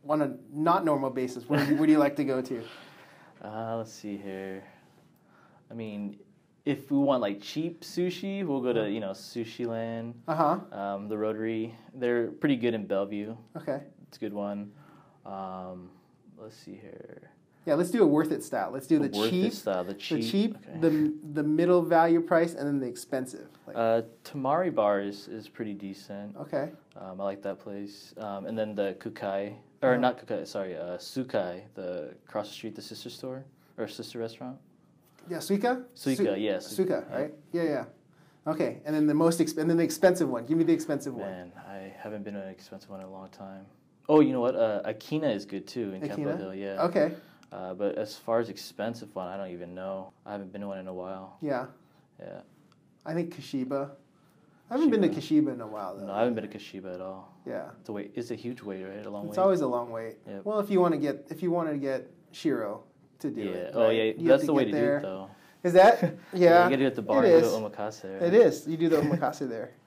on 0.08 0.22
a 0.22 0.36
not 0.52 0.84
normal 0.84 1.10
basis, 1.10 1.48
where, 1.48 1.64
where 1.76 1.86
do 1.86 1.92
you 1.92 1.98
like 1.98 2.16
to 2.16 2.24
go 2.24 2.42
to? 2.42 2.62
Uh, 3.40 3.76
let's 3.76 3.92
see 3.92 4.16
here. 4.16 4.64
I 5.70 5.74
mean, 5.74 6.18
if 6.64 6.90
we 6.90 6.98
want 6.98 7.22
like 7.22 7.40
cheap 7.40 7.82
sushi, 7.82 8.44
we'll 8.44 8.60
go 8.60 8.72
to 8.72 8.90
you 8.90 8.98
know 8.98 9.10
Sushi 9.12 9.64
Land, 9.64 10.20
Uh 10.26 10.34
huh. 10.34 10.76
um, 10.76 11.08
the 11.08 11.16
Rotary. 11.16 11.72
They're 11.94 12.32
pretty 12.32 12.56
good 12.56 12.74
in 12.74 12.88
Bellevue. 12.88 13.36
Okay. 13.56 13.82
It's 14.08 14.16
a 14.16 14.20
good 14.20 14.32
one. 14.32 14.72
Um, 15.26 15.90
let's 16.38 16.56
see 16.56 16.74
here. 16.74 17.30
Yeah, 17.66 17.74
let's 17.74 17.90
do 17.90 18.02
a 18.02 18.06
worth 18.06 18.32
it 18.32 18.42
style. 18.42 18.70
Let's 18.72 18.86
do 18.86 18.98
the 18.98 19.10
Worth 19.18 19.28
cheap, 19.30 19.52
style, 19.52 19.84
the 19.84 19.92
cheap, 19.92 20.20
the 20.22 20.30
cheap, 20.30 20.56
okay. 20.56 20.78
the 20.80 21.12
the 21.34 21.42
middle 21.42 21.82
value 21.82 22.22
price, 22.22 22.54
and 22.54 22.66
then 22.66 22.80
the 22.80 22.86
expensive. 22.86 23.48
Like, 23.66 23.76
uh, 23.76 24.02
Tamari 24.24 24.74
Bar 24.74 25.02
is, 25.02 25.28
is 25.28 25.48
pretty 25.48 25.74
decent. 25.74 26.34
okay. 26.38 26.70
Um, 26.96 27.20
I 27.20 27.24
like 27.24 27.42
that 27.42 27.58
place. 27.58 28.14
Um, 28.16 28.46
and 28.46 28.56
then 28.58 28.74
the 28.74 28.96
Kukai, 28.98 29.54
or 29.82 29.90
Uh-huh. 29.90 30.00
not 30.00 30.18
Kukai, 30.26 30.46
sorry, 30.46 30.76
uh, 30.78 30.96
Sukai, 30.96 31.60
the 31.74 32.14
across 32.26 32.48
the 32.48 32.54
street, 32.54 32.74
the 32.74 32.82
sister 32.82 33.10
store 33.10 33.44
or 33.76 33.86
sister 33.86 34.18
restaurant. 34.18 34.56
Yeah, 35.28 35.38
Suika. 35.38 35.84
Suika, 35.94 36.16
Su- 36.16 36.40
yes. 36.40 36.74
Suika, 36.74 37.04
right? 37.12 37.34
Yeah, 37.52 37.64
yeah. 37.64 37.84
Okay, 38.46 38.80
and 38.86 38.96
then 38.96 39.06
the 39.06 39.14
most 39.14 39.40
exp- 39.40 39.58
and 39.58 39.68
then 39.68 39.76
the 39.76 39.84
expensive 39.84 40.30
one. 40.30 40.46
Give 40.46 40.56
me 40.56 40.64
the 40.64 40.72
expensive 40.72 41.14
one. 41.14 41.28
Man, 41.30 41.52
I 41.68 41.92
haven't 42.02 42.24
been 42.24 42.32
to 42.32 42.40
an 42.42 42.48
expensive 42.48 42.88
one 42.88 43.00
in 43.00 43.06
a 43.06 43.10
long 43.10 43.28
time. 43.28 43.66
Oh, 44.08 44.20
you 44.20 44.32
know 44.32 44.40
what? 44.40 44.56
Uh, 44.56 44.82
Akina 44.84 45.34
is 45.34 45.44
good 45.44 45.66
too 45.66 45.92
in 45.92 46.00
Capitol 46.00 46.32
Akina? 46.32 46.38
Hill. 46.38 46.54
Yeah. 46.54 46.82
Okay. 46.84 47.12
Uh, 47.52 47.74
but 47.74 47.96
as 47.96 48.16
far 48.16 48.40
as 48.40 48.48
expensive 48.48 49.14
one, 49.14 49.28
I 49.28 49.36
don't 49.36 49.50
even 49.50 49.74
know. 49.74 50.12
I 50.24 50.32
haven't 50.32 50.52
been 50.52 50.62
to 50.62 50.68
one 50.68 50.78
in 50.78 50.88
a 50.88 50.94
while. 50.94 51.36
Yeah. 51.40 51.66
Yeah. 52.18 52.40
I 53.04 53.14
think 53.14 53.34
Kashiba. 53.34 53.90
I 54.70 54.74
haven't 54.74 54.90
been 54.90 55.00
to 55.02 55.08
Kashiba 55.08 55.54
in 55.54 55.60
a 55.60 55.66
while 55.66 55.96
though. 55.96 56.06
No, 56.06 56.12
I 56.12 56.18
haven't 56.18 56.34
been 56.34 56.48
to 56.48 56.58
Kashiba 56.58 56.94
at 56.94 57.00
all. 57.00 57.34
Yeah. 57.46 57.70
It's 57.80 57.88
a 57.88 57.92
wait. 57.92 58.12
It's 58.14 58.30
a 58.30 58.34
huge 58.34 58.62
wait, 58.62 58.82
right? 58.82 59.04
A 59.04 59.10
long 59.10 59.24
way. 59.24 59.28
It's 59.28 59.38
wait. 59.38 59.44
always 59.44 59.60
a 59.62 59.66
long 59.66 59.90
wait. 59.90 60.16
Yep. 60.26 60.44
Well, 60.44 60.60
if 60.60 60.70
you 60.70 60.80
want 60.80 60.92
to 60.92 60.98
get 60.98 61.26
if 61.30 61.42
you 61.42 61.50
wanted 61.50 61.72
to 61.72 61.78
get 61.78 62.10
Shiro 62.32 62.82
to 63.20 63.30
do 63.30 63.42
yeah. 63.42 63.50
it. 63.50 63.72
Oh 63.74 63.86
right? 63.86 63.96
yeah. 63.96 64.02
You 64.22 64.28
That's 64.28 64.44
the 64.44 64.52
way 64.52 64.66
get 64.66 64.72
to 64.72 64.78
do 64.78 64.92
it 64.92 65.02
though. 65.02 65.30
Is 65.64 65.72
that? 65.72 66.02
Yeah. 66.32 66.64
You 66.64 66.70
gotta 66.70 66.76
do 66.76 66.84
it 66.84 66.86
at 66.88 66.94
the 66.96 67.02
bar. 67.02 67.24
It 67.24 67.34
and 67.34 67.44
is. 67.44 67.52
omakase. 67.52 68.04
Right? 68.04 68.22
It 68.22 68.34
is. 68.34 68.66
You 68.68 68.76
do 68.76 68.88
the 68.88 68.96
omakase 69.00 69.48
there. 69.48 69.72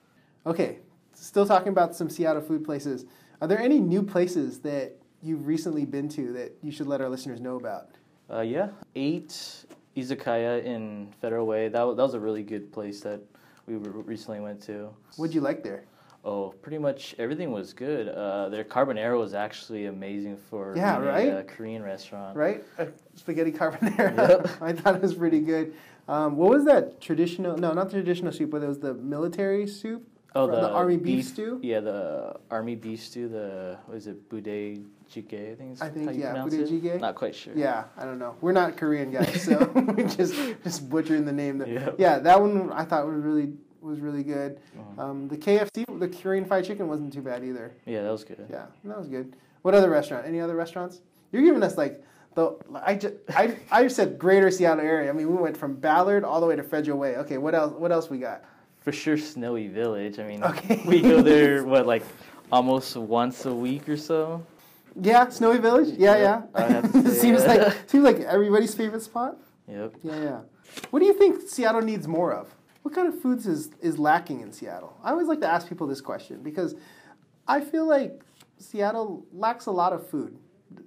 Okay. 0.44 0.80
Still 1.14 1.46
talking 1.46 1.68
about 1.68 1.96
some 1.96 2.10
Seattle 2.10 2.42
food 2.42 2.66
places. 2.66 3.06
Are 3.41 3.47
there 3.47 3.60
any 3.60 3.80
new 3.80 4.04
places 4.04 4.60
that 4.60 4.95
you've 5.23 5.47
recently 5.47 5.84
been 5.86 6.08
to 6.10 6.32
that 6.34 6.56
you 6.62 6.71
should 6.71 6.86
let 6.88 7.01
our 7.01 7.10
listeners 7.10 7.41
know 7.41 7.56
about? 7.56 7.89
Uh, 8.32 8.41
yeah, 8.41 8.69
eight 8.95 9.65
izakaya 9.97 10.63
in 10.63 11.12
Federal 11.19 11.47
Way. 11.47 11.67
That 11.67 11.82
was, 11.82 11.97
that 11.97 12.04
was 12.04 12.13
a 12.13 12.19
really 12.19 12.43
good 12.43 12.71
place 12.71 13.01
that 13.01 13.19
we 13.65 13.75
re- 13.75 14.04
recently 14.06 14.39
went 14.41 14.62
to. 14.63 14.89
What'd 15.17 15.34
you 15.34 15.41
like 15.41 15.63
there? 15.63 15.86
Oh, 16.23 16.49
pretty 16.62 16.77
much 16.77 17.15
everything 17.17 17.51
was 17.51 17.73
good. 17.73 18.08
Uh, 18.10 18.47
their 18.49 18.63
carbonara 18.63 19.17
was 19.19 19.34
actually 19.34 19.88
amazing 19.88 20.38
for 20.38 20.75
Yeah, 20.77 20.97
being 20.99 21.08
right? 21.10 21.27
a, 21.30 21.39
uh 21.39 21.43
Korean 21.43 21.82
restaurant. 21.82 22.38
Right? 22.38 22.63
Uh, 22.77 22.86
spaghetti 23.15 23.51
carbonara. 23.51 24.15
Yep. 24.30 24.49
I 24.62 24.71
thought 24.73 24.95
it 24.97 25.01
was 25.01 25.15
pretty 25.15 25.39
good. 25.39 25.73
Um, 26.08 26.36
what 26.36 26.51
was 26.51 26.63
that 26.65 27.01
traditional? 27.01 27.58
No, 27.58 27.73
not 27.73 27.86
the 27.89 27.93
traditional 27.93 28.32
soup, 28.32 28.51
but 28.51 28.62
it 28.62 28.67
was 28.67 28.77
the 28.80 28.93
military 28.93 29.65
soup. 29.65 30.08
Oh, 30.34 30.48
From 30.48 30.62
the 30.62 30.70
army 30.70 30.96
beef 30.98 31.26
stew? 31.26 31.60
Yeah, 31.62 31.82
the 31.82 32.36
army 32.50 32.76
beef 32.76 33.04
stew. 33.04 33.28
The 33.28 33.78
what 33.86 33.98
is 33.98 34.08
it? 34.08 34.30
Bude 34.30 34.46
jjigae. 35.12 35.52
I 35.52 35.56
think. 35.56 35.82
I 35.82 35.89
think, 35.89 36.12
yeah, 36.15 36.41
bude 36.44 36.54
jjigae. 36.54 37.02
Not 37.02 37.15
quite 37.15 37.36
sure. 37.36 37.54
Yeah, 37.56 37.86
I 37.98 38.06
don't 38.06 38.17
know. 38.17 38.36
We're 38.39 38.54
not 38.54 38.78
Korean 38.78 39.12
guys, 39.12 39.41
so 39.46 39.58
we 39.98 40.04
just 40.04 40.34
just 40.63 40.89
butchering 40.89 41.26
the 41.26 41.34
name. 41.34 41.62
Yep. 41.65 41.96
Yeah, 41.98 42.20
that 42.20 42.39
one 42.39 42.72
I 42.72 42.86
thought 42.86 43.06
was 43.08 43.22
really 43.22 43.52
was 43.82 44.00
really 44.00 44.24
good. 44.24 44.60
Mhm. 44.78 45.00
Um, 45.00 45.28
the 45.28 45.38
KFC, 45.38 45.84
the 46.00 46.08
Korean 46.08 46.46
fried 46.46 46.63
chicken, 46.63 46.88
wasn't 46.88 47.12
too 47.12 47.22
bad 47.22 47.44
either. 47.44 47.74
Yeah, 47.86 48.04
that 48.04 48.12
was 48.12 48.24
good. 48.24 48.46
Yeah, 48.50 48.67
that 48.86 48.98
was 48.98 49.08
good. 49.10 49.36
What 49.63 49.74
other 49.76 49.89
restaurant? 49.89 50.26
Any 50.26 50.39
other 50.39 50.56
restaurants? 50.56 51.02
You're 51.34 51.44
giving 51.44 51.62
us 51.63 51.78
like 51.78 52.04
the 52.36 52.56
I 52.74 52.96
just 52.96 53.15
I 53.36 53.58
I 53.70 53.88
said 53.89 54.17
Greater 54.17 54.50
Seattle 54.50 54.86
area. 54.86 55.10
I 55.10 55.13
mean, 55.13 55.30
we 55.30 55.36
went 55.36 55.58
from 55.58 55.76
Ballard 55.76 56.24
all 56.24 56.39
the 56.39 56.48
way 56.48 56.56
to 56.56 56.63
Federal 56.63 56.98
Way. 56.98 57.17
Okay, 57.17 57.38
what 57.38 57.54
else? 57.54 57.74
What 57.74 57.91
else 57.91 58.10
we 58.10 58.17
got? 58.17 58.46
For 58.82 58.91
sure, 58.91 59.17
Snowy 59.17 59.67
Village. 59.67 60.20
I 60.20 60.28
mean, 60.28 60.44
Okay. 60.44 60.82
we 60.86 61.02
go 61.02 61.22
there 61.22 61.63
what 61.72 61.86
like 61.86 62.04
almost 62.52 62.96
once 62.98 63.46
a 63.46 63.54
week 63.54 63.88
or 63.88 63.98
so. 63.98 64.44
Yeah, 65.00 65.30
Snowy 65.30 65.60
Village. 65.60 65.96
Yeah, 65.98 66.17
Yep, 66.17 66.50
I 66.56 66.62
have 66.63 66.91
to 66.91 66.98
yeah. 67.00 67.04
say, 67.10 67.13
seems 67.13 67.44
yeah. 67.44 67.54
like 67.54 67.89
seems 67.89 68.04
like 68.04 68.20
everybody's 68.22 68.74
favorite 68.76 69.02
spot. 69.04 69.38
Yep. 69.67 69.96
Yeah, 70.04 70.22
yeah. 70.24 70.39
What 70.89 71.00
do 71.00 71.06
you 71.06 71.13
think 71.13 71.48
Seattle 71.48 71.82
needs 71.82 72.08
more 72.08 72.34
of? 72.34 72.54
What 72.82 72.94
kind 72.96 73.08
of 73.08 73.22
foods 73.22 73.46
is, 73.46 73.70
is 73.82 74.00
lacking 74.00 74.41
in 74.41 74.52
Seattle? 74.52 74.98
I 75.04 75.12
always 75.12 75.28
like 75.28 75.39
to 75.41 75.48
ask 75.48 75.70
people 75.70 75.86
this 75.86 76.02
question 76.02 76.41
because 76.41 76.76
I 77.48 77.62
feel 77.62 77.86
like 77.86 78.22
Seattle 78.58 79.24
lacks 79.32 79.67
a 79.67 79.72
lot 79.72 79.94
of 79.94 80.08
food. 80.08 80.38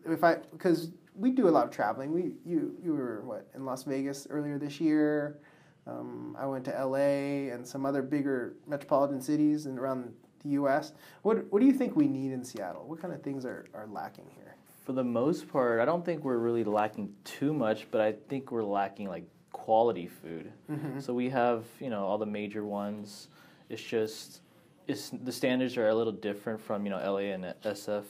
If 0.05 0.25
I 0.25 0.37
because 0.53 0.91
we 1.15 1.31
do 1.31 1.49
a 1.49 1.51
lot 1.51 1.65
of 1.65 1.71
traveling. 1.71 2.13
We 2.13 2.33
you 2.45 2.77
you 2.83 2.93
were 2.95 3.23
what 3.25 3.47
in 3.55 3.65
Las 3.65 3.85
Vegas 3.85 4.27
earlier 4.29 4.59
this 4.59 4.81
year. 4.81 5.39
Um, 5.87 6.37
I 6.39 6.47
went 6.47 6.65
to 6.67 6.77
L.A. 6.77 7.51
and 7.51 7.67
some 7.67 7.85
other 7.85 8.03
bigger 8.03 8.55
metropolitan 8.67 9.21
cities 9.21 9.67
and 9.67 9.79
around 9.79 10.13
the 10.43 10.51
U.S. 10.51 10.93
What 11.23 11.51
what 11.53 11.61
do 11.61 11.67
you 11.67 11.73
think 11.73 11.97
we 11.97 12.07
need 12.07 12.33
in 12.33 12.45
Seattle? 12.45 12.85
What 12.87 13.01
kind 13.01 13.13
of 13.13 13.23
things 13.23 13.45
are, 13.45 13.67
are 13.75 13.87
lacking 13.87 14.27
here? 14.35 14.57
For 14.87 14.93
the 14.93 15.05
most 15.05 15.49
part, 15.49 15.81
I 15.81 15.85
don't 15.85 16.05
think 16.05 16.25
we're 16.25 16.39
really 16.39 16.65
lacking 16.65 17.13
too 17.25 17.55
much, 17.55 17.87
but 17.91 18.01
I 18.01 18.13
think 18.29 18.51
we're 18.51 18.65
lacking 18.65 19.09
like 19.09 19.25
quality 19.53 20.07
food. 20.07 20.53
Mm-hmm. 20.71 21.01
So 21.01 21.15
we 21.15 21.31
have, 21.31 21.65
you 21.81 21.89
know, 21.89 22.05
all 22.05 22.19
the 22.19 22.27
major 22.27 22.65
ones. 22.65 23.29
It's 23.71 23.83
just, 23.83 24.43
it's 24.87 25.09
the 25.11 25.33
standards 25.33 25.79
are 25.79 25.89
a 25.89 25.95
little 25.95 26.13
different 26.13 26.61
from 26.61 26.85
you 26.85 26.91
know 26.91 26.99
LA 26.99 27.33
and 27.33 27.45
SF, 27.65 28.05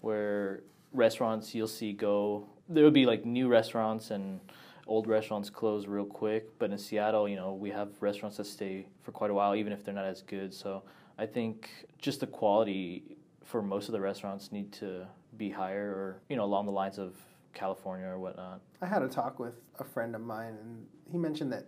where 0.00 0.62
restaurants 0.92 1.54
you'll 1.54 1.66
see 1.66 1.92
go 1.92 2.46
there 2.68 2.84
will 2.84 2.90
be 2.90 3.06
like 3.06 3.24
new 3.24 3.48
restaurants 3.48 4.10
and 4.10 4.40
old 4.86 5.06
restaurants 5.06 5.50
close 5.50 5.86
real 5.86 6.04
quick. 6.04 6.58
But 6.58 6.70
in 6.70 6.78
Seattle, 6.78 7.28
you 7.28 7.36
know, 7.36 7.54
we 7.54 7.70
have 7.70 7.88
restaurants 8.00 8.36
that 8.36 8.46
stay 8.46 8.86
for 9.02 9.12
quite 9.12 9.30
a 9.30 9.34
while, 9.34 9.54
even 9.54 9.72
if 9.72 9.84
they're 9.84 9.94
not 9.94 10.04
as 10.04 10.22
good. 10.22 10.52
So 10.52 10.82
I 11.18 11.26
think 11.26 11.70
just 11.98 12.20
the 12.20 12.26
quality 12.26 13.16
for 13.42 13.62
most 13.62 13.88
of 13.88 13.92
the 13.92 14.00
restaurants 14.00 14.52
need 14.52 14.72
to 14.72 15.06
be 15.36 15.50
higher, 15.50 15.90
or 15.90 16.22
you 16.28 16.36
know, 16.36 16.44
along 16.44 16.66
the 16.66 16.72
lines 16.72 16.98
of 16.98 17.14
California 17.52 18.06
or 18.06 18.18
whatnot. 18.18 18.60
I 18.82 18.86
had 18.86 19.02
a 19.02 19.08
talk 19.08 19.38
with 19.38 19.56
a 19.78 19.84
friend 19.84 20.14
of 20.14 20.20
mine, 20.20 20.56
and 20.60 20.86
he 21.10 21.18
mentioned 21.18 21.52
that 21.52 21.66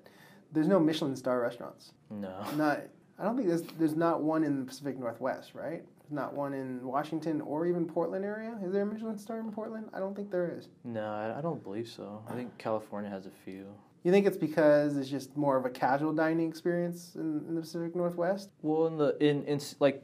there's 0.53 0.69
no 0.69 0.79
Michelin 0.79 1.17
star 1.17 1.41
restaurants. 1.41 1.93
No. 2.11 2.45
Not, 2.57 2.83
I 3.19 3.25
don't 3.25 3.37
think 3.37 3.49
there's 3.49 3.63
there's 3.79 3.97
not 3.97 4.23
one 4.23 4.45
in 4.45 4.61
the 4.61 4.67
Pacific 4.67 4.99
Northwest, 4.99 5.55
right? 5.55 5.85
There's 6.09 6.15
not 6.15 6.35
one 6.35 6.55
in 6.55 6.87
Washington 6.87 7.41
or 7.41 7.67
even 7.67 7.85
Portland 7.85 8.25
area. 8.25 8.57
Is 8.65 8.73
there 8.73 8.83
a 8.83 8.87
Michelin 8.87 9.19
star 9.19 9.41
in 9.41 9.51
Portland? 9.51 9.89
I 9.93 9.99
don't 9.99 10.15
think 10.15 10.31
there 10.31 10.57
is. 10.57 10.69
No, 10.85 11.05
I, 11.05 11.39
I 11.39 11.41
don't 11.41 11.63
believe 11.63 11.89
so. 11.89 12.23
I 12.29 12.35
think 12.35 12.57
California 12.59 13.11
has 13.11 13.27
a 13.27 13.31
few. 13.45 13.67
You 14.05 14.13
think 14.13 14.25
it's 14.25 14.37
because 14.37 14.97
it's 14.97 15.11
just 15.11 15.37
more 15.37 15.57
of 15.57 15.65
a 15.65 15.71
casual 15.71 16.13
dining 16.13 16.49
experience 16.49 17.17
in, 17.17 17.45
in 17.49 17.57
the 17.57 17.61
Pacific 17.61 17.97
Northwest? 17.97 18.51
Well, 18.63 18.87
in 18.87 18.99
the 18.99 19.17
in 19.19 19.45
in 19.47 19.61
like 19.81 20.01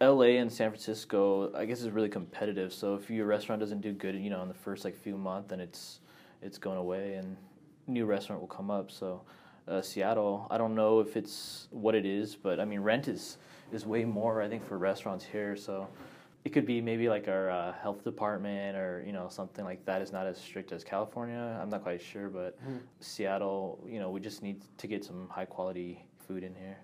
L.A. 0.00 0.38
and 0.38 0.50
San 0.50 0.70
Francisco, 0.70 1.54
I 1.54 1.66
guess 1.66 1.82
is 1.82 1.90
really 1.90 2.08
competitive. 2.08 2.72
So 2.72 2.94
if 2.94 3.10
your 3.10 3.26
restaurant 3.26 3.60
doesn't 3.60 3.82
do 3.82 3.92
good, 3.92 4.14
you 4.14 4.30
know, 4.30 4.40
in 4.40 4.48
the 4.48 4.54
first 4.54 4.86
like 4.86 4.96
few 4.96 5.18
months, 5.18 5.50
then 5.50 5.60
it's 5.60 6.00
it's 6.40 6.56
going 6.56 6.78
away, 6.78 7.14
and 7.14 7.36
new 7.86 8.06
restaurant 8.06 8.40
will 8.40 8.48
come 8.48 8.70
up. 8.70 8.90
So 8.90 9.20
uh, 9.68 9.82
Seattle, 9.82 10.46
I 10.50 10.56
don't 10.56 10.74
know 10.74 11.00
if 11.00 11.14
it's 11.14 11.68
what 11.70 11.94
it 11.94 12.06
is, 12.06 12.34
but 12.34 12.58
I 12.58 12.64
mean 12.64 12.80
rent 12.80 13.06
is 13.06 13.36
is 13.72 13.86
way 13.86 14.04
more 14.04 14.42
I 14.42 14.48
think 14.48 14.66
for 14.66 14.78
restaurants 14.78 15.24
here. 15.24 15.56
So 15.56 15.88
it 16.44 16.50
could 16.52 16.66
be 16.66 16.80
maybe 16.80 17.08
like 17.08 17.28
our 17.28 17.50
uh, 17.50 17.72
health 17.72 18.02
department 18.02 18.76
or 18.76 19.02
you 19.06 19.12
know 19.12 19.28
something 19.28 19.64
like 19.64 19.84
that 19.84 20.02
is 20.02 20.12
not 20.12 20.26
as 20.26 20.38
strict 20.38 20.72
as 20.72 20.82
California. 20.82 21.58
I'm 21.60 21.70
not 21.70 21.82
quite 21.82 22.02
sure, 22.02 22.28
but 22.28 22.58
Seattle, 23.00 23.78
you 23.86 24.00
know, 24.00 24.10
we 24.10 24.20
just 24.20 24.42
need 24.42 24.60
to 24.78 24.86
get 24.86 25.04
some 25.04 25.28
high 25.28 25.44
quality 25.44 26.04
food 26.26 26.42
in 26.42 26.54
here. 26.54 26.76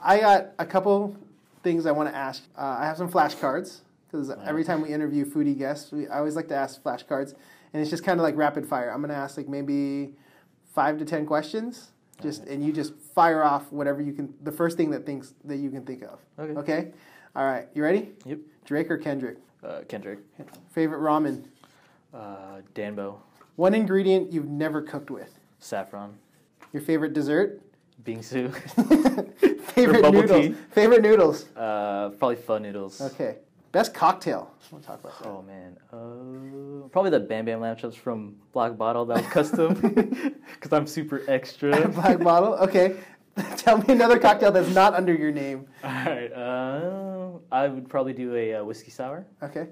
I 0.00 0.20
got 0.20 0.48
a 0.58 0.66
couple 0.66 1.16
things 1.62 1.86
I 1.86 1.92
want 1.92 2.08
to 2.08 2.14
ask. 2.14 2.42
Uh, 2.58 2.76
I 2.80 2.84
have 2.84 2.96
some 2.96 3.10
flashcards 3.10 3.80
because 4.10 4.30
every 4.44 4.64
time 4.64 4.80
we 4.82 4.90
interview 4.92 5.24
foodie 5.24 5.56
guests, 5.56 5.90
we, 5.92 6.08
I 6.08 6.18
always 6.18 6.36
like 6.36 6.48
to 6.48 6.54
ask 6.54 6.82
flashcards, 6.82 7.34
and 7.72 7.80
it's 7.80 7.90
just 7.90 8.04
kind 8.04 8.20
of 8.20 8.24
like 8.24 8.36
rapid 8.36 8.66
fire. 8.66 8.90
I'm 8.90 9.00
going 9.00 9.10
to 9.10 9.16
ask 9.16 9.36
like 9.36 9.48
maybe 9.48 10.14
five 10.72 10.98
to 10.98 11.04
ten 11.04 11.24
questions, 11.24 11.92
just 12.22 12.44
and 12.44 12.64
you 12.64 12.72
just 12.72 12.94
fire 13.14 13.42
off 13.42 13.70
whatever 13.72 14.00
you 14.02 14.12
can. 14.12 14.32
The 14.42 14.52
first 14.52 14.76
thing 14.76 14.90
that 14.90 15.04
thinks 15.06 15.34
that 15.44 15.56
you 15.56 15.70
can 15.70 15.84
think 15.84 16.02
of. 16.02 16.20
Okay. 16.38 16.52
Okay. 16.58 16.90
All 17.36 17.44
right. 17.44 17.68
You 17.74 17.82
ready? 17.82 18.10
Yep. 18.24 18.38
Drake 18.64 18.90
or 18.90 18.98
Kendrick? 18.98 19.38
Uh, 19.62 19.80
Kendrick. 19.88 20.20
Favorite 20.72 21.00
ramen? 21.00 21.44
Uh, 22.12 22.60
Danbo. 22.74 23.20
One 23.56 23.74
ingredient 23.74 24.32
you've 24.32 24.48
never 24.48 24.82
cooked 24.82 25.10
with. 25.10 25.38
Saffron. 25.58 26.16
Your 26.72 26.82
favorite 26.82 27.12
dessert? 27.12 27.60
Bingsu. 28.04 28.52
favorite 29.72 30.02
noodles? 30.12 30.30
tea. 30.46 30.54
Favorite 30.72 31.02
noodles? 31.02 31.46
uh, 31.56 32.10
probably 32.18 32.36
pho 32.36 32.58
noodles. 32.58 33.00
Okay. 33.00 33.36
Best 33.74 33.92
cocktail? 33.92 34.52
We'll 34.70 34.80
talk 34.80 35.00
about 35.00 35.18
that. 35.18 35.28
Oh 35.28 35.42
man. 35.42 35.76
Uh, 35.92 36.86
probably 36.90 37.10
the 37.10 37.18
Bam 37.18 37.44
Bam 37.44 37.60
lamb 37.60 37.74
chops 37.76 37.96
from 37.96 38.36
Black 38.52 38.76
Bottle 38.76 39.04
that 39.06 39.16
was 39.16 39.26
custom. 39.32 39.74
Because 40.54 40.72
I'm 40.72 40.86
super 40.86 41.22
extra. 41.26 41.88
Black 42.00 42.20
bottle. 42.20 42.54
Okay. 42.54 43.00
Tell 43.56 43.78
me 43.78 43.86
another 43.88 44.20
cocktail 44.20 44.52
that's 44.52 44.72
not 44.72 44.94
under 44.94 45.12
your 45.12 45.32
name. 45.32 45.66
Alright. 45.82 46.32
Uh, 46.32 47.30
I 47.50 47.66
would 47.66 47.88
probably 47.88 48.12
do 48.12 48.32
a 48.36 48.54
uh, 48.54 48.64
whiskey 48.64 48.92
sour. 48.92 49.26
Okay. 49.42 49.66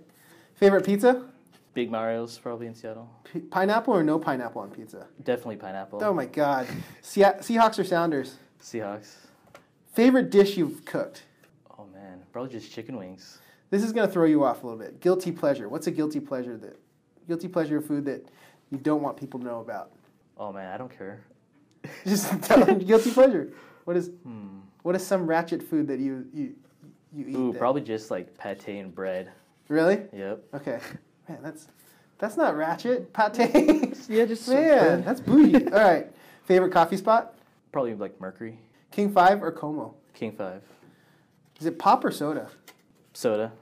Favorite 0.57 0.85
pizza? 0.85 1.29
Big 1.73 1.89
Mario's 1.89 2.37
probably 2.39 2.67
in 2.67 2.75
Seattle. 2.75 3.09
P- 3.23 3.39
pineapple 3.39 3.95
or 3.95 4.03
no 4.03 4.19
pineapple 4.19 4.63
on 4.63 4.71
pizza? 4.73 5.07
Definitely 5.23 5.57
pineapple. 5.59 6.03
Oh 6.03 6.13
my 6.13 6.27
God. 6.27 6.67
Se- 7.03 7.23
Seahawks 7.39 7.79
or 7.79 7.85
Sounders? 7.85 8.35
Seahawks. 8.61 9.15
Favorite 9.93 10.31
dish 10.31 10.57
you've 10.57 10.85
cooked? 10.85 11.23
Oh 11.79 11.87
man. 11.95 12.25
Probably 12.33 12.51
just 12.51 12.73
chicken 12.73 12.97
wings. 12.97 13.39
This 13.73 13.83
is 13.83 13.91
gonna 13.95 14.07
throw 14.07 14.27
you 14.27 14.45
off 14.45 14.63
a 14.63 14.67
little 14.67 14.79
bit. 14.79 15.01
Guilty 15.01 15.33
pleasure. 15.33 15.67
What's 15.67 15.87
a 15.87 15.91
guilty 15.91 16.21
pleasure 16.21 16.59
that? 16.59 16.79
Guilty 17.27 17.49
pleasure 17.49 17.79
of 17.79 17.87
food 17.87 18.05
that 18.05 18.29
you 18.71 18.77
don't 18.77 19.01
want 19.01 19.17
people 19.17 19.41
to 19.41 19.47
know 19.47 19.61
about. 19.61 19.93
Oh 20.37 20.53
man, 20.53 20.71
I 20.71 20.77
don't 20.77 20.95
care. 20.95 21.23
Just 22.05 22.43
tell 22.43 22.63
them 22.65 22.81
guilty 22.81 23.11
pleasure. 23.11 23.55
What 23.85 23.97
is 23.97 24.11
Hmm. 24.25 24.59
what 24.83 24.95
is 24.95 25.07
some 25.07 25.27
ratchet 25.27 25.63
food 25.63 25.89
that 25.89 26.01
you 26.01 26.27
you 26.35 26.55
you 27.15 27.27
eat? 27.29 27.35
Ooh, 27.35 27.53
that- 27.53 27.59
probably 27.59 27.81
just 27.81 28.11
like 28.11 28.37
pate 28.37 28.69
and 28.69 28.95
bread. 28.95 29.33
Really? 29.69 30.03
Yep. 30.13 30.45
Okay. 30.53 30.79
Man, 31.27 31.39
that's 31.43 31.69
that's 32.19 32.37
not 32.37 32.55
ratchet. 32.55 33.11
Pate. 33.15 33.97
Yeah, 34.11 34.27
just 34.27 34.47
Man, 34.49 34.79
bread. 34.79 35.05
that's 35.07 35.21
bougie. 35.23 35.65
All 35.73 35.79
right. 35.81 36.13
Favorite 36.45 36.73
coffee 36.73 36.99
spot? 36.99 37.35
Probably 37.73 37.95
like 37.95 38.21
Mercury. 38.21 38.59
King 38.91 39.11
Five 39.11 39.43
or 39.43 39.51
KOMO? 39.51 39.95
King 40.13 40.33
Five. 40.33 40.61
Is 41.59 41.65
it 41.67 41.79
pop 41.79 42.05
or 42.05 42.11
soda? 42.11 42.51
Soda. 43.15 43.53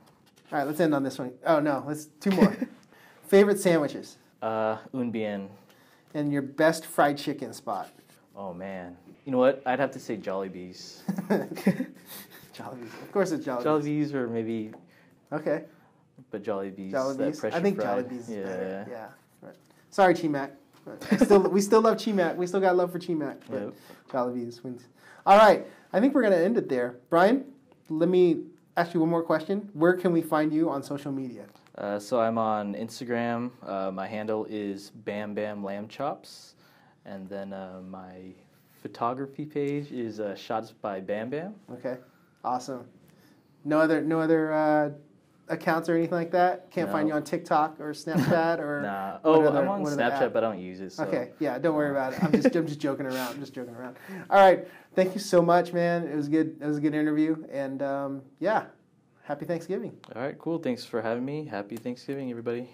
All 0.52 0.58
right, 0.58 0.66
let's 0.66 0.80
end 0.80 0.94
on 0.94 1.02
this 1.02 1.18
one. 1.18 1.32
Oh 1.46 1.60
no, 1.60 1.84
let's 1.86 2.06
two 2.20 2.30
more. 2.32 2.56
Favorite 3.28 3.60
sandwiches 3.60 4.18
Uh, 4.42 4.78
un 4.92 5.10
bien. 5.10 5.48
and 6.14 6.32
your 6.32 6.42
best 6.42 6.86
fried 6.86 7.16
chicken 7.16 7.52
spot. 7.52 7.90
Oh 8.34 8.52
man. 8.52 8.96
You 9.24 9.32
know 9.32 9.38
what? 9.38 9.62
I'd 9.66 9.78
have 9.78 9.92
to 9.92 10.00
say 10.00 10.16
Jollibees. 10.16 11.02
Jollibees. 12.54 12.92
Of 13.02 13.12
course, 13.12 13.30
it's 13.32 13.44
Jollibees. 13.46 13.62
Jollibees 13.64 14.14
or 14.14 14.26
maybe, 14.28 14.72
Okay, 15.32 15.64
but 16.30 16.42
Jollibees. 16.42 16.90
Jollibees. 16.90 17.44
I 17.54 17.60
think 17.60 17.76
fried. 17.80 18.08
Jollibees 18.08 18.20
is 18.22 18.30
yeah. 18.30 18.42
better. 18.42 18.86
Yeah. 18.90 19.06
Right. 19.42 19.54
Sorry, 19.90 20.14
Chimac. 20.14 20.50
But 20.84 21.06
I 21.12 21.16
Still, 21.18 21.42
we 21.48 21.60
still 21.60 21.82
love 21.82 21.98
Chimac. 21.98 22.34
We 22.36 22.46
still 22.46 22.60
got 22.60 22.74
love 22.76 22.90
for 22.90 22.98
Chimac. 22.98 23.36
But 23.48 23.60
Yep. 23.62 23.74
Jollibees 24.10 24.64
wins. 24.64 24.82
All 25.26 25.38
right, 25.38 25.64
I 25.92 26.00
think 26.00 26.14
we're 26.14 26.22
gonna 26.22 26.36
end 26.36 26.56
it 26.56 26.68
there. 26.68 26.96
Brian, 27.10 27.44
let 27.88 28.08
me 28.08 28.44
ask 28.80 28.94
you 28.94 29.00
one 29.00 29.10
more 29.10 29.22
question. 29.22 29.68
Where 29.74 29.92
can 29.92 30.10
we 30.10 30.22
find 30.22 30.52
you 30.52 30.70
on 30.70 30.82
social 30.82 31.12
media? 31.12 31.44
Uh, 31.76 31.98
so 31.98 32.18
I'm 32.18 32.38
on 32.38 32.74
Instagram. 32.74 33.50
Uh, 33.62 33.90
my 33.90 34.06
handle 34.06 34.46
is 34.48 34.90
Bam 34.90 35.34
Bam 35.34 35.62
Lamb 35.62 35.86
Chops, 35.86 36.54
and 37.04 37.28
then 37.28 37.52
uh, 37.52 37.82
my 37.86 38.32
photography 38.82 39.44
page 39.44 39.92
is 39.92 40.18
uh, 40.18 40.34
Shots 40.34 40.72
by 40.72 40.98
Bam 40.98 41.28
Bam. 41.28 41.54
Okay, 41.70 41.98
awesome. 42.42 42.86
No 43.64 43.78
other, 43.78 44.00
no 44.00 44.18
other 44.18 44.52
uh, 44.52 44.90
accounts 45.50 45.88
or 45.88 45.96
anything 45.96 46.14
like 46.14 46.30
that. 46.30 46.70
Can't 46.70 46.90
find 46.90 47.08
you 47.08 47.14
on 47.14 47.22
TikTok 47.22 47.80
or 47.80 47.92
Snapchat 47.92 48.58
or. 48.58 48.80
Nah. 48.90 49.18
Oh, 49.24 49.42
other- 49.44 49.60
I'm 49.60 49.68
on 49.68 49.84
Snapchat, 49.84 50.22
app? 50.22 50.32
but 50.32 50.42
I 50.44 50.48
don't 50.48 50.60
use 50.60 50.80
it. 50.80 50.92
So. 50.92 51.04
Okay, 51.04 51.32
yeah, 51.38 51.58
don't 51.58 51.74
worry 51.74 51.90
about 51.90 52.14
it. 52.14 52.22
I'm 52.24 52.32
just, 52.32 52.54
I'm 52.56 52.66
just 52.66 52.80
joking 52.80 53.04
around. 53.06 53.34
I'm 53.34 53.40
just 53.40 53.52
joking 53.52 53.74
around. 53.74 53.96
All 54.30 54.38
right, 54.38 54.66
thank 54.94 55.12
you 55.14 55.20
so 55.20 55.42
much, 55.42 55.72
man. 55.72 56.06
It 56.06 56.16
was 56.16 56.28
good. 56.28 56.56
It 56.60 56.66
was 56.66 56.78
a 56.78 56.80
good 56.80 56.94
interview, 56.94 57.44
and 57.52 57.82
um, 57.82 58.22
yeah, 58.38 58.66
happy 59.24 59.44
Thanksgiving. 59.44 59.96
All 60.14 60.22
right, 60.22 60.38
cool. 60.38 60.58
Thanks 60.58 60.84
for 60.84 61.02
having 61.02 61.24
me. 61.24 61.44
Happy 61.44 61.76
Thanksgiving, 61.76 62.30
everybody. 62.30 62.70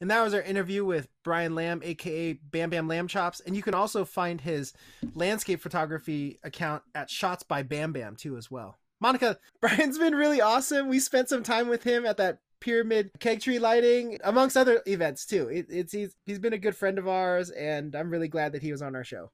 And 0.00 0.10
that 0.10 0.22
was 0.24 0.34
our 0.34 0.42
interview 0.42 0.84
with 0.84 1.06
Brian 1.22 1.54
Lamb, 1.54 1.80
aka 1.84 2.32
Bam 2.32 2.70
Bam 2.70 2.88
Lamb 2.88 3.06
Chops. 3.06 3.38
And 3.38 3.54
you 3.54 3.62
can 3.62 3.72
also 3.72 4.04
find 4.04 4.40
his 4.40 4.72
landscape 5.14 5.60
photography 5.60 6.40
account 6.42 6.82
at 6.92 7.08
Shots 7.08 7.44
by 7.44 7.62
Bam 7.62 7.92
Bam 7.92 8.16
too, 8.16 8.36
as 8.36 8.50
well. 8.50 8.78
Monica, 9.02 9.36
Brian's 9.60 9.98
been 9.98 10.14
really 10.14 10.40
awesome. 10.40 10.88
We 10.88 11.00
spent 11.00 11.28
some 11.28 11.42
time 11.42 11.68
with 11.68 11.82
him 11.82 12.06
at 12.06 12.16
that 12.18 12.38
pyramid 12.60 13.10
keg 13.18 13.40
tree 13.40 13.58
lighting, 13.58 14.18
amongst 14.22 14.56
other 14.56 14.80
events 14.86 15.26
too. 15.26 15.48
It, 15.48 15.66
it's 15.68 15.92
he's 15.92 16.14
he's 16.24 16.38
been 16.38 16.52
a 16.52 16.58
good 16.58 16.76
friend 16.76 16.98
of 16.98 17.08
ours, 17.08 17.50
and 17.50 17.94
I'm 17.96 18.10
really 18.10 18.28
glad 18.28 18.52
that 18.52 18.62
he 18.62 18.70
was 18.70 18.80
on 18.80 18.94
our 18.94 19.04
show. 19.04 19.30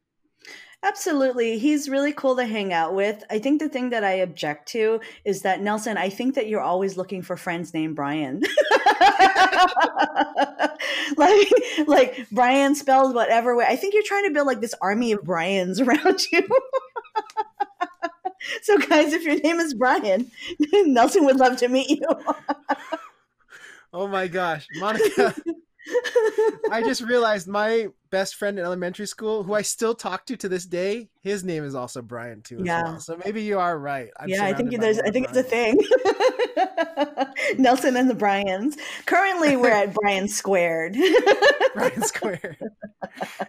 Absolutely. 0.85 1.59
He's 1.59 1.89
really 1.89 2.13
cool 2.13 2.37
to 2.37 2.45
hang 2.45 2.73
out 2.73 2.95
with. 2.95 3.25
I 3.29 3.41
think 3.41 3.61
the 3.61 3.69
thing 3.69 3.91
that 3.91 4.05
I 4.05 4.13
object 4.13 4.69
to 4.69 5.01
is 5.25 5.43
that, 5.43 5.61
Nelson, 5.61 5.99
I 5.99 6.09
think 6.09 6.37
that 6.37 6.47
you're 6.47 6.61
always 6.61 6.97
looking 6.97 7.21
for 7.21 7.37
friends 7.37 7.75
named 7.75 7.97
Brian. 7.97 8.41
like, 11.17 11.49
like 11.89 12.29
Brian 12.31 12.77
spelled 12.77 13.17
whatever 13.17 13.57
way. 13.57 13.67
I 13.69 13.75
think 13.75 13.93
you're 13.93 14.05
trying 14.05 14.27
to 14.27 14.31
build 14.31 14.47
like 14.47 14.61
this 14.61 14.75
army 14.81 15.11
of 15.11 15.25
Brians 15.25 15.81
around 15.83 16.21
you. 16.31 16.49
so, 18.63 18.79
guys, 18.79 19.13
if 19.13 19.23
your 19.25 19.39
name 19.41 19.61
is 19.61 19.75
Brian, 19.75 20.31
Nelson 20.73 21.25
would 21.25 21.37
love 21.37 21.57
to 21.59 21.69
meet 21.69 21.91
you. 21.91 22.07
Oh 23.91 24.07
my 24.07 24.29
gosh, 24.29 24.67
Monica. 24.75 25.35
I 26.71 26.83
just 26.85 27.03
realized 27.03 27.49
my 27.49 27.89
best 28.11 28.37
friend 28.37 28.59
in 28.59 28.65
elementary 28.65 29.07
school, 29.07 29.43
who 29.43 29.55
I 29.55 29.63
still 29.63 29.95
talk 29.95 30.27
to 30.27 30.37
to 30.37 30.49
this 30.49 30.65
day, 30.67 31.09
his 31.23 31.45
name 31.45 31.65
is 31.65 31.75
also 31.75 32.03
Brian 32.03 32.43
too. 32.43 32.59
As 32.61 32.67
Yeah. 32.67 32.83
well. 32.83 33.01
So 33.01 33.19
maybe 33.25 33.43
you 33.43 33.59
are 33.59 33.79
right. 33.79 34.11
I'm 34.19 34.29
yeah, 34.29 34.45
I 34.45 34.53
think 34.55 34.79
there's. 34.81 34.99
I 34.99 35.11
think 35.11 35.29
it's 35.29 35.37
a 35.39 35.43
thing. 35.43 35.79
Nelson 37.59 37.97
and 37.97 38.09
the 38.11 38.15
Bryans. 38.15 38.77
Currently, 39.07 39.57
we're 39.57 39.71
at 39.71 39.95
Brian 39.95 40.29
Squared. 40.29 40.97
Brian 41.75 42.03
Squared. 42.03 42.59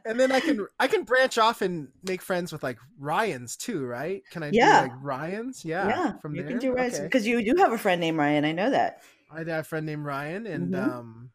and 0.05 0.19
then 0.19 0.31
I 0.31 0.39
can 0.39 0.65
I 0.79 0.87
can 0.87 1.03
branch 1.03 1.37
off 1.37 1.61
and 1.61 1.89
make 2.03 2.21
friends 2.21 2.51
with 2.51 2.63
like 2.63 2.77
Ryan's 2.97 3.55
too, 3.55 3.85
right? 3.85 4.23
Can 4.31 4.43
I 4.43 4.49
Yeah. 4.53 4.83
do 4.85 4.89
like 4.91 4.97
Ryan's? 5.03 5.65
Yeah. 5.65 5.87
yeah, 5.87 6.11
From 6.21 6.35
you 6.35 6.43
there. 6.43 6.51
can 6.51 6.59
do 6.59 6.73
Ryan 6.73 6.93
Okay. 6.93 7.03
because 7.03 7.25
you 7.27 7.43
do 7.43 7.61
have 7.61 7.71
a 7.73 7.77
friend 7.77 7.99
named 8.01 8.17
Ryan. 8.17 8.45
I 8.45 8.51
know 8.51 8.69
that. 8.69 9.01
I 9.31 9.39
have 9.39 9.47
a 9.47 9.63
friend 9.63 9.85
named 9.85 10.05
Ryan, 10.05 10.47
and 10.47 10.73
Mhm. 10.73 10.83
um, 10.91 11.29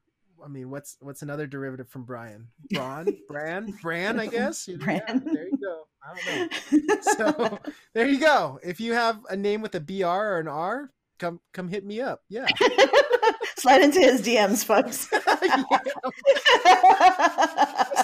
I 0.45 0.49
mean, 0.49 0.71
what's 0.71 0.97
what's 1.01 1.23
another 1.23 1.47
derivative 1.47 1.89
from 1.89 2.05
Brian? 2.05 2.49
Braun, 2.71 3.17
Bran, 3.29 3.75
Bran, 3.83 4.21
I 4.21 4.27
guess. 4.27 4.69
Know, 4.69 4.75
yeah, 4.75 4.85
Bran. 4.85 5.23
there 5.33 5.49
you 5.49 5.59
go. 5.59 5.85
I 6.03 6.15
don't 6.15 6.51
know. 6.89 6.97
So 7.03 7.59
there 7.95 8.07
you 8.07 8.21
go. 8.21 8.59
If 8.63 8.81
you 8.81 8.93
have 8.93 9.21
a 9.31 9.37
name 9.37 9.63
with 9.63 9.75
a 9.75 9.81
BR 9.81 10.07
or 10.07 10.39
an 10.41 10.49
R, 10.49 10.91
come 11.19 11.41
come 11.53 11.69
hit 11.69 11.85
me 11.85 12.01
up. 12.01 12.23
Yeah. 12.29 12.47
Slide 13.65 13.81
into 13.81 13.99
his 13.99 14.21
DMs, 14.21 14.63
folks. 14.63 15.09
I 15.15 15.25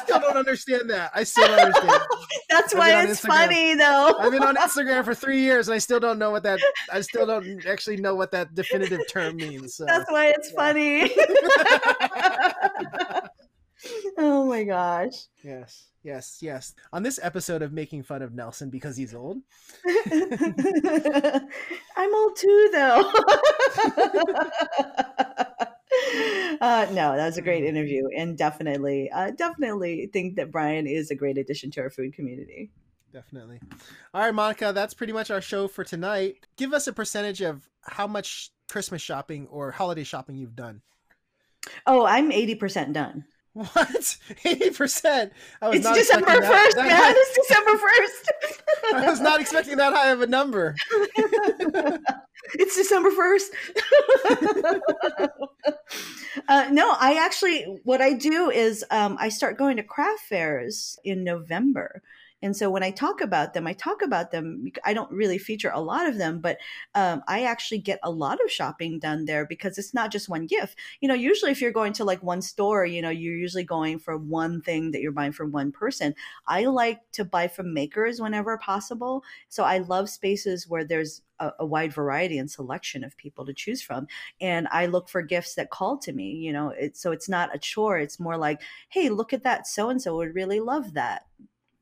still 0.03 0.21
don't 0.21 0.39
understand 0.39 0.89
that. 0.89 1.11
I 1.15 1.23
still 1.23 1.49
don't 1.49 1.61
understand. 1.61 2.01
That's 2.49 2.73
I've 2.73 2.79
why 2.79 3.03
it's 3.03 3.21
Instagram. 3.21 3.27
funny, 3.27 3.75
though. 3.75 4.15
I've 4.19 4.33
been 4.33 4.43
on 4.43 4.57
Instagram 4.57 5.05
for 5.05 5.15
three 5.15 5.41
years 5.41 5.69
and 5.69 5.75
I 5.75 5.79
still 5.79 6.01
don't 6.01 6.19
know 6.19 6.31
what 6.31 6.45
that. 6.45 6.61
I 6.91 7.03
still 7.03 7.27
don't 7.27 7.67
actually 7.67 7.99
know 7.99 8.15
what 8.15 8.31
that 8.31 8.55
definitive 8.55 9.01
term 9.07 9.37
means. 9.37 9.75
So. 9.75 9.85
That's 9.85 10.11
why 10.11 10.29
it's 10.29 10.51
funny. 10.53 11.11
oh 14.19 14.47
my 14.47 14.65
gosh. 14.65 15.15
Yes, 15.43 15.89
yes, 16.03 16.39
yes. 16.41 16.75
On 16.93 17.03
this 17.03 17.19
episode 17.23 17.63
of 17.63 17.73
making 17.73 18.03
fun 18.03 18.23
of 18.23 18.35
Nelson 18.35 18.71
because 18.71 18.97
he's 18.97 19.15
old, 19.15 19.39
I'm 19.87 20.23
old 22.15 22.37
too, 22.37 22.71
though. 22.73 23.01
uh, 26.61 26.87
no, 26.93 27.17
that 27.17 27.27
was 27.27 27.39
a 27.39 27.43
great 27.43 27.65
interview, 27.65 28.09
and 28.17 28.37
definitely, 28.37 29.11
uh, 29.11 29.31
definitely 29.33 30.09
think 30.13 30.37
that 30.37 30.51
Brian 30.51 30.87
is 30.87 31.11
a 31.11 31.15
great 31.15 31.39
addition 31.39 31.71
to 31.73 31.81
our 31.83 31.91
food 31.91 32.15
community. 32.15 32.71
definitely. 33.13 33.61
All 34.15 34.23
right, 34.23 34.35
Monica, 34.35 34.73
that's 34.75 34.95
pretty 34.95 35.13
much 35.13 35.31
our 35.31 35.41
show 35.41 35.69
for 35.69 35.85
tonight. 35.85 36.47
Give 36.57 36.73
us 36.73 36.87
a 36.87 36.93
percentage 36.93 37.41
of 37.41 37.69
how 37.83 38.07
much 38.07 38.51
Christmas 38.69 39.03
shopping 39.03 39.47
or 39.49 39.71
holiday 39.71 40.05
shopping 40.05 40.37
you've 40.37 40.57
done. 40.57 40.83
Oh, 41.87 42.07
I'm 42.07 42.33
eighty 42.33 42.55
percent 42.55 42.95
done. 42.95 43.25
What? 43.53 44.17
Eighty 44.45 44.71
percent? 44.71 45.33
I 45.61 45.69
was 45.69 45.77
It's 45.79 45.85
not 45.85 45.97
December 45.97 46.27
expecting 46.29 46.49
that- 46.51 46.65
first, 46.65 46.77
that 46.77 46.87
man. 46.87 46.97
high- 46.97 47.13
It's 47.17 47.49
December 47.49 47.79
first. 47.79 48.33
I 48.95 49.11
was 49.11 49.21
not 49.21 49.41
expecting 49.41 49.77
that 49.79 49.93
high 49.93 50.11
of 50.11 50.21
a 50.21 50.27
number. 50.27 50.75
it's 52.55 52.77
December 52.77 53.11
1st. 53.11 53.51
uh, 56.49 56.69
no, 56.73 56.95
I 56.99 57.15
actually, 57.25 57.81
what 57.85 58.01
I 58.01 58.13
do 58.15 58.51
is 58.51 58.85
um, 58.91 59.17
I 59.21 59.29
start 59.29 59.59
going 59.59 59.77
to 59.77 59.83
craft 59.83 60.21
fairs 60.29 60.99
in 61.05 61.25
November. 61.25 62.03
And 62.43 62.57
so 62.57 62.71
when 62.71 62.83
I 62.83 62.91
talk 62.91 63.21
about 63.21 63.55
them, 63.55 63.67
I 63.67 63.73
talk 63.75 64.03
about 64.03 64.31
them. 64.31 64.71
I 64.85 64.95
don't 64.95 65.11
really 65.11 65.39
feature 65.39 65.71
a 65.73 65.81
lot 65.81 66.09
of 66.09 66.19
them, 66.19 66.41
but 66.41 66.59
um, 66.95 67.23
I 67.29 67.45
actually 67.45 67.79
get 67.79 68.01
a 68.03 68.11
lot 68.11 68.39
of 68.43 68.51
shopping 68.51 68.99
done 68.99 69.25
there 69.27 69.47
because 69.47 69.79
it's 69.79 69.95
not 69.95 70.11
just 70.11 70.29
one 70.29 70.47
gift. 70.47 70.79
You 71.01 71.09
know, 71.09 71.15
usually 71.15 71.51
if 71.51 71.61
you're 71.61 71.73
going 71.73 71.93
to 71.95 72.05
like 72.05 72.23
one 72.23 72.43
store, 72.43 72.87
you 72.87 73.03
know, 73.03 73.11
you're 73.11 73.37
usually 73.37 73.65
going 73.65 73.99
for 73.99 74.17
one 74.17 74.61
thing 74.63 74.91
that 74.93 75.01
you're 75.01 75.13
buying 75.13 75.33
for 75.33 75.47
one 75.47 75.73
person. 75.73 76.15
I 76.47 76.65
like 76.67 77.01
to 77.13 77.25
buy 77.25 77.49
from 77.49 77.75
makers 77.75 78.21
whenever 78.21 78.57
possible. 78.59 79.23
So 79.49 79.65
I 79.65 79.79
love 79.79 80.09
spaces 80.09 80.69
where 80.69 80.85
there's 80.85 81.23
a, 81.41 81.53
a 81.61 81.67
wide 81.67 81.93
variety 81.93 82.39
and 82.39 82.51
selection 82.51 83.03
of 83.03 83.17
people 83.17 83.45
to 83.47 83.55
choose 83.55 83.83
from. 83.83 84.07
And 84.41 84.69
I 84.71 84.87
look 84.87 85.09
for 85.09 85.23
gifts 85.23 85.55
that 85.55 85.71
call 85.71 85.99
to 85.99 86.13
me, 86.13 86.33
you 86.33 86.53
know, 86.53 86.69
it, 86.71 86.97
so 86.97 87.13
it's 87.13 87.29
not 87.29 87.55
a 87.55 87.59
chore. 87.59 87.99
It's 87.99 88.21
more 88.21 88.37
like, 88.37 88.61
hey, 88.91 89.09
look 89.09 89.33
at 89.33 89.43
that. 89.45 89.67
So 89.67 89.89
and 89.91 90.01
so 90.01 90.17
would 90.17 90.35
really 90.35 90.61
love 90.61 90.95
that. 90.95 91.27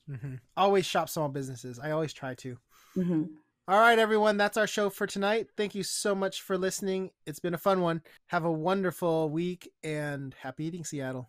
Hmm 0.08 0.34
Always 0.56 0.86
shop 0.86 1.08
small 1.08 1.28
businesses. 1.28 1.78
I 1.78 1.90
always 1.90 2.12
try 2.12 2.34
to. 2.36 2.58
hmm 2.94 3.22
All 3.66 3.78
right, 3.78 3.98
everyone, 3.98 4.36
that's 4.36 4.56
our 4.56 4.66
show 4.66 4.90
for 4.90 5.06
tonight. 5.06 5.48
Thank 5.56 5.74
you 5.74 5.82
so 5.82 6.14
much 6.14 6.42
for 6.42 6.56
listening. 6.56 7.10
It's 7.26 7.40
been 7.40 7.54
a 7.54 7.58
fun 7.58 7.80
one. 7.80 8.02
Have 8.28 8.44
a 8.44 8.52
wonderful 8.52 9.28
week 9.28 9.70
and 9.82 10.34
happy 10.40 10.64
eating, 10.64 10.84
Seattle. 10.84 11.28